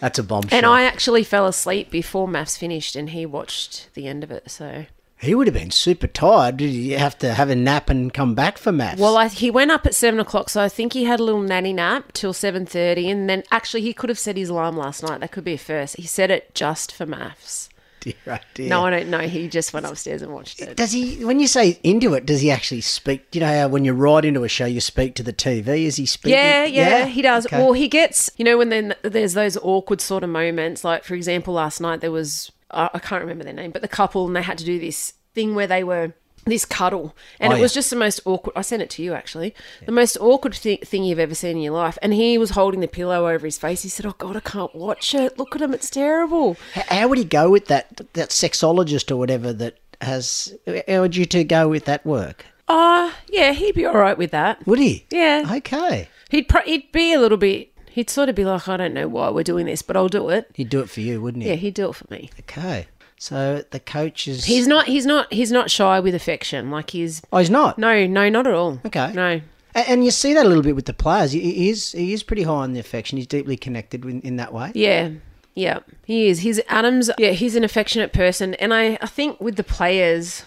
That's 0.00 0.18
a 0.18 0.22
bombshell. 0.22 0.56
And 0.56 0.64
I 0.64 0.82
actually 0.84 1.24
fell 1.24 1.46
asleep 1.46 1.90
before 1.90 2.26
MAFS 2.26 2.56
finished, 2.56 2.96
and 2.96 3.10
he 3.10 3.26
watched 3.26 3.90
the 3.92 4.06
end 4.06 4.24
of 4.24 4.30
it. 4.30 4.50
So, 4.50 4.86
He 5.20 5.34
would 5.34 5.46
have 5.46 5.54
been 5.54 5.70
super 5.70 6.06
tired. 6.06 6.56
Did 6.56 6.70
he 6.70 6.92
have 6.92 7.18
to 7.18 7.34
have 7.34 7.50
a 7.50 7.54
nap 7.54 7.90
and 7.90 8.12
come 8.12 8.34
back 8.34 8.56
for 8.56 8.72
MAFS? 8.72 8.98
well, 8.98 9.16
I, 9.18 9.28
he 9.28 9.50
went 9.50 9.70
up 9.70 9.84
at 9.86 9.94
seven 9.94 10.18
o'clock, 10.18 10.48
so 10.48 10.62
I 10.62 10.68
think 10.68 10.94
he 10.94 11.04
had 11.04 11.20
a 11.20 11.24
little 11.24 11.42
nanny 11.42 11.72
nap 11.74 12.12
till 12.12 12.32
seven 12.32 12.64
thirty, 12.64 13.10
and 13.10 13.28
then 13.28 13.42
actually 13.50 13.82
he 13.82 13.92
could 13.92 14.08
have 14.08 14.18
set 14.18 14.36
his 14.36 14.48
alarm 14.48 14.76
last 14.76 15.02
night. 15.02 15.20
That 15.20 15.30
could 15.32 15.44
be 15.44 15.54
a 15.54 15.58
first. 15.58 15.96
He 15.96 16.04
set 16.06 16.30
it 16.30 16.54
just 16.54 16.90
for 16.92 17.04
MAFS. 17.04 17.68
dear, 18.00 18.14
oh 18.28 18.38
dear. 18.54 18.68
No, 18.70 18.86
I 18.86 18.90
don't 18.90 19.10
know. 19.10 19.18
He 19.20 19.46
just 19.46 19.74
went 19.74 19.84
upstairs 19.84 20.22
and 20.22 20.32
watched 20.32 20.60
it. 20.62 20.74
Does 20.78 20.92
he, 20.92 21.22
when 21.22 21.38
you 21.38 21.46
say 21.46 21.78
into 21.82 22.14
it, 22.14 22.24
does 22.24 22.40
he 22.40 22.50
actually 22.50 22.80
speak? 22.80 23.34
You 23.34 23.42
know 23.42 23.46
how 23.60 23.68
when 23.68 23.84
you 23.84 23.92
ride 23.92 24.24
into 24.24 24.42
a 24.42 24.48
show, 24.48 24.64
you 24.64 24.80
speak 24.80 25.14
to 25.16 25.22
the 25.22 25.34
TV? 25.34 25.84
Is 25.84 25.96
he 25.96 26.06
speaking? 26.06 26.38
Yeah, 26.38 26.64
yeah, 26.64 27.04
he 27.04 27.20
does. 27.20 27.44
Okay. 27.44 27.58
Well, 27.58 27.74
he 27.74 27.88
gets, 27.88 28.30
you 28.38 28.44
know, 28.46 28.56
when 28.56 28.70
then 28.70 28.94
there's 29.02 29.34
those 29.34 29.58
awkward 29.58 30.00
sort 30.00 30.24
of 30.24 30.30
moments. 30.30 30.82
Like, 30.82 31.04
for 31.04 31.14
example, 31.14 31.52
last 31.52 31.78
night 31.78 32.00
there 32.00 32.10
was, 32.10 32.50
I 32.72 32.98
can't 32.98 33.22
remember 33.22 33.44
their 33.44 33.52
name, 33.52 33.70
but 33.70 33.82
the 33.82 33.88
couple 33.88 34.26
and 34.26 34.34
they 34.36 34.42
had 34.42 34.58
to 34.58 34.64
do 34.64 34.78
this 34.78 35.14
thing 35.34 35.54
where 35.54 35.66
they 35.66 35.84
were 35.84 36.12
this 36.46 36.64
cuddle, 36.64 37.14
and 37.38 37.52
Oh, 37.52 37.56
it 37.56 37.60
was 37.60 37.72
yeah. 37.74 37.80
just 37.80 37.90
the 37.90 37.96
most 37.96 38.20
awkward. 38.24 38.54
I 38.56 38.62
sent 38.62 38.80
it 38.82 38.88
to 38.90 39.02
you 39.02 39.12
actually. 39.12 39.54
The 39.84 39.92
most 39.92 40.16
awkward 40.20 40.54
thi- 40.54 40.76
thing 40.76 41.04
you've 41.04 41.18
ever 41.18 41.34
seen 41.34 41.58
in 41.58 41.62
your 41.62 41.74
life. 41.74 41.98
And 42.00 42.14
he 42.14 42.38
was 42.38 42.50
holding 42.50 42.80
the 42.80 42.88
pillow 42.88 43.28
over 43.28 43.44
his 43.46 43.58
face. 43.58 43.82
He 43.82 43.90
said, 43.90 44.06
"Oh 44.06 44.14
God, 44.16 44.36
I 44.36 44.40
can't 44.40 44.74
watch 44.74 45.14
it. 45.14 45.38
Look 45.38 45.54
at 45.54 45.60
him. 45.60 45.74
It's 45.74 45.90
terrible." 45.90 46.56
How 46.74 47.08
would 47.08 47.18
he 47.18 47.24
go 47.24 47.50
with 47.50 47.66
that, 47.66 48.00
that 48.14 48.30
sexologist 48.30 49.10
or 49.10 49.16
whatever 49.16 49.52
that 49.52 49.78
has, 50.00 50.54
how 50.88 51.02
would 51.02 51.14
you 51.14 51.26
two 51.26 51.44
go 51.44 51.68
with 51.68 51.84
that 51.84 52.06
work? 52.06 52.46
Uh 52.68 53.10
yeah, 53.28 53.52
he'd 53.52 53.74
be 53.74 53.84
all 53.84 53.94
right 53.98 54.16
with 54.16 54.30
that. 54.30 54.66
Would 54.66 54.78
he? 54.78 55.04
Yeah, 55.10 55.44
Okay. 55.56 56.08
he'd 56.30 56.48
pro- 56.48 56.62
he'd 56.62 56.90
be 56.92 57.12
a 57.12 57.20
little 57.20 57.36
bit. 57.36 57.69
He'd 57.90 58.08
sort 58.10 58.28
of 58.28 58.34
be 58.34 58.44
like, 58.44 58.68
"I 58.68 58.76
don't 58.76 58.94
know 58.94 59.08
why 59.08 59.28
we're 59.30 59.42
doing 59.42 59.66
this, 59.66 59.82
but 59.82 59.96
I'll 59.96 60.08
do 60.08 60.28
it." 60.30 60.50
He'd 60.54 60.68
do 60.70 60.80
it 60.80 60.88
for 60.90 61.00
you, 61.00 61.20
wouldn't 61.20 61.42
he? 61.44 61.50
Yeah, 61.50 61.56
he'd 61.56 61.74
do 61.74 61.90
it 61.90 61.94
for 61.96 62.06
me. 62.10 62.30
Okay. 62.40 62.86
So 63.18 63.64
the 63.70 63.80
coach 63.80 64.26
is. 64.28 64.44
He's 64.46 64.66
not. 64.66 64.86
He's 64.86 65.04
not. 65.06 65.32
He's 65.32 65.52
not 65.52 65.70
shy 65.70 66.00
with 66.00 66.14
affection. 66.14 66.70
Like 66.70 66.90
he's. 66.90 67.20
Oh, 67.32 67.38
he's 67.38 67.50
not. 67.50 67.78
No, 67.78 68.06
no, 68.06 68.28
not 68.28 68.46
at 68.46 68.54
all. 68.54 68.80
Okay. 68.86 69.12
No. 69.12 69.40
A- 69.74 69.90
And 69.90 70.04
you 70.04 70.10
see 70.10 70.32
that 70.34 70.46
a 70.46 70.48
little 70.48 70.62
bit 70.64 70.74
with 70.74 70.86
the 70.86 70.94
players. 70.94 71.32
He- 71.32 71.40
He 71.52 71.68
is 71.70 71.92
he 71.92 72.12
is 72.12 72.22
pretty 72.22 72.44
high 72.44 72.52
on 72.52 72.72
the 72.72 72.80
affection. 72.80 73.18
He's 73.18 73.26
deeply 73.26 73.56
connected 73.56 74.04
in, 74.04 74.20
in 74.22 74.36
that 74.36 74.52
way. 74.54 74.72
Yeah. 74.74 75.10
Yeah. 75.54 75.80
He 76.06 76.28
is. 76.28 76.40
He's 76.40 76.60
Adams. 76.68 77.10
Yeah. 77.18 77.32
He's 77.32 77.56
an 77.56 77.64
affectionate 77.64 78.12
person, 78.12 78.54
and 78.54 78.72
I. 78.72 78.96
I 79.02 79.06
think 79.06 79.38
with 79.40 79.56
the 79.56 79.64
players, 79.64 80.44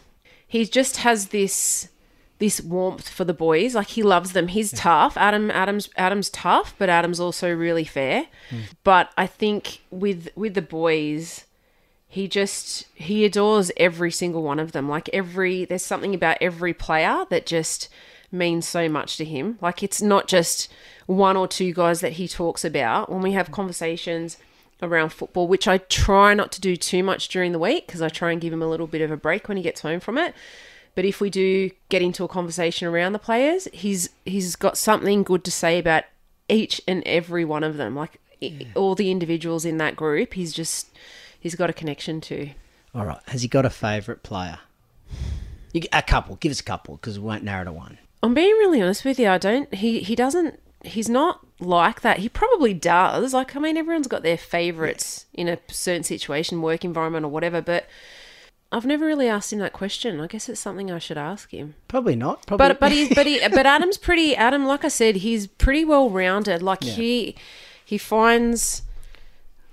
he 0.48 0.66
just 0.66 0.98
has 0.98 1.28
this. 1.28 1.90
This 2.44 2.60
warmth 2.60 3.08
for 3.08 3.24
the 3.24 3.34
boys, 3.34 3.74
like 3.74 3.88
he 3.88 4.04
loves 4.04 4.34
them. 4.34 4.50
He's 4.50 4.74
tough. 4.74 5.16
Adam, 5.16 5.50
Adam's, 5.50 5.88
Adam's 5.96 6.30
tough, 6.30 6.76
but 6.78 6.90
Adam's 6.90 7.22
also 7.22 7.50
really 7.50 7.86
fair. 7.86 8.26
Hmm. 8.50 8.58
But 8.84 9.12
I 9.18 9.28
think 9.28 9.80
with 9.90 10.28
with 10.36 10.54
the 10.54 10.62
boys, 10.62 11.46
he 12.06 12.28
just 12.28 12.86
he 12.96 13.24
adores 13.24 13.72
every 13.78 14.12
single 14.12 14.44
one 14.44 14.60
of 14.60 14.74
them. 14.74 14.90
Like 14.90 15.10
every 15.14 15.64
there's 15.64 15.86
something 15.86 16.14
about 16.14 16.36
every 16.42 16.74
player 16.74 17.24
that 17.30 17.46
just 17.46 17.88
means 18.30 18.68
so 18.68 18.90
much 18.90 19.16
to 19.16 19.24
him. 19.24 19.58
Like 19.62 19.82
it's 19.82 20.02
not 20.02 20.28
just 20.28 20.70
one 21.06 21.38
or 21.38 21.48
two 21.48 21.74
guys 21.74 22.02
that 22.02 22.12
he 22.14 22.28
talks 22.28 22.66
about. 22.66 23.10
When 23.10 23.22
we 23.22 23.32
have 23.32 23.48
hmm. 23.48 23.54
conversations 23.54 24.38
around 24.82 25.14
football 25.14 25.48
which 25.48 25.66
I 25.66 25.78
try 25.78 26.34
not 26.34 26.52
to 26.52 26.60
do 26.60 26.76
too 26.76 27.04
much 27.04 27.30
during 27.30 27.54
the 27.54 27.60
week 27.60 27.88
because 27.88 28.02
I 28.02 28.10
try 28.10 28.34
and 28.34 28.42
give 28.42 28.52
him 28.52 28.62
a 28.62 28.68
little 28.68 28.88
bit 28.88 29.02
of 29.02 29.12
a 29.12 29.16
break 29.16 29.48
when 29.48 29.56
he 29.56 29.64
gets 29.64 29.80
home 29.80 30.02
from 30.02 30.18
it 30.18 30.36
but 30.96 31.06
if 31.06 31.20
we 31.22 31.30
do 31.30 31.70
get 31.90 32.02
into 32.02 32.24
a 32.24 32.28
conversation 32.28 32.88
around 32.88 33.14
the 33.14 33.20
players 33.20 33.68
he's 33.74 34.10
he's 34.26 34.56
got 34.56 34.78
something 34.78 35.24
good 35.24 35.44
to 35.44 35.52
say 35.52 35.80
about 35.80 36.04
each 36.50 36.82
and 36.88 37.02
every 37.06 37.46
one 37.46 37.64
of 37.64 37.78
them 37.78 37.96
like 37.96 38.20
i 38.42 38.68
all 38.76 38.94
the 38.96 39.10
individuals 39.10 39.64
in 39.66 39.78
that 39.78 39.96
group 39.96 40.34
he's 40.34 40.54
just 40.54 40.90
he's 41.40 41.56
got 41.56 41.70
a 41.70 41.74
connection 41.74 42.20
to 42.22 42.50
All 42.94 43.06
right. 43.06 43.20
Has 43.28 43.42
he 43.42 43.48
got 43.48 43.66
a 43.66 43.70
favourite 43.70 44.22
player? 44.22 44.60
You, 45.74 45.82
a 45.92 46.02
couple. 46.04 46.36
Give 46.36 46.52
us 46.52 46.60
a 46.60 46.64
couple 46.64 46.98
because 46.98 47.18
we 47.20 47.26
won't 47.26 47.44
narrow 47.44 47.64
to 47.64 47.72
one. 47.72 47.98
i'm 48.22 48.34
being 48.34 48.52
really 48.58 48.82
honest 48.82 49.04
with 49.06 49.18
you 49.20 49.30
i 49.30 49.38
don't 49.38 49.74
he 49.74 50.00
he 50.02 50.16
doesn't 50.16 50.60
he's 50.84 51.10
not 51.10 51.40
like 51.60 52.02
that 52.02 52.20
he 52.20 52.28
probably 52.30 52.74
does 52.74 53.34
like 53.34 53.56
i 53.56 53.60
mean 53.60 53.78
everyone's 53.78 54.08
got 54.08 54.22
their 54.24 54.38
favorites 54.38 55.26
in 55.34 55.48
a 55.48 55.58
certain 55.70 56.04
situation 56.04 56.62
work 56.62 56.84
environment 56.84 57.26
or 57.26 57.30
whatever 57.30 57.62
but 57.62 57.86
i've 58.74 58.86
never 58.86 59.06
really 59.06 59.28
asked 59.28 59.54
him 59.54 59.60
that 59.60 59.74
question. 59.74 60.20
I 60.20 60.28
guess 60.28 60.50
it's 60.50 60.60
something 60.60 60.92
i 60.92 61.00
should 61.00 61.18
ask 61.18 61.52
him. 61.52 61.76
Probably 61.88 62.16
not. 62.16 62.46
Probably. 62.46 62.68
but 62.68 62.80
but 62.80 62.92
he's 62.92 63.14
but 63.14 63.26
he 63.26 63.40
but 63.54 63.66
Adam's 63.66 63.98
pretty 63.98 64.36
Adam 64.36 64.66
like 64.66 64.84
I 64.84 64.90
said 64.90 65.18
he's 65.18 65.48
pretty 65.48 65.86
well 65.86 66.10
rounded 66.10 66.62
like 66.62 66.84
he 66.84 67.36
he 67.86 67.98
finds 67.98 68.82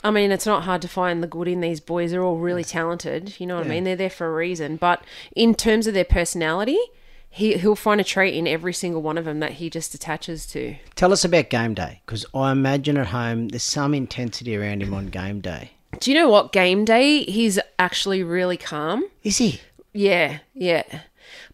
I 0.04 0.10
mean 0.10 0.30
it's 0.30 0.46
not 0.46 0.64
hard 0.64 0.82
to 0.82 0.88
find 0.88 1.22
the 1.22 1.26
good 1.26 1.48
in 1.48 1.60
these 1.60 1.80
boys. 1.80 2.10
They're 2.10 2.22
all 2.22 2.38
really 2.38 2.64
talented. 2.64 3.40
You 3.40 3.46
know 3.46 3.56
what 3.56 3.66
I 3.66 3.68
mean? 3.68 3.84
They're 3.84 3.96
there 3.96 4.10
for 4.10 4.26
a 4.26 4.34
reason. 4.34 4.76
But 4.76 5.02
in 5.34 5.54
terms 5.54 5.86
of 5.86 5.94
their 5.94 6.04
personality 6.04 6.78
he 7.30 7.56
he'll 7.56 7.76
find 7.76 8.00
a 8.00 8.04
trait 8.04 8.34
in 8.34 8.46
every 8.46 8.74
single 8.74 9.02
one 9.02 9.16
of 9.16 9.24
them 9.24 9.38
that 9.40 9.52
he 9.52 9.70
just 9.70 9.94
attaches 9.94 10.46
to. 10.46 10.76
Tell 10.96 11.12
us 11.12 11.24
about 11.24 11.48
game 11.48 11.74
day 11.74 12.02
because 12.04 12.26
I 12.34 12.50
imagine 12.52 12.96
at 12.98 13.06
home 13.08 13.48
there's 13.48 13.62
some 13.62 13.94
intensity 13.94 14.56
around 14.56 14.82
him 14.82 14.92
on 14.92 15.06
game 15.06 15.40
day. 15.40 15.72
Do 16.00 16.10
you 16.10 16.18
know 16.18 16.28
what 16.28 16.52
game 16.52 16.84
day 16.84 17.24
he's 17.24 17.58
actually 17.78 18.22
really 18.22 18.56
calm 18.56 19.04
Is 19.22 19.38
he? 19.38 19.60
Yeah, 19.92 20.38
yeah. 20.54 21.02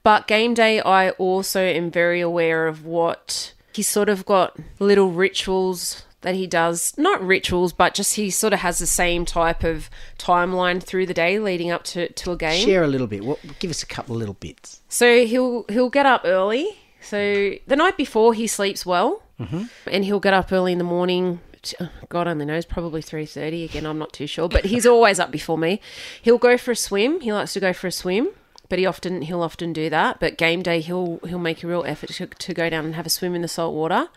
But 0.03 0.29
game 0.29 0.55
day, 0.55 0.81
I 0.81 1.11
also 1.11 1.61
am 1.61 1.91
very 1.91 2.21
aware 2.21 2.69
of 2.69 2.85
what 2.85 3.53
he's 3.73 3.89
sort 3.89 4.09
of 4.09 4.25
got 4.25 4.57
little 4.79 5.11
rituals 5.11 6.05
that 6.21 6.35
he 6.35 6.47
does, 6.47 6.97
not 6.97 7.25
rituals, 7.25 7.73
but 7.73 7.95
just 7.95 8.17
he 8.17 8.31
sort 8.31 8.53
of 8.53 8.61
has 8.61 8.79
the 8.79 8.87
same 8.87 9.25
type 9.25 9.65
of 9.65 9.91
timeline 10.19 10.83
through 10.83 11.07
the 11.07 11.15
day 11.15 11.39
leading 11.39 11.71
up 11.71 11.85
to, 11.85 12.13
to 12.13 12.33
a 12.33 12.37
game. 12.37 12.65
Share 12.65 12.85
a 12.85 12.89
little 12.89 13.07
bit. 13.07 13.25
What, 13.25 13.41
give 13.59 13.71
us 13.71 13.83
a 13.83 13.87
couple 13.87 14.15
of 14.15 14.21
little 14.21 14.35
bits. 14.35 14.81
So 14.89 15.27
he'll 15.27 15.65
he'll 15.69 15.91
get 15.91 16.07
up 16.07 16.23
early. 16.25 16.69
So 17.01 17.55
the 17.67 17.77
night 17.77 17.97
before 17.97 18.35
he 18.35 18.47
sleeps 18.47 18.85
well, 18.85 19.23
mm-hmm. 19.39 19.65
and 19.87 20.05
he'll 20.05 20.21
get 20.21 20.35
up 20.35 20.53
early 20.53 20.73
in 20.73 20.79
the 20.79 20.85
morning. 20.85 21.41
God 22.09 22.29
only 22.29 22.45
knows, 22.45 22.65
probably 22.65 23.03
three 23.03 23.27
thirty. 23.27 23.65
Again, 23.65 23.87
I'm 23.87 23.99
not 23.99 24.13
too 24.13 24.27
sure, 24.27 24.49
but 24.49 24.67
he's 24.67 24.87
always 24.87 25.19
up 25.21 25.31
before 25.31 25.59
me. 25.59 25.81
He'll 26.23 26.39
go 26.39 26.57
for 26.59 26.73
a 26.73 26.77
swim. 26.77 27.21
He 27.21 27.33
likes 27.33 27.53
to 27.55 27.61
go 27.61 27.73
for 27.73 27.87
a 27.87 27.93
swim, 27.93 28.29
but 28.69 28.79
he 28.79 28.87
often 28.87 29.23
he'll 29.23 29.43
often 29.43 29.73
do 29.73 29.89
that. 29.91 30.21
But 30.21 30.39
game 30.39 30.63
day, 30.63 30.81
he'll 30.81 31.19
he'll 31.27 31.39
make 31.39 31.63
a 31.63 31.67
real 31.67 31.85
effort 31.87 32.11
to, 32.15 32.27
to 32.27 32.55
go 32.55 32.69
down 32.71 32.85
and 32.85 32.95
have 32.95 33.07
a 33.07 33.11
swim 33.11 33.35
in 33.35 33.43
the 33.43 33.49
salt 33.49 33.75
water. 33.75 34.09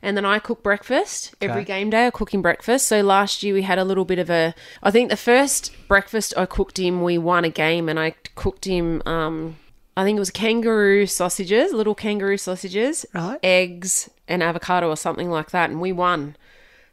And 0.00 0.16
then 0.16 0.24
I 0.24 0.38
cook 0.38 0.62
breakfast 0.62 1.34
every 1.40 1.62
Okay. 1.62 1.64
game 1.64 1.90
day. 1.90 2.06
I 2.06 2.10
cook 2.10 2.32
him 2.32 2.40
breakfast. 2.40 2.86
So 2.86 3.00
last 3.02 3.42
year 3.42 3.52
we 3.54 3.62
had 3.62 3.78
a 3.80 3.84
little 3.84 4.04
bit 4.04 4.20
of 4.20 4.30
a. 4.30 4.54
I 4.82 4.90
think 4.92 5.10
the 5.10 5.16
first 5.16 5.72
breakfast 5.88 6.32
I 6.36 6.46
cooked 6.46 6.78
him, 6.78 7.02
we 7.02 7.18
won 7.18 7.44
a 7.44 7.50
game, 7.50 7.88
and 7.88 7.98
I 7.98 8.14
cooked 8.36 8.64
him. 8.64 9.02
Um, 9.06 9.56
I 9.96 10.04
think 10.04 10.16
it 10.16 10.20
was 10.20 10.30
kangaroo 10.30 11.06
sausages, 11.06 11.72
little 11.72 11.96
kangaroo 11.96 12.36
sausages, 12.36 13.04
Right. 13.12 13.40
eggs, 13.42 14.08
and 14.28 14.44
avocado 14.44 14.88
or 14.88 14.96
something 14.96 15.28
like 15.28 15.50
that, 15.50 15.70
and 15.70 15.80
we 15.80 15.90
won. 15.90 16.36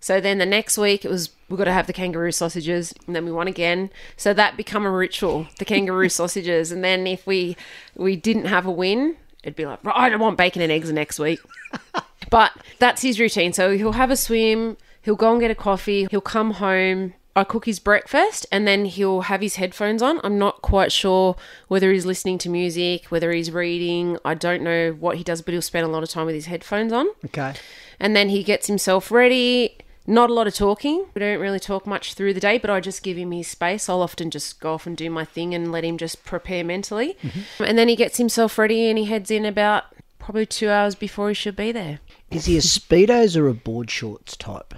So 0.05 0.21
then 0.21 0.37
the 0.37 0.45
next 0.45 0.77
week 0.77 1.03
it 1.03 1.09
was 1.09 1.31
we 1.49 1.57
got 1.57 1.63
to 1.63 1.73
have 1.73 1.87
the 1.87 1.93
kangaroo 1.93 2.31
sausages, 2.31 2.93
and 3.07 3.15
then 3.15 3.25
we 3.25 3.31
won 3.31 3.47
again. 3.47 3.89
So 4.17 4.35
that 4.35 4.55
become 4.55 4.85
a 4.85 4.91
ritual, 4.91 5.47
the 5.57 5.65
kangaroo 5.65 6.09
sausages, 6.19 6.71
and 6.71 6.83
then 6.83 7.07
if 7.07 7.25
we 7.25 7.57
we 7.95 8.15
didn't 8.15 8.45
have 8.45 8.67
a 8.67 8.71
win, 8.71 9.15
it'd 9.41 9.55
be 9.55 9.65
like 9.65 9.83
right, 9.83 9.95
I 9.97 10.09
don't 10.09 10.19
want 10.19 10.37
bacon 10.37 10.61
and 10.61 10.71
eggs 10.71 10.91
next 10.91 11.17
week. 11.17 11.39
But 12.29 12.51
that's 12.79 13.01
his 13.03 13.19
routine. 13.19 13.53
So 13.53 13.77
he'll 13.77 13.93
have 13.93 14.09
a 14.11 14.15
swim, 14.15 14.77
he'll 15.01 15.15
go 15.15 15.31
and 15.31 15.39
get 15.39 15.51
a 15.51 15.55
coffee, 15.55 16.07
he'll 16.09 16.21
come 16.21 16.51
home. 16.51 17.13
I 17.35 17.43
cook 17.43 17.65
his 17.65 17.79
breakfast 17.79 18.45
and 18.51 18.67
then 18.67 18.85
he'll 18.85 19.21
have 19.21 19.41
his 19.41 19.55
headphones 19.55 20.01
on. 20.01 20.21
I'm 20.23 20.39
not 20.39 20.61
quite 20.61 20.91
sure 20.91 21.35
whether 21.67 21.91
he's 21.91 22.05
listening 22.05 22.37
to 22.39 22.49
music, 22.49 23.05
whether 23.07 23.31
he's 23.31 23.51
reading. 23.51 24.17
I 24.23 24.33
don't 24.33 24.63
know 24.63 24.91
what 24.91 25.17
he 25.17 25.23
does, 25.23 25.41
but 25.41 25.53
he'll 25.53 25.61
spend 25.61 25.85
a 25.85 25.89
lot 25.89 26.01
of 26.01 26.09
time 26.09 26.25
with 26.25 26.35
his 26.35 26.45
headphones 26.45 26.93
on. 26.93 27.07
Okay. 27.25 27.53
And 27.99 28.15
then 28.15 28.29
he 28.29 28.43
gets 28.43 28.67
himself 28.67 29.11
ready. 29.11 29.77
Not 30.07 30.29
a 30.29 30.33
lot 30.33 30.45
of 30.47 30.53
talking. 30.53 31.05
We 31.13 31.19
don't 31.19 31.39
really 31.39 31.59
talk 31.59 31.87
much 31.87 32.13
through 32.13 32.33
the 32.35 32.39
day, 32.39 32.57
but 32.59 32.69
I 32.69 32.79
just 32.79 33.01
give 33.01 33.17
him 33.17 33.31
his 33.31 33.47
space. 33.47 33.89
I'll 33.89 34.01
often 34.01 34.29
just 34.29 34.59
go 34.59 34.73
off 34.73 34.85
and 34.85 34.95
do 34.95 35.09
my 35.09 35.25
thing 35.25 35.55
and 35.55 35.71
let 35.71 35.83
him 35.83 35.97
just 35.97 36.23
prepare 36.23 36.63
mentally. 36.63 37.17
And 37.59 37.77
then 37.77 37.87
he 37.87 37.95
gets 37.95 38.17
himself 38.17 38.57
ready 38.59 38.87
and 38.87 38.97
he 38.99 39.05
heads 39.05 39.31
in 39.31 39.45
about 39.45 39.85
probably 40.19 40.45
two 40.45 40.69
hours 40.69 40.93
before 40.95 41.29
he 41.29 41.33
should 41.33 41.55
be 41.55 41.71
there. 41.71 41.99
Is 42.29 42.45
he 42.45 42.55
a 42.57 42.61
speedos 42.61 43.35
or 43.35 43.47
a 43.47 43.53
board 43.53 43.89
shorts 43.89 44.37
type? 44.37 44.73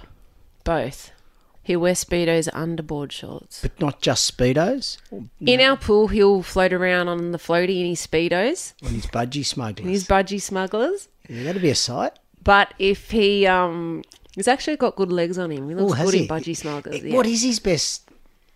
Both. 0.64 1.12
He'll 1.62 1.80
wear 1.80 1.92
speedos 1.92 2.48
under 2.54 2.82
board 2.82 3.12
shorts. 3.12 3.60
But 3.60 3.78
not 3.78 4.00
just 4.00 4.34
speedos. 4.34 4.96
In 5.40 5.60
our 5.60 5.76
pool, 5.76 6.08
he'll 6.08 6.42
float 6.42 6.72
around 6.72 7.08
on 7.08 7.32
the 7.32 7.38
floaty 7.38 7.80
in 7.80 7.86
his 7.88 8.06
speedos, 8.06 8.72
On 8.82 8.92
his 8.94 9.04
budgie 9.06 9.44
smugglers. 9.44 9.86
his 9.90 10.06
budgie 10.08 10.40
smugglers. 10.40 11.08
yeah, 11.28 11.42
that'd 11.44 11.60
be 11.60 11.68
a 11.68 11.74
sight. 11.74 12.18
But 12.42 12.72
if 12.78 13.10
he 13.10 13.46
um, 13.46 14.02
he's 14.38 14.48
actually 14.48 14.76
got 14.76 14.96
good 14.96 15.10
legs 15.12 15.38
on 15.38 15.50
him. 15.50 15.68
He 15.68 15.74
Oh, 15.74 15.78
looks 15.86 15.98
has 15.98 16.10
good 16.10 16.14
he? 16.14 16.22
in 16.22 16.28
budgie 16.28 16.56
smugglers. 16.56 17.02
Yeah. 17.02 17.14
What 17.16 17.26
is 17.26 17.42
his 17.42 17.58
best? 17.60 18.08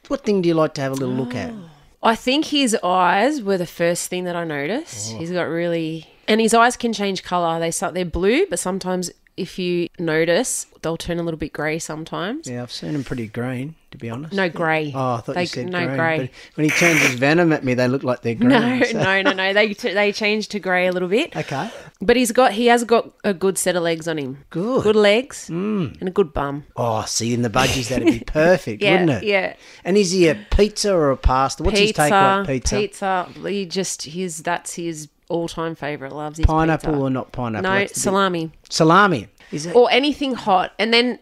What 0.09 0.25
thing 0.25 0.43
do 0.43 0.49
you 0.49 0.55
like 0.55 0.75
to 0.75 0.81
have 0.81 0.93
a 0.93 0.95
little 0.95 1.15
look 1.15 1.35
at? 1.35 1.51
Oh. 1.51 1.71
I 2.03 2.15
think 2.17 2.47
his 2.47 2.77
eyes 2.83 3.43
were 3.43 3.57
the 3.59 3.67
first 3.67 4.09
thing 4.09 4.25
that 4.25 4.35
I 4.37 4.45
noticed. 4.45 5.13
Oh. 5.15 5.19
He's 5.19 5.31
got 5.31 5.45
really, 5.45 6.09
and 6.27 6.41
his 6.41 6.55
eyes 6.55 6.77
can 6.77 6.93
change 6.93 7.23
color. 7.23 7.59
They 7.61 7.71
start 7.71 7.95
they're 7.95 8.05
blue, 8.05 8.47
but 8.47 8.59
sometimes 8.59 9.11
if 9.37 9.59
you 9.59 9.89
notice, 9.99 10.67
they'll 10.83 10.97
turn 10.97 11.19
a 11.19 11.23
little 11.23 11.39
bit 11.39 11.53
grey 11.53 11.79
sometimes. 11.79 12.47
Yeah, 12.49 12.63
I've 12.63 12.73
seen 12.73 12.93
them 12.93 13.03
pretty 13.05 13.29
green, 13.29 13.77
to 13.93 13.99
be 13.99 14.11
honest. 14.11 14.35
No 14.35 14.49
grey. 14.51 14.93
Oh, 14.95 15.15
I 15.15 15.21
thought 15.21 15.35
They- 15.37 15.43
you 15.43 15.47
said 15.47 15.71
no 15.71 15.87
grey. 15.97 16.31
When 16.55 16.65
he 16.65 16.71
turns 16.71 17.01
his 17.01 17.15
venom 17.15 17.53
at 17.53 17.65
me, 17.65 17.75
they 17.75 17.89
look 17.89 18.03
like 18.03 18.21
they're 18.23 18.35
green. 18.37 18.51
No, 18.51 18.83
so- 18.83 19.03
no, 19.03 19.23
no, 19.23 19.33
no. 19.33 19.53
They 19.55 19.73
t- 19.75 19.95
they 19.95 20.13
change 20.13 20.49
to 20.49 20.59
grey 20.61 20.87
a 20.87 20.93
little 20.93 21.09
bit, 21.09 21.35
Okay. 21.37 21.71
but 22.01 22.17
he's 22.17 22.31
got 22.33 22.53
he 22.53 22.67
has 22.67 22.85
got 22.85 23.11
a 23.25 23.33
good 23.33 23.57
set 23.57 23.75
of 23.75 23.83
legs 23.83 24.07
on 24.07 24.19
him. 24.19 24.45
Good. 24.51 24.83
good 24.83 24.97
legs 24.97 25.49
mm. 25.51 25.99
and 25.99 26.09
a 26.09 26.13
good 26.13 26.35
bum. 26.35 26.65
Oh, 26.77 27.03
see, 27.07 27.33
in 27.33 27.41
the 27.43 27.51
budgies, 27.51 27.89
that'd 27.89 28.07
be 28.07 28.21
perfect, 28.27 28.83
Yeah, 28.83 29.01
wouldn't 29.01 29.23
it? 29.23 29.25
yeah. 29.27 29.55
And 29.85 29.97
is 29.97 30.11
he 30.11 30.29
a 30.29 30.35
pizza 30.35 30.93
or 30.95 31.11
a 31.11 31.17
pasta? 31.17 31.63
What's 31.63 31.79
his 31.79 31.93
take 31.93 32.13
on 32.13 32.45
Pizza. 32.47 32.77
pizza. 32.77 33.29
He 33.49 33.65
just 33.67 34.03
his 34.03 34.43
that's 34.43 34.75
his 34.75 35.09
all 35.33 35.49
time 35.49 35.75
favorite. 35.75 36.13
Loves 36.13 36.37
his 36.39 36.47
Pineapple 36.47 36.93
pizza. 36.93 37.03
or 37.03 37.11
not 37.11 37.33
pineapple? 37.33 37.71
no 37.71 37.79
That's 37.79 37.93
the 37.93 37.97
big- 37.99 38.03
salami. 38.03 38.51
Salami. 38.69 39.29
Is 39.51 39.67
it? 39.67 39.75
or 39.77 39.91
anything 39.91 40.35
hot. 40.35 40.73
And 40.79 40.93
then 40.95 41.19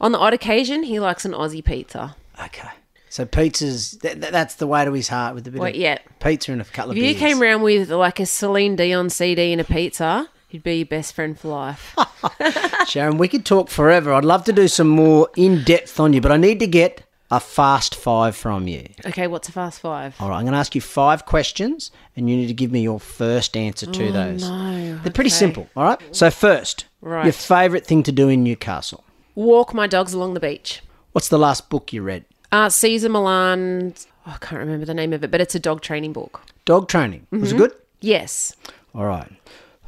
on 0.00 0.12
the 0.12 0.18
odd 0.18 0.34
occasion, 0.34 0.82
he 0.82 0.98
likes 1.00 1.24
an 1.24 1.32
Aussie 1.32 1.64
pizza. 1.64 2.16
Okay. 2.44 2.68
So 3.08 3.24
pizzas, 3.26 4.00
th- 4.00 4.20
th- 4.20 4.32
that's 4.32 4.54
the 4.56 4.66
way 4.66 4.84
to 4.84 4.92
his 4.92 5.08
heart 5.08 5.34
with 5.34 5.46
a 5.46 5.50
bit 5.50 5.60
Wait, 5.60 5.74
of 5.74 5.80
yeah. 5.80 5.98
pizza 6.20 6.52
and 6.52 6.60
a 6.60 6.64
couple 6.64 6.92
If 6.92 6.96
of 6.98 7.02
you 7.02 7.10
beers. 7.14 7.18
came 7.18 7.40
round 7.40 7.62
with 7.62 7.90
like 7.90 8.20
a 8.20 8.26
Celine 8.26 8.76
Dion 8.76 9.10
CD 9.10 9.50
and 9.52 9.60
a 9.60 9.64
pizza, 9.64 10.28
he'd 10.48 10.62
be 10.62 10.76
your 10.76 10.86
best 10.86 11.14
friend 11.14 11.38
for 11.38 11.48
life. 11.48 11.96
Sharon, 12.86 13.18
we 13.18 13.26
could 13.28 13.44
talk 13.44 13.68
forever. 13.68 14.12
I'd 14.12 14.24
love 14.24 14.44
to 14.44 14.52
do 14.52 14.68
some 14.68 14.88
more 14.88 15.28
in 15.36 15.64
depth 15.64 15.98
on 15.98 16.12
you, 16.12 16.20
but 16.20 16.30
I 16.32 16.36
need 16.36 16.60
to 16.60 16.66
get 16.66 17.02
a 17.30 17.38
fast 17.40 17.94
five 17.94 18.34
from 18.36 18.66
you. 18.66 18.86
okay, 19.06 19.26
what's 19.26 19.48
a 19.48 19.52
fast 19.52 19.80
five? 19.80 20.16
All 20.20 20.28
right, 20.30 20.36
I'm 20.38 20.42
going 20.44 20.52
to 20.52 20.58
ask 20.58 20.74
you 20.74 20.80
five 20.80 21.26
questions, 21.26 21.90
and 22.16 22.28
you 22.28 22.36
need 22.36 22.48
to 22.48 22.54
give 22.54 22.72
me 22.72 22.80
your 22.82 22.98
first 23.00 23.56
answer 23.56 23.86
to 23.86 24.12
those. 24.12 24.42
Oh, 24.44 24.48
No, 24.48 24.98
They're 24.98 25.12
pretty 25.12 25.30
simple. 25.30 25.68
All 25.76 25.84
right. 25.84 26.00
So 26.14 26.30
first, 26.30 26.86
Right. 27.00 27.24
your 27.24 27.32
favourite 27.32 27.86
thing 27.86 28.02
to 28.04 28.12
do 28.12 28.28
in 28.28 28.42
Newcastle. 28.42 29.04
Walk 29.36 29.72
my 29.72 29.86
dogs 29.86 30.12
along 30.12 30.34
the 30.34 30.40
beach. 30.40 30.82
What's 31.12 31.28
the 31.28 31.38
last 31.38 31.70
book 31.70 31.92
you 31.92 32.02
read? 32.02 32.24
Uh, 32.52 32.68
Cesar 32.68 33.08
Millan. 33.08 33.94
oh, 34.26 34.32
I 34.34 34.36
can't 34.38 34.58
remember 34.58 34.84
the 34.84 34.94
name 34.94 35.12
of 35.12 35.22
it, 35.22 35.30
but 35.30 35.40
it's 35.40 35.54
a 35.54 35.60
dog 35.60 35.82
training 35.82 36.12
book. 36.12 36.42
Dog 36.64 36.88
training. 36.88 37.26
Was 37.30 37.52
Mm-hmm. 37.52 37.54
it 37.54 37.58
good? 37.58 37.72
Yes. 38.00 38.54
All 38.94 39.04
right. 39.06 39.30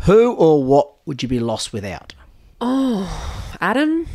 Who 0.06 0.32
or 0.34 0.62
what 0.62 0.90
would 1.06 1.22
you 1.22 1.28
be 1.28 1.40
lost 1.40 1.72
without? 1.72 2.14
Oh, 2.60 3.56
Adam, 3.60 4.06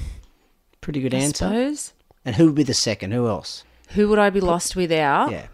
Pretty 0.80 1.02
good 1.02 1.14
I 1.14 1.18
answer. 1.18 1.46
suppose. 1.46 1.94
And 2.28 2.36
who 2.36 2.48
would 2.48 2.56
be 2.56 2.64
the 2.64 2.74
second? 2.74 3.14
Who 3.14 3.30
else? 3.30 3.64
Who 3.92 4.10
would 4.10 4.20
I 4.20 4.30
be 4.30 4.42
lost 4.42 4.76
without? 4.76 5.32
Yeah. 5.32 5.48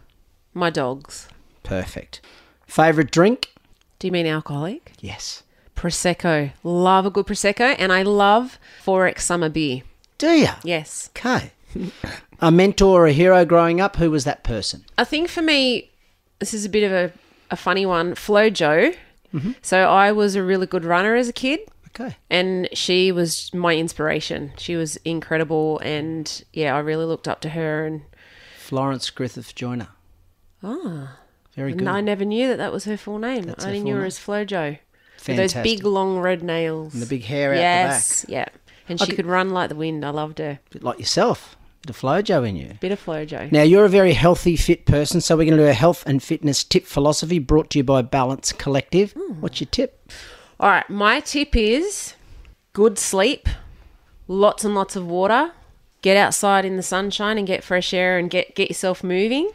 My 0.55 0.71
dogs. 0.71 1.27
Perfect. 1.61 2.19
Favourite 2.65 3.11
drink? 3.11 3.53
Do 3.99 4.07
you 4.07 4.11
mean 4.11 4.25
alcoholic? 4.25 4.93
Yes. 4.99 5.43
Prosecco. 5.75 6.51
Love 6.63 7.05
a 7.05 7.11
good 7.11 7.27
Prosecco. 7.27 7.75
And 7.77 7.93
I 7.93 8.01
love 8.01 8.57
Forex 8.83 9.19
summer 9.19 9.49
beer. 9.49 9.83
Do 10.17 10.31
you? 10.31 10.49
Yes. 10.63 11.11
Okay. 11.15 11.51
a 12.39 12.49
mentor 12.49 13.03
or 13.03 13.05
a 13.05 13.13
hero 13.13 13.45
growing 13.45 13.79
up, 13.79 13.97
who 13.97 14.09
was 14.09 14.23
that 14.23 14.43
person? 14.43 14.83
I 14.97 15.03
think 15.03 15.29
for 15.29 15.43
me, 15.43 15.91
this 16.39 16.55
is 16.55 16.65
a 16.65 16.69
bit 16.69 16.83
of 16.83 16.91
a, 16.91 17.13
a 17.51 17.55
funny 17.55 17.85
one. 17.85 18.15
Flo-Jo. 18.15 18.93
Mm-hmm. 19.31 19.51
So 19.61 19.83
I 19.83 20.11
was 20.11 20.33
a 20.33 20.41
really 20.41 20.65
good 20.65 20.85
runner 20.85 21.13
as 21.13 21.29
a 21.29 21.33
kid. 21.33 21.59
Okay. 21.99 22.15
And 22.29 22.67
she 22.73 23.11
was 23.11 23.53
my 23.53 23.75
inspiration. 23.75 24.53
She 24.57 24.75
was 24.75 24.95
incredible. 24.97 25.79
And 25.79 26.43
yeah, 26.53 26.75
I 26.75 26.79
really 26.79 27.05
looked 27.05 27.27
up 27.27 27.39
to 27.41 27.49
her. 27.49 27.85
And 27.85 28.01
Florence 28.57 29.09
Griffith 29.09 29.53
Joyner. 29.55 29.89
ah, 30.63 31.17
Very 31.55 31.71
good. 31.73 31.81
and 31.81 31.89
I 31.89 32.01
never 32.01 32.25
knew 32.25 32.47
that 32.47 32.57
that 32.57 32.71
was 32.73 32.85
her 32.85 32.97
full 32.97 33.19
name. 33.19 33.43
That's 33.43 33.63
I 33.65 33.67
only 33.69 33.81
knew 33.83 33.93
her 33.95 33.99
name. 34.01 34.07
as 34.07 34.17
Flo-Jo. 34.19 34.77
With 35.27 35.37
those 35.37 35.53
big, 35.53 35.85
long 35.85 36.17
red 36.19 36.43
nails. 36.43 36.93
And 36.93 37.01
the 37.01 37.05
big 37.07 37.23
hair 37.23 37.51
out 37.51 37.55
the 37.55 37.61
back. 37.61 37.91
yes, 37.91 38.25
yeah. 38.27 38.45
And 38.89 39.01
I 39.01 39.05
she 39.05 39.11
could- 39.11 39.17
could 39.17 39.25
run 39.25 39.51
like 39.51 39.69
the 39.69 39.75
wind. 39.75 40.03
I 40.03 40.09
loved 40.09 40.39
her. 40.39 40.59
back. 40.71 40.83
Like 40.83 40.99
yourself. 40.99 41.55
Bit 41.85 41.89
of 41.91 42.01
Flojo 42.01 42.47
in 42.47 42.55
you. 42.55 42.77
Bit 42.79 42.91
of 42.93 42.99
Flo-Jo. 42.99 43.49
Now, 43.51 43.61
you're 43.61 43.83
a 43.85 43.89
very 43.89 44.13
healthy, 44.13 44.55
fit 44.55 44.85
person, 44.85 45.19
so 45.21 45.35
we're 45.35 45.43
going 45.45 45.57
to 45.57 45.63
do 45.63 45.69
a 45.69 45.73
health 45.73 46.01
and 46.05 46.23
fitness 46.23 46.63
tip 46.63 46.85
philosophy 46.85 47.39
brought 47.39 47.69
to 47.71 47.79
you 47.79 47.83
by 47.83 48.01
Balance 48.01 48.53
Collective. 48.53 49.11
Hmm. 49.13 49.41
What's 49.41 49.59
your 49.59 49.67
tip? 49.69 50.09
All 50.59 50.69
right, 50.69 50.89
my 50.89 51.19
tip 51.19 51.55
is 51.55 52.15
good 52.73 52.97
sleep, 52.97 53.47
lots 54.27 54.63
and 54.63 54.75
lots 54.75 54.95
of 54.95 55.05
water, 55.07 55.51
get 56.01 56.17
outside 56.17 56.65
in 56.65 56.77
the 56.77 56.83
sunshine 56.83 57.37
and 57.37 57.47
get 57.47 57.63
fresh 57.63 57.93
air 57.93 58.17
and 58.17 58.29
get 58.29 58.55
get 58.55 58.69
yourself 58.69 59.03
moving. 59.03 59.51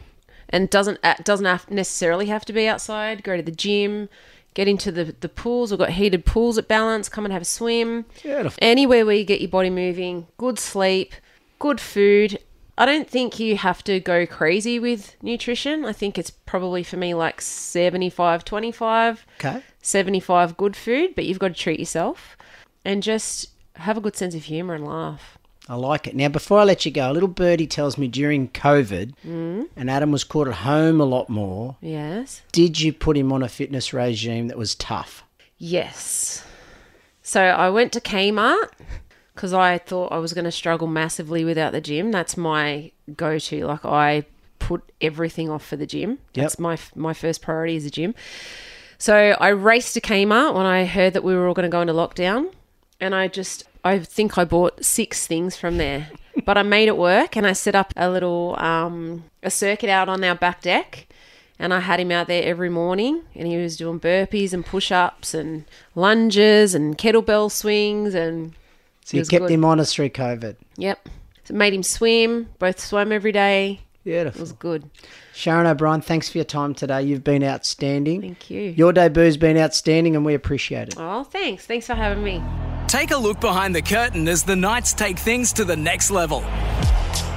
And 0.49 0.69
doesn't 0.69 0.99
uh, 1.03 1.15
doesn't 1.23 1.45
have 1.45 1.69
necessarily 1.69 2.25
have 2.25 2.43
to 2.45 2.53
be 2.53 2.67
outside. 2.67 3.23
Go 3.23 3.37
to 3.37 3.43
the 3.43 3.51
gym, 3.51 4.09
get 4.55 4.67
into 4.67 4.91
the 4.91 5.15
the 5.19 5.29
pools. 5.29 5.71
We've 5.71 5.79
got 5.79 5.91
heated 5.91 6.25
pools 6.25 6.57
at 6.57 6.67
Balance. 6.67 7.07
Come 7.07 7.25
and 7.25 7.31
have 7.31 7.43
a 7.43 7.45
swim. 7.45 8.05
Beautiful. 8.21 8.57
Anywhere 8.61 9.05
where 9.05 9.15
you 9.15 9.23
get 9.23 9.41
your 9.41 9.49
body 9.49 9.69
moving, 9.69 10.27
good 10.37 10.57
sleep, 10.57 11.13
good 11.59 11.79
food. 11.79 12.39
I 12.79 12.85
don't 12.85 13.09
think 13.09 13.39
you 13.39 13.57
have 13.57 13.83
to 13.83 13.99
go 13.99 14.25
crazy 14.25 14.79
with 14.79 15.15
nutrition. 15.21 15.83
I 15.85 15.91
think 15.91 16.17
it's 16.17 16.31
probably 16.31 16.81
for 16.81 16.95
me 16.97 17.13
like 17.13 17.41
75 17.41 18.45
25. 18.45 19.25
Okay. 19.39 19.61
75 19.81 20.55
good 20.57 20.75
food, 20.75 21.13
but 21.13 21.25
you've 21.25 21.39
got 21.39 21.49
to 21.49 21.53
treat 21.53 21.77
yourself 21.79 22.37
and 22.85 23.03
just 23.03 23.49
have 23.75 23.97
a 23.97 24.01
good 24.01 24.15
sense 24.15 24.33
of 24.33 24.45
humour 24.45 24.75
and 24.75 24.87
laugh. 24.87 25.37
I 25.67 25.75
like 25.75 26.07
it. 26.07 26.15
Now, 26.15 26.29
before 26.29 26.59
I 26.59 26.63
let 26.63 26.85
you 26.85 26.91
go, 26.91 27.11
a 27.11 27.13
little 27.13 27.29
birdie 27.29 27.67
tells 27.67 27.97
me 27.97 28.07
during 28.07 28.47
COVID, 28.49 29.13
Mm. 29.27 29.67
and 29.75 29.89
Adam 29.89 30.11
was 30.11 30.23
caught 30.23 30.47
at 30.47 30.53
home 30.55 30.99
a 30.99 31.05
lot 31.05 31.29
more, 31.29 31.75
Yes. 31.81 32.41
did 32.51 32.79
you 32.79 32.91
put 32.91 33.15
him 33.17 33.31
on 33.31 33.43
a 33.43 33.49
fitness 33.49 33.93
regime 33.93 34.47
that 34.47 34.57
was 34.57 34.73
tough? 34.73 35.23
Yes. 35.59 36.43
So 37.21 37.41
I 37.43 37.69
went 37.69 37.91
to 37.93 38.01
Kmart 38.01 38.69
because 39.39 39.53
I 39.53 39.77
thought 39.77 40.11
I 40.11 40.17
was 40.17 40.33
going 40.33 40.43
to 40.43 40.51
struggle 40.51 40.85
massively 40.85 41.45
without 41.45 41.71
the 41.71 41.79
gym. 41.79 42.11
That's 42.11 42.35
my 42.35 42.91
go-to. 43.15 43.65
Like 43.65 43.85
I 43.85 44.25
put 44.59 44.83
everything 44.99 45.49
off 45.49 45.65
for 45.65 45.77
the 45.77 45.87
gym. 45.87 46.19
That's 46.33 46.59
my 46.59 46.77
my 46.93 47.13
first 47.13 47.41
priority 47.41 47.77
is 47.77 47.85
the 47.85 47.89
gym. 47.89 48.15
So 48.97 49.15
I 49.39 49.47
raced 49.47 49.93
to 49.93 50.01
Kmart 50.01 50.53
when 50.53 50.65
I 50.65 50.83
heard 50.83 51.13
that 51.13 51.23
we 51.23 51.33
were 51.33 51.47
all 51.47 51.53
going 51.53 51.63
to 51.63 51.69
go 51.71 51.79
into 51.79 51.93
lockdown, 51.93 52.51
and 52.99 53.15
I 53.15 53.29
just 53.29 53.63
I 53.81 53.99
think 53.99 54.37
I 54.37 54.43
bought 54.43 54.83
six 54.83 55.25
things 55.25 55.55
from 55.55 55.77
there. 55.77 56.09
but 56.45 56.57
I 56.57 56.63
made 56.63 56.89
it 56.89 56.97
work, 56.97 57.37
and 57.37 57.47
I 57.47 57.53
set 57.53 57.75
up 57.75 57.93
a 57.95 58.09
little 58.09 58.59
um, 58.59 59.23
a 59.41 59.49
circuit 59.49 59.89
out 59.89 60.09
on 60.09 60.21
our 60.21 60.35
back 60.35 60.61
deck. 60.61 61.07
And 61.61 61.73
I 61.73 61.81
had 61.81 61.99
him 61.99 62.11
out 62.11 62.27
there 62.27 62.43
every 62.43 62.69
morning, 62.69 63.23
and 63.35 63.45
he 63.45 63.57
was 63.57 63.75
doing 63.75 63.99
burpees 63.99 64.53
and 64.53 64.65
push-ups 64.65 65.33
and 65.33 65.65
lunges 65.93 66.73
and 66.73 66.97
kettlebell 66.97 67.51
swings, 67.51 68.13
and 68.13 68.53
So 69.09 69.17
you 69.17 69.25
kept 69.25 69.41
good. 69.45 69.51
him 69.51 69.65
honest 69.65 69.95
through 69.95 70.09
COVID. 70.09 70.55
Yep. 70.77 71.09
So 71.45 71.55
made 71.55 71.73
him 71.73 71.81
swim. 71.81 72.47
Both 72.59 72.79
swam 72.79 73.11
every 73.11 73.31
day. 73.31 73.79
Yeah. 74.03 74.27
It 74.27 74.39
was 74.39 74.51
good. 74.51 74.87
Sharon 75.33 75.65
O'Brien, 75.65 76.01
thanks 76.01 76.29
for 76.29 76.37
your 76.37 76.45
time 76.45 76.75
today. 76.75 77.01
You've 77.01 77.23
been 77.23 77.43
outstanding. 77.43 78.21
Thank 78.21 78.51
you. 78.51 78.61
Your 78.77 78.93
debut's 78.93 79.37
been 79.37 79.57
outstanding, 79.57 80.15
and 80.15 80.23
we 80.23 80.35
appreciate 80.35 80.89
it. 80.89 80.95
oh, 80.99 81.23
thanks. 81.23 81.65
Thanks 81.65 81.87
for 81.87 81.95
having 81.95 82.23
me. 82.23 82.43
Take 82.87 83.09
a 83.09 83.17
look 83.17 83.39
behind 83.39 83.73
the 83.73 83.81
curtain 83.81 84.27
as 84.27 84.43
the 84.43 84.55
Knights 84.55 84.93
take 84.93 85.17
things 85.17 85.51
to 85.53 85.65
the 85.65 85.75
next 85.75 86.11
level. 86.11 86.41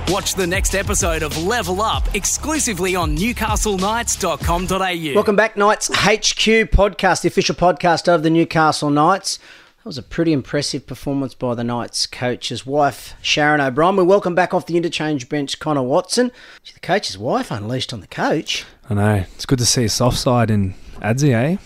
Watch 0.08 0.34
the 0.34 0.46
next 0.46 0.74
episode 0.74 1.22
of 1.22 1.42
Level 1.42 1.80
Up 1.80 2.14
exclusively 2.14 2.94
on 2.94 3.16
newcastleknights.com.au. 3.16 5.14
Welcome 5.14 5.36
back, 5.36 5.56
Knights 5.56 5.88
HQ 5.88 6.68
podcast, 6.70 7.22
the 7.22 7.28
official 7.28 7.54
podcast 7.54 8.08
of 8.08 8.22
the 8.22 8.28
Newcastle 8.28 8.90
Knights. 8.90 9.38
That 9.82 9.88
was 9.88 9.98
a 9.98 10.02
pretty 10.04 10.32
impressive 10.32 10.86
performance 10.86 11.34
by 11.34 11.56
the 11.56 11.64
Knights 11.64 12.06
coach's 12.06 12.64
wife, 12.64 13.14
Sharon 13.20 13.60
O'Brien. 13.60 13.96
We 13.96 14.04
welcome 14.04 14.32
back 14.32 14.54
off 14.54 14.66
the 14.66 14.76
interchange 14.76 15.28
bench, 15.28 15.58
Connor 15.58 15.82
Watson. 15.82 16.30
The 16.72 16.78
coach's 16.78 17.18
wife 17.18 17.50
unleashed 17.50 17.92
on 17.92 18.00
the 18.00 18.06
coach. 18.06 18.64
I 18.88 18.94
know. 18.94 19.24
It's 19.34 19.44
good 19.44 19.58
to 19.58 19.66
see 19.66 19.82
a 19.82 19.88
soft 19.88 20.18
side 20.18 20.52
in 20.52 20.74
Adzi, 21.00 21.34
eh? 21.34 21.56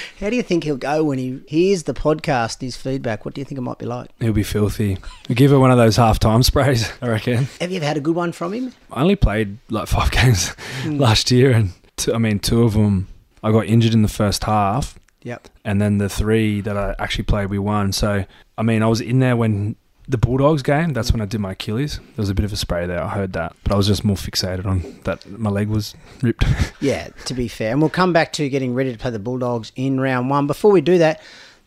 How 0.18 0.28
do 0.28 0.34
you 0.34 0.42
think 0.42 0.64
he'll 0.64 0.76
go 0.76 1.04
when 1.04 1.18
he 1.18 1.40
hears 1.46 1.84
the 1.84 1.94
podcast, 1.94 2.62
his 2.62 2.76
feedback? 2.76 3.24
What 3.24 3.34
do 3.34 3.40
you 3.40 3.44
think 3.44 3.58
it 3.58 3.62
might 3.62 3.78
be 3.78 3.86
like? 3.86 4.10
He'll 4.18 4.32
be 4.32 4.42
filthy. 4.42 4.98
Give 5.28 5.52
her 5.52 5.60
one 5.60 5.70
of 5.70 5.78
those 5.78 5.94
half 5.94 6.18
time 6.18 6.42
sprays, 6.42 6.92
I 7.00 7.10
reckon. 7.10 7.46
Have 7.60 7.70
you 7.70 7.76
ever 7.76 7.86
had 7.86 7.96
a 7.96 8.00
good 8.00 8.16
one 8.16 8.32
from 8.32 8.54
him? 8.54 8.72
I 8.90 9.02
only 9.02 9.14
played 9.14 9.58
like 9.70 9.86
five 9.86 10.10
games 10.10 10.52
last 10.84 11.30
year, 11.30 11.52
and 11.52 11.70
two, 11.96 12.12
I 12.12 12.18
mean, 12.18 12.40
two 12.40 12.64
of 12.64 12.72
them 12.72 13.06
I 13.40 13.52
got 13.52 13.66
injured 13.66 13.94
in 13.94 14.02
the 14.02 14.08
first 14.08 14.42
half, 14.42 14.98
Yep. 15.22 15.48
and 15.64 15.80
then 15.80 15.98
the 15.98 16.08
three 16.08 16.60
that 16.62 16.76
I 16.76 16.94
actually 16.98 17.24
played, 17.24 17.48
we 17.50 17.58
won. 17.58 17.92
So, 17.92 18.24
I 18.58 18.62
mean, 18.62 18.82
I 18.82 18.86
was 18.86 19.00
in 19.00 19.18
there 19.20 19.36
when 19.36 19.76
the 20.08 20.18
Bulldogs 20.18 20.62
game. 20.62 20.92
That's 20.92 21.12
when 21.12 21.20
I 21.20 21.26
did 21.26 21.40
my 21.40 21.52
Achilles. 21.52 21.98
There 21.98 22.22
was 22.22 22.28
a 22.28 22.34
bit 22.34 22.44
of 22.44 22.52
a 22.52 22.56
spray 22.56 22.86
there. 22.86 23.00
I 23.02 23.08
heard 23.08 23.32
that, 23.34 23.54
but 23.62 23.72
I 23.72 23.76
was 23.76 23.86
just 23.86 24.04
more 24.04 24.16
fixated 24.16 24.66
on 24.66 24.98
that. 25.04 25.24
My 25.30 25.48
leg 25.48 25.68
was 25.68 25.94
ripped. 26.22 26.44
Yeah, 26.80 27.08
to 27.26 27.34
be 27.34 27.46
fair. 27.46 27.70
And 27.70 27.80
we'll 27.80 27.90
come 27.90 28.12
back 28.12 28.32
to 28.34 28.48
getting 28.48 28.74
ready 28.74 28.90
to 28.92 28.98
play 28.98 29.12
the 29.12 29.20
Bulldogs 29.20 29.70
in 29.76 30.00
round 30.00 30.28
one. 30.28 30.48
Before 30.48 30.72
we 30.72 30.80
do 30.80 30.98
that, 30.98 31.20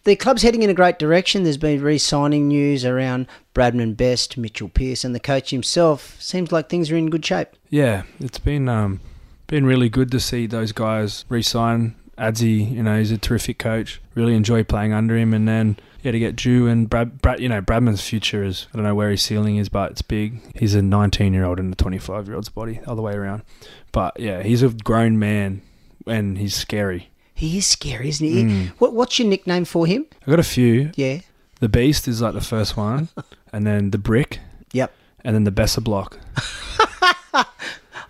the 0.03 0.18
club's 0.18 0.41
heading 0.41 0.62
in 0.62 0.70
a 0.70 0.74
great 0.74 0.99
direction. 0.99 1.43
There's 1.43 1.56
been 1.58 1.82
re 1.82 1.97
signing 1.97 2.49
news 2.49 2.84
around 2.84 3.28
Bradman 3.56 3.95
Best, 3.95 4.38
Mitchell 4.38 4.68
Pearce, 4.70 5.06
and 5.06 5.16
the 5.16 5.20
coach 5.22 5.51
himself. 5.51 6.22
Seems 6.22 6.51
like 6.51 6.68
things 6.68 6.91
are 6.91 6.97
in 6.97 7.10
good 7.10 7.26
shape. 7.26 7.47
yeah, 7.70 8.03
it's 8.20 8.38
been 8.38 8.68
um, 8.68 8.99
been 9.47 9.66
really 9.66 9.88
good 9.89 10.12
to 10.12 10.20
see 10.20 10.45
those 10.45 10.74
guys 10.74 11.24
re-sign. 11.30 11.95
Adzi, 12.18 12.72
you 12.72 12.82
know, 12.84 12.97
he's 12.97 13.11
a 13.11 13.18
terrific 13.18 13.57
coach. 13.57 14.01
Really 14.16 14.36
enjoy 14.36 14.63
playing 14.63 14.93
under 14.93 15.18
him, 15.18 15.34
and 15.34 15.47
then 15.47 15.78
yeah, 16.01 16.11
to 16.11 16.20
get 16.20 16.36
Jew 16.36 16.68
and 16.68 16.89
Brad, 16.89 17.22
Brad, 17.22 17.39
you 17.39 17.49
know, 17.49 17.61
Bradman's 17.61 18.07
future 18.07 18.43
is 18.43 18.68
I 18.74 18.78
don't 18.78 18.86
know 18.86 18.95
where 18.95 19.09
his 19.11 19.22
ceiling 19.22 19.57
is, 19.57 19.70
but 19.70 19.91
it's 19.91 20.01
big. 20.01 20.39
He's 20.55 20.76
a 20.76 20.82
19 20.82 21.34
year 21.34 21.43
old 21.45 21.59
in 21.59 21.72
a 21.72 21.76
25 21.76 22.28
year 22.28 22.36
old's 22.36 22.49
body, 22.49 22.80
other 22.88 23.01
way 23.01 23.13
around. 23.13 23.41
But 23.91 24.20
yeah, 24.20 24.43
he's 24.43 24.61
a 24.63 24.70
grown 24.70 25.20
man, 25.20 25.61
and 26.07 26.38
he's 26.38 26.55
scary. 26.55 27.09
He 27.34 27.57
is 27.57 27.68
scary, 27.68 28.07
isn't 28.09 28.26
he? 28.26 28.43
Mm. 28.43 28.68
What, 28.78 28.93
what's 28.93 29.20
your 29.20 29.28
nickname 29.28 29.66
for 29.66 29.86
him? 29.86 30.05
I 30.26 30.30
got 30.32 30.39
a 30.39 30.43
few. 30.43 30.91
Yeah. 30.95 31.20
The 31.59 31.68
Beast 31.70 32.07
is 32.07 32.22
like 32.22 32.34
the 32.34 32.39
first 32.41 32.78
one, 32.78 33.09
and 33.51 33.66
then 33.68 33.91
the 33.91 33.97
Brick, 33.97 34.39
Yep. 34.72 34.93
and 35.24 35.36
then 35.36 35.43
the 35.43 35.51
Besser 35.51 35.82
Block. 35.82 36.18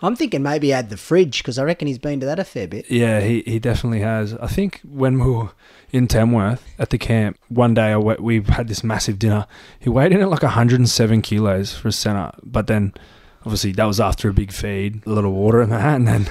I'm 0.01 0.15
thinking 0.15 0.43
maybe 0.43 0.73
add 0.73 0.89
the 0.89 0.97
fridge 0.97 1.39
because 1.39 1.57
I 1.57 1.63
reckon 1.63 1.87
he's 1.87 1.97
been 1.97 2.19
to 2.19 2.25
that 2.25 2.39
a 2.39 2.43
fair 2.43 2.67
bit. 2.67 2.89
Yeah, 2.89 3.21
he, 3.21 3.41
he 3.41 3.59
definitely 3.59 4.01
has. 4.01 4.33
I 4.35 4.47
think 4.47 4.81
when 4.83 5.19
we 5.19 5.31
were 5.31 5.49
in 5.91 6.07
Tamworth 6.07 6.63
at 6.77 6.89
the 6.89 6.97
camp, 6.97 7.37
one 7.49 7.73
day 7.73 7.93
I 7.93 7.97
we 7.97 8.41
had 8.41 8.67
this 8.67 8.83
massive 8.83 9.19
dinner. 9.19 9.47
He 9.79 9.89
weighed 9.89 10.11
in 10.11 10.21
at 10.21 10.29
like 10.29 10.43
107 10.43 11.21
kilos 11.21 11.73
for 11.73 11.89
a 11.89 11.91
centre, 11.91 12.31
but 12.43 12.67
then 12.67 12.93
obviously 13.41 13.71
that 13.73 13.85
was 13.85 13.99
after 13.99 14.29
a 14.29 14.33
big 14.33 14.51
feed, 14.51 15.05
a 15.05 15.09
little 15.09 15.31
water 15.31 15.61
in 15.61 15.69
that, 15.69 15.95
and 15.95 16.07
then 16.07 16.27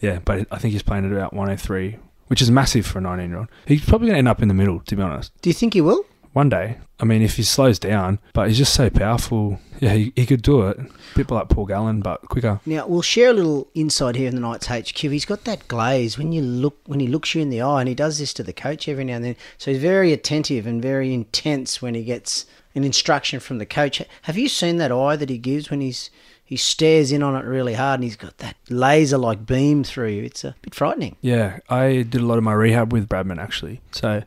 yeah, 0.00 0.18
but 0.24 0.46
I 0.50 0.58
think 0.58 0.72
he's 0.72 0.82
playing 0.82 1.06
at 1.06 1.12
about 1.12 1.32
103, 1.32 1.98
which 2.28 2.42
is 2.42 2.50
massive 2.50 2.86
for 2.86 2.98
a 2.98 3.02
19 3.02 3.28
year 3.28 3.38
old. 3.38 3.48
He's 3.66 3.84
probably 3.84 4.06
going 4.08 4.14
to 4.14 4.18
end 4.18 4.28
up 4.28 4.42
in 4.42 4.48
the 4.48 4.54
middle, 4.54 4.80
to 4.80 4.96
be 4.96 5.02
honest. 5.02 5.32
Do 5.42 5.50
you 5.50 5.54
think 5.54 5.74
he 5.74 5.80
will? 5.80 6.05
One 6.36 6.50
day, 6.50 6.76
I 7.00 7.06
mean, 7.06 7.22
if 7.22 7.36
he 7.36 7.42
slows 7.42 7.78
down, 7.78 8.18
but 8.34 8.48
he's 8.48 8.58
just 8.58 8.74
so 8.74 8.90
powerful. 8.90 9.58
Yeah, 9.80 9.94
he, 9.94 10.12
he 10.14 10.26
could 10.26 10.42
do 10.42 10.68
it. 10.68 10.78
People 11.14 11.38
like 11.38 11.48
Paul 11.48 11.64
Gallen, 11.64 12.02
but 12.02 12.20
quicker. 12.28 12.60
Now 12.66 12.86
we'll 12.86 13.00
share 13.00 13.30
a 13.30 13.32
little 13.32 13.70
insight 13.72 14.16
here 14.16 14.28
in 14.28 14.34
the 14.34 14.42
Knights 14.42 14.66
HQ. 14.66 14.98
He's 14.98 15.24
got 15.24 15.44
that 15.44 15.66
glaze 15.66 16.18
when 16.18 16.32
you 16.32 16.42
look 16.42 16.76
when 16.84 17.00
he 17.00 17.06
looks 17.06 17.34
you 17.34 17.40
in 17.40 17.48
the 17.48 17.62
eye, 17.62 17.80
and 17.80 17.88
he 17.88 17.94
does 17.94 18.18
this 18.18 18.34
to 18.34 18.42
the 18.42 18.52
coach 18.52 18.86
every 18.86 19.04
now 19.04 19.16
and 19.16 19.24
then. 19.24 19.36
So 19.56 19.70
he's 19.70 19.80
very 19.80 20.12
attentive 20.12 20.66
and 20.66 20.82
very 20.82 21.14
intense 21.14 21.80
when 21.80 21.94
he 21.94 22.04
gets 22.04 22.44
an 22.74 22.84
instruction 22.84 23.40
from 23.40 23.56
the 23.56 23.64
coach. 23.64 24.02
Have 24.24 24.36
you 24.36 24.50
seen 24.50 24.76
that 24.76 24.92
eye 24.92 25.16
that 25.16 25.30
he 25.30 25.38
gives 25.38 25.70
when 25.70 25.80
he's 25.80 26.10
he 26.44 26.58
stares 26.58 27.12
in 27.12 27.22
on 27.22 27.34
it 27.34 27.46
really 27.46 27.72
hard, 27.72 28.00
and 28.00 28.04
he's 28.04 28.14
got 28.14 28.36
that 28.38 28.56
laser 28.68 29.16
like 29.16 29.46
beam 29.46 29.84
through 29.84 30.10
you? 30.10 30.24
It's 30.24 30.44
a 30.44 30.54
bit 30.60 30.74
frightening. 30.74 31.16
Yeah, 31.22 31.60
I 31.70 32.02
did 32.02 32.16
a 32.20 32.26
lot 32.26 32.36
of 32.36 32.44
my 32.44 32.52
rehab 32.52 32.92
with 32.92 33.08
Bradman 33.08 33.38
actually. 33.38 33.80
So 33.90 34.22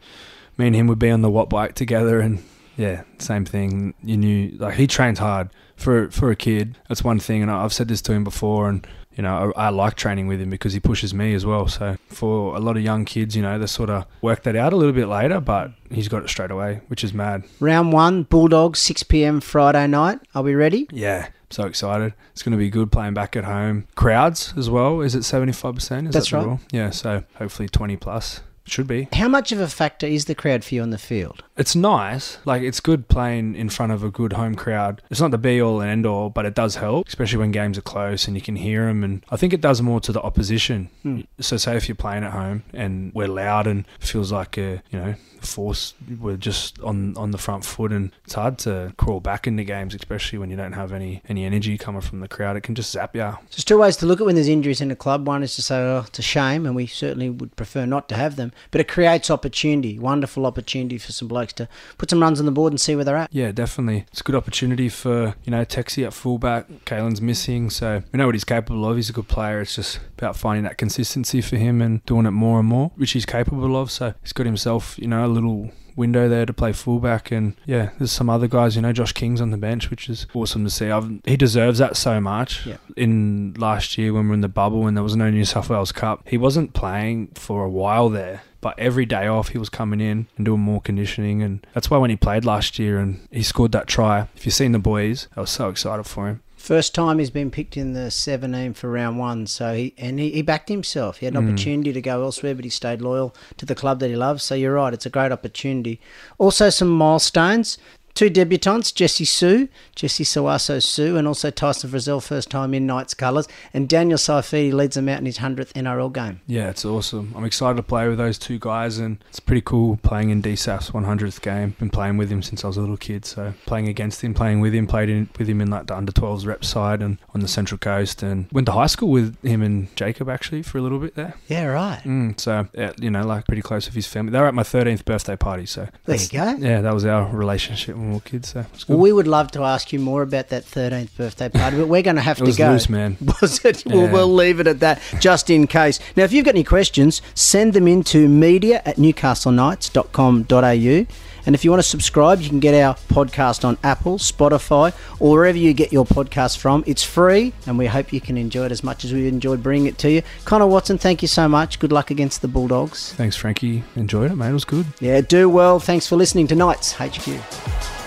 me 0.59 0.67
and 0.67 0.75
him 0.75 0.87
would 0.87 0.99
be 0.99 1.09
on 1.09 1.21
the 1.21 1.29
watt 1.29 1.49
bike 1.49 1.73
together, 1.73 2.19
and 2.19 2.43
yeah, 2.77 3.03
same 3.17 3.45
thing. 3.45 3.93
You 4.03 4.17
knew 4.17 4.55
like 4.57 4.75
he 4.75 4.85
trains 4.85 5.19
hard 5.19 5.49
for 5.75 6.11
for 6.11 6.29
a 6.29 6.35
kid. 6.35 6.77
That's 6.87 7.03
one 7.03 7.19
thing, 7.19 7.41
and 7.41 7.49
I've 7.49 7.73
said 7.73 7.87
this 7.87 8.01
to 8.03 8.13
him 8.13 8.23
before, 8.23 8.69
and 8.69 8.85
you 9.15 9.23
know 9.23 9.53
I, 9.55 9.67
I 9.67 9.69
like 9.69 9.95
training 9.95 10.27
with 10.27 10.39
him 10.39 10.49
because 10.49 10.73
he 10.73 10.79
pushes 10.79 11.13
me 11.13 11.33
as 11.33 11.45
well. 11.45 11.67
So 11.67 11.97
for 12.09 12.55
a 12.55 12.59
lot 12.59 12.77
of 12.77 12.83
young 12.83 13.05
kids, 13.05 13.35
you 13.35 13.41
know, 13.41 13.57
they 13.57 13.67
sort 13.67 13.89
of 13.89 14.05
work 14.21 14.43
that 14.43 14.55
out 14.55 14.73
a 14.73 14.75
little 14.75 14.93
bit 14.93 15.07
later, 15.07 15.39
but 15.39 15.71
he's 15.89 16.07
got 16.07 16.23
it 16.23 16.29
straight 16.29 16.51
away, 16.51 16.81
which 16.87 17.03
is 17.03 17.13
mad. 17.13 17.43
Round 17.59 17.91
one, 17.91 18.23
Bulldogs, 18.23 18.79
six 18.79 19.01
pm 19.01 19.41
Friday 19.41 19.87
night. 19.87 20.19
Are 20.35 20.43
we 20.43 20.53
ready? 20.53 20.87
Yeah. 20.91 21.29
So 21.51 21.63
excited! 21.65 22.13
It's 22.31 22.43
going 22.43 22.51
to 22.51 22.59
be 22.59 22.69
good 22.69 22.91
playing 22.91 23.15
back 23.15 23.35
at 23.35 23.43
home. 23.43 23.87
Crowds 23.95 24.53
as 24.55 24.69
well. 24.69 25.01
Is 25.01 25.15
it 25.15 25.23
seventy 25.23 25.51
five 25.51 25.73
percent? 25.73 26.11
That's 26.11 26.29
that 26.29 26.35
the 26.35 26.37
right. 26.37 26.45
rule? 26.45 26.59
Yeah. 26.71 26.91
So 26.91 27.23
hopefully 27.35 27.67
twenty 27.67 27.97
plus 27.97 28.41
should 28.69 28.87
be. 28.87 29.07
How 29.13 29.27
much 29.27 29.51
of 29.51 29.59
a 29.59 29.67
factor 29.67 30.05
is 30.07 30.25
the 30.25 30.35
crowd 30.35 30.63
for 30.63 30.75
you 30.75 30.81
on 30.81 30.89
the 30.89 30.97
field? 30.97 31.43
it's 31.57 31.75
nice. 31.75 32.37
Like 32.45 32.61
it's 32.61 32.79
good 32.79 33.09
playing 33.09 33.55
in 33.55 33.67
front 33.69 33.91
of 33.91 34.01
a 34.01 34.09
good 34.09 34.33
home 34.33 34.55
crowd. 34.55 35.01
It's 35.09 35.19
not 35.19 35.31
the 35.31 35.37
be 35.37 35.61
all 35.61 35.81
and 35.81 35.91
end 35.91 36.05
all, 36.05 36.29
but 36.29 36.45
it 36.45 36.55
does 36.55 36.75
help, 36.75 37.07
especially 37.09 37.39
when 37.39 37.51
games 37.51 37.77
are 37.77 37.81
close 37.81 38.27
and 38.27 38.35
you 38.37 38.41
can 38.41 38.55
hear 38.55 38.85
them. 38.85 39.03
And 39.03 39.25
I 39.29 39.35
think 39.35 39.51
it 39.51 39.59
does 39.59 39.81
more 39.81 39.99
to 39.99 40.13
the 40.13 40.21
opposition. 40.21 40.89
Hmm. 41.03 41.21
So 41.41 41.57
say 41.57 41.75
if 41.75 41.89
you're 41.89 41.95
playing 41.95 42.23
at 42.23 42.31
home 42.31 42.63
and 42.73 43.11
we're 43.13 43.27
loud 43.27 43.67
and 43.67 43.85
feels 43.99 44.31
like 44.31 44.57
a 44.57 44.81
you 44.89 44.99
know 44.99 45.15
force 45.41 45.93
we're 46.19 46.35
just 46.35 46.79
on 46.81 47.15
on 47.15 47.31
the 47.31 47.37
front 47.37 47.63
foot 47.63 47.93
and 47.93 48.11
it's 48.25 48.33
hard 48.33 48.57
to 48.57 48.93
crawl 48.97 49.21
back 49.21 49.47
into 49.47 49.63
games 49.63 49.95
especially 49.95 50.37
when 50.37 50.49
you 50.49 50.57
don't 50.57 50.73
have 50.73 50.91
any 50.91 51.21
any 51.29 51.45
energy 51.45 51.77
coming 51.77 52.01
from 52.01 52.19
the 52.19 52.27
crowd 52.27 52.57
it 52.57 52.61
can 52.61 52.75
just 52.75 52.91
zap 52.91 53.15
you 53.15 53.21
There's 53.49 53.63
two 53.63 53.77
ways 53.77 53.95
to 53.97 54.05
look 54.05 54.19
at 54.19 54.25
when 54.25 54.35
there's 54.35 54.49
injuries 54.49 54.81
in 54.81 54.91
a 54.91 54.97
club. 54.97 55.25
One 55.27 55.41
is 55.41 55.55
to 55.55 55.61
say, 55.61 55.77
oh, 55.77 56.03
it's 56.07 56.19
a 56.19 56.21
shame, 56.21 56.65
and 56.65 56.75
we 56.75 56.87
certainly 56.87 57.29
would 57.29 57.55
prefer 57.55 57.85
not 57.85 58.09
to 58.09 58.15
have 58.15 58.35
them. 58.35 58.51
But 58.71 58.81
it 58.81 58.87
creates 58.87 59.29
opportunity, 59.29 59.99
wonderful 59.99 60.45
opportunity 60.45 60.97
for 60.97 61.11
some 61.11 61.27
blokes 61.27 61.53
to 61.53 61.67
put 61.97 62.09
some 62.09 62.21
runs 62.21 62.39
on 62.39 62.45
the 62.45 62.51
board 62.51 62.73
and 62.73 62.79
see 62.79 62.95
where 62.95 63.05
they're 63.05 63.17
at. 63.17 63.33
Yeah, 63.33 63.51
definitely. 63.51 64.05
It's 64.11 64.21
a 64.21 64.23
good 64.23 64.35
opportunity 64.35 64.89
for, 64.89 65.35
you 65.43 65.51
know, 65.51 65.65
Texie 65.65 66.05
at 66.05 66.13
fullback. 66.13 66.67
Kalyn's 66.85 67.21
missing, 67.21 67.69
so 67.69 68.03
we 68.11 68.17
know 68.17 68.25
what 68.25 68.35
he's 68.35 68.43
capable 68.43 68.89
of. 68.89 68.95
He's 68.95 69.09
a 69.09 69.13
good 69.13 69.27
player. 69.27 69.61
It's 69.61 69.75
just 69.75 69.99
about 70.17 70.35
finding 70.35 70.63
that 70.63 70.77
consistency 70.77 71.41
for 71.41 71.57
him 71.57 71.81
and 71.81 72.03
doing 72.05 72.25
it 72.25 72.31
more 72.31 72.59
and 72.59 72.67
more, 72.67 72.91
which 72.95 73.11
he's 73.11 73.25
capable 73.25 73.75
of. 73.75 73.91
So 73.91 74.13
he's 74.21 74.33
got 74.33 74.45
himself, 74.45 74.97
you 74.97 75.07
know, 75.07 75.25
a 75.25 75.27
little 75.27 75.71
window 75.99 76.27
there 76.27 76.45
to 76.45 76.53
play 76.53 76.71
fullback 76.73 77.29
and 77.31 77.55
yeah 77.65 77.89
there's 77.99 78.11
some 78.11 78.29
other 78.29 78.47
guys 78.47 78.75
you 78.75 78.81
know 78.81 78.93
Josh 78.93 79.11
King's 79.13 79.41
on 79.41 79.51
the 79.51 79.57
bench 79.57 79.89
which 79.91 80.09
is 80.09 80.25
awesome 80.33 80.63
to 80.63 80.69
see. 80.71 80.89
I've, 80.89 81.19
he 81.25 81.37
deserves 81.37 81.77
that 81.79 81.95
so 81.97 82.19
much. 82.19 82.65
Yeah. 82.65 82.77
in 82.95 83.53
last 83.57 83.97
year 83.97 84.13
when 84.13 84.23
we 84.23 84.29
were 84.29 84.33
in 84.35 84.41
the 84.41 84.47
bubble 84.47 84.87
and 84.87 84.95
there 84.97 85.03
was 85.03 85.15
no 85.15 85.29
New 85.29 85.45
South 85.45 85.69
Wales 85.69 85.91
Cup 85.91 86.27
he 86.27 86.37
wasn't 86.37 86.73
playing 86.73 87.27
for 87.35 87.63
a 87.63 87.69
while 87.69 88.09
there 88.09 88.41
but 88.61 88.77
every 88.77 89.05
day 89.05 89.27
off 89.27 89.49
he 89.49 89.57
was 89.57 89.69
coming 89.69 90.01
in 90.01 90.27
and 90.37 90.45
doing 90.45 90.59
more 90.61 90.81
conditioning 90.81 91.41
and 91.41 91.65
that's 91.73 91.89
why 91.89 91.97
when 91.97 92.09
he 92.09 92.15
played 92.15 92.43
last 92.45 92.79
year 92.79 92.97
and 92.99 93.27
he 93.31 93.43
scored 93.43 93.71
that 93.73 93.87
try 93.87 94.27
if 94.35 94.45
you've 94.45 94.55
seen 94.55 94.71
the 94.71 94.79
boys 94.79 95.27
I 95.35 95.41
was 95.41 95.49
so 95.49 95.69
excited 95.69 96.03
for 96.05 96.27
him 96.29 96.41
First 96.59 96.93
time 96.93 97.19
he's 97.19 97.29
been 97.29 97.51
picked 97.51 97.77
in 97.77 97.93
the 97.93 98.11
17 98.11 98.73
for 98.73 98.91
round 98.91 99.17
one, 99.17 99.47
so 99.47 99.73
he 99.73 99.93
and 99.97 100.19
he, 100.19 100.31
he 100.31 100.41
backed 100.41 100.67
himself. 100.67 101.19
He 101.19 101.25
had 101.25 101.33
an 101.33 101.41
hmm. 101.41 101.47
opportunity 101.47 101.93
to 101.93 102.01
go 102.01 102.21
elsewhere, 102.21 102.53
but 102.53 102.65
he 102.65 102.69
stayed 102.69 103.01
loyal 103.01 103.33
to 103.57 103.65
the 103.65 103.73
club 103.73 104.01
that 104.01 104.09
he 104.09 104.17
loves. 104.17 104.43
So 104.43 104.55
you're 104.55 104.73
right, 104.73 104.93
it's 104.93 105.05
a 105.05 105.09
great 105.09 105.31
opportunity. 105.31 106.01
Also, 106.37 106.69
some 106.69 106.89
milestones. 106.89 107.77
Two 108.19 108.29
debutantes, 108.29 108.93
Jesse 108.93 109.23
Sue, 109.23 109.69
Jesse 109.95 110.25
Sawaso 110.25 110.83
Sue, 110.83 111.15
and 111.15 111.25
also 111.25 111.49
Tyson 111.49 111.89
Frizell, 111.89 112.21
first 112.21 112.49
time 112.49 112.73
in 112.73 112.85
Knights 112.85 113.13
colours. 113.13 113.47
And 113.73 113.87
Daniel 113.87 114.17
Saifiti 114.17 114.73
leads 114.73 114.95
them 114.95 115.07
out 115.07 115.19
in 115.19 115.25
his 115.25 115.37
100th 115.37 115.71
NRL 115.71 116.11
game. 116.11 116.41
Yeah, 116.45 116.69
it's 116.69 116.83
awesome. 116.83 117.31
I'm 117.33 117.45
excited 117.45 117.77
to 117.77 117.83
play 117.83 118.09
with 118.09 118.17
those 118.17 118.37
two 118.37 118.59
guys, 118.59 118.97
and 118.97 119.23
it's 119.29 119.39
pretty 119.39 119.61
cool 119.61 120.01
playing 120.03 120.31
in 120.31 120.41
DSAF's 120.41 120.91
100th 120.91 121.39
game. 121.39 121.77
Been 121.79 121.89
playing 121.89 122.17
with 122.17 122.29
him 122.29 122.43
since 122.43 122.65
I 122.65 122.67
was 122.67 122.75
a 122.75 122.81
little 122.81 122.97
kid, 122.97 123.23
so 123.23 123.53
playing 123.65 123.87
against 123.87 124.21
him, 124.21 124.33
playing 124.33 124.59
with 124.59 124.75
him, 124.75 124.85
played 124.85 125.07
in, 125.07 125.29
with 125.39 125.47
him 125.47 125.61
in 125.61 125.69
like 125.69 125.87
the 125.87 125.95
under 125.95 126.11
12s 126.11 126.45
rep 126.45 126.65
side 126.65 127.01
and 127.01 127.19
on 127.33 127.39
the 127.39 127.47
Central 127.47 127.77
Coast, 127.77 128.21
and 128.21 128.47
went 128.51 128.65
to 128.65 128.73
high 128.73 128.87
school 128.87 129.11
with 129.11 129.41
him 129.45 129.61
and 129.61 129.95
Jacob 129.95 130.27
actually 130.27 130.61
for 130.61 130.77
a 130.77 130.81
little 130.81 130.99
bit 130.99 131.15
there. 131.15 131.35
Yeah, 131.47 131.67
right. 131.67 132.01
Mm, 132.03 132.37
so 132.37 132.67
yeah, 132.73 132.91
you 132.99 133.11
know, 133.11 133.25
like 133.25 133.45
pretty 133.45 133.61
close 133.61 133.85
with 133.85 133.95
his 133.95 134.07
family. 134.07 134.33
They 134.33 134.41
were 134.41 134.47
at 134.47 134.53
my 134.53 134.63
13th 134.63 135.05
birthday 135.05 135.37
party, 135.37 135.65
so 135.65 135.87
There 136.03 136.17
you 136.17 136.27
go. 136.27 136.57
Yeah, 136.59 136.81
that 136.81 136.93
was 136.93 137.05
our 137.05 137.33
relationship 137.33 137.95
when 137.95 138.08
we 138.13 138.19
kids. 138.21 138.49
So. 138.49 138.65
Well, 138.87 138.97
we 138.99 139.11
would 139.11 139.27
love 139.27 139.51
to 139.51 139.63
ask 139.63 139.91
you 139.93 139.99
more 139.99 140.21
about 140.21 140.49
that 140.49 140.63
13th 140.65 141.15
birthday 141.17 141.49
party, 141.49 141.77
but 141.77 141.87
we're 141.87 142.01
going 142.01 142.15
to 142.15 142.21
have 142.21 142.37
it 142.37 142.41
to 142.41 142.45
was 142.45 142.57
go. 142.57 142.71
loose, 142.71 142.89
man. 142.89 143.17
Was 143.41 143.63
it? 143.65 143.83
Well, 143.85 144.03
Yeah. 144.05 144.11
we'll 144.11 144.33
leave 144.33 144.59
it 144.59 144.67
at 144.67 144.79
that, 144.81 145.01
just 145.19 145.49
in 145.49 145.67
case. 145.67 145.99
Now, 146.15 146.23
if 146.23 146.31
you've 146.33 146.45
got 146.45 146.55
any 146.55 146.63
questions, 146.63 147.21
send 147.35 147.73
them 147.73 147.87
into 147.87 148.27
media 148.29 148.81
at 148.85 148.95
newcastleknights.com.au. 148.97 151.05
And 151.45 151.55
if 151.55 151.63
you 151.63 151.71
want 151.71 151.81
to 151.81 151.87
subscribe, 151.89 152.41
you 152.41 152.49
can 152.49 152.59
get 152.59 152.75
our 152.83 152.95
podcast 153.07 153.63
on 153.65 153.77
Apple, 153.83 154.17
Spotify, 154.19 154.93
or 155.19 155.31
wherever 155.31 155.57
you 155.57 155.73
get 155.73 155.91
your 155.91 156.05
podcast 156.05 156.57
from. 156.57 156.83
It's 156.85 157.01
free, 157.01 157.53
and 157.65 157.77
we 157.77 157.87
hope 157.87 158.11
you 158.13 158.19
can 158.21 158.37
enjoy 158.37 158.65
it 158.65 158.71
as 158.73 158.83
much 158.83 159.03
as 159.05 159.13
we've 159.13 159.25
enjoyed 159.25 159.63
bringing 159.63 159.87
it 159.87 159.97
to 159.99 160.11
you. 160.11 160.21
Connor 160.45 160.67
Watson, 160.67 160.97
thank 160.97 161.21
you 161.21 161.27
so 161.29 161.47
much. 161.47 161.79
Good 161.79 161.91
luck 161.93 162.11
against 162.11 162.41
the 162.41 162.49
Bulldogs. 162.49 163.13
Thanks, 163.13 163.37
Frankie. 163.37 163.83
Enjoyed 163.95 164.31
it, 164.31 164.35
mate. 164.35 164.49
It 164.49 164.53
was 164.53 164.65
good. 164.65 164.85
Yeah, 164.99 165.21
do 165.21 165.47
well. 165.49 165.79
Thanks 165.79 166.07
for 166.07 166.17
listening 166.17 166.45
to 166.47 166.55
Knights 166.55 166.91
HQ. 166.99 167.98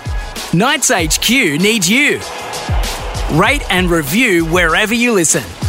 Knights 0.54 0.90
HQ 0.90 1.28
needs 1.30 1.88
you. 1.88 2.20
Rate 3.32 3.64
and 3.70 3.90
review 3.90 4.44
wherever 4.44 4.94
you 4.94 5.12
listen. 5.12 5.61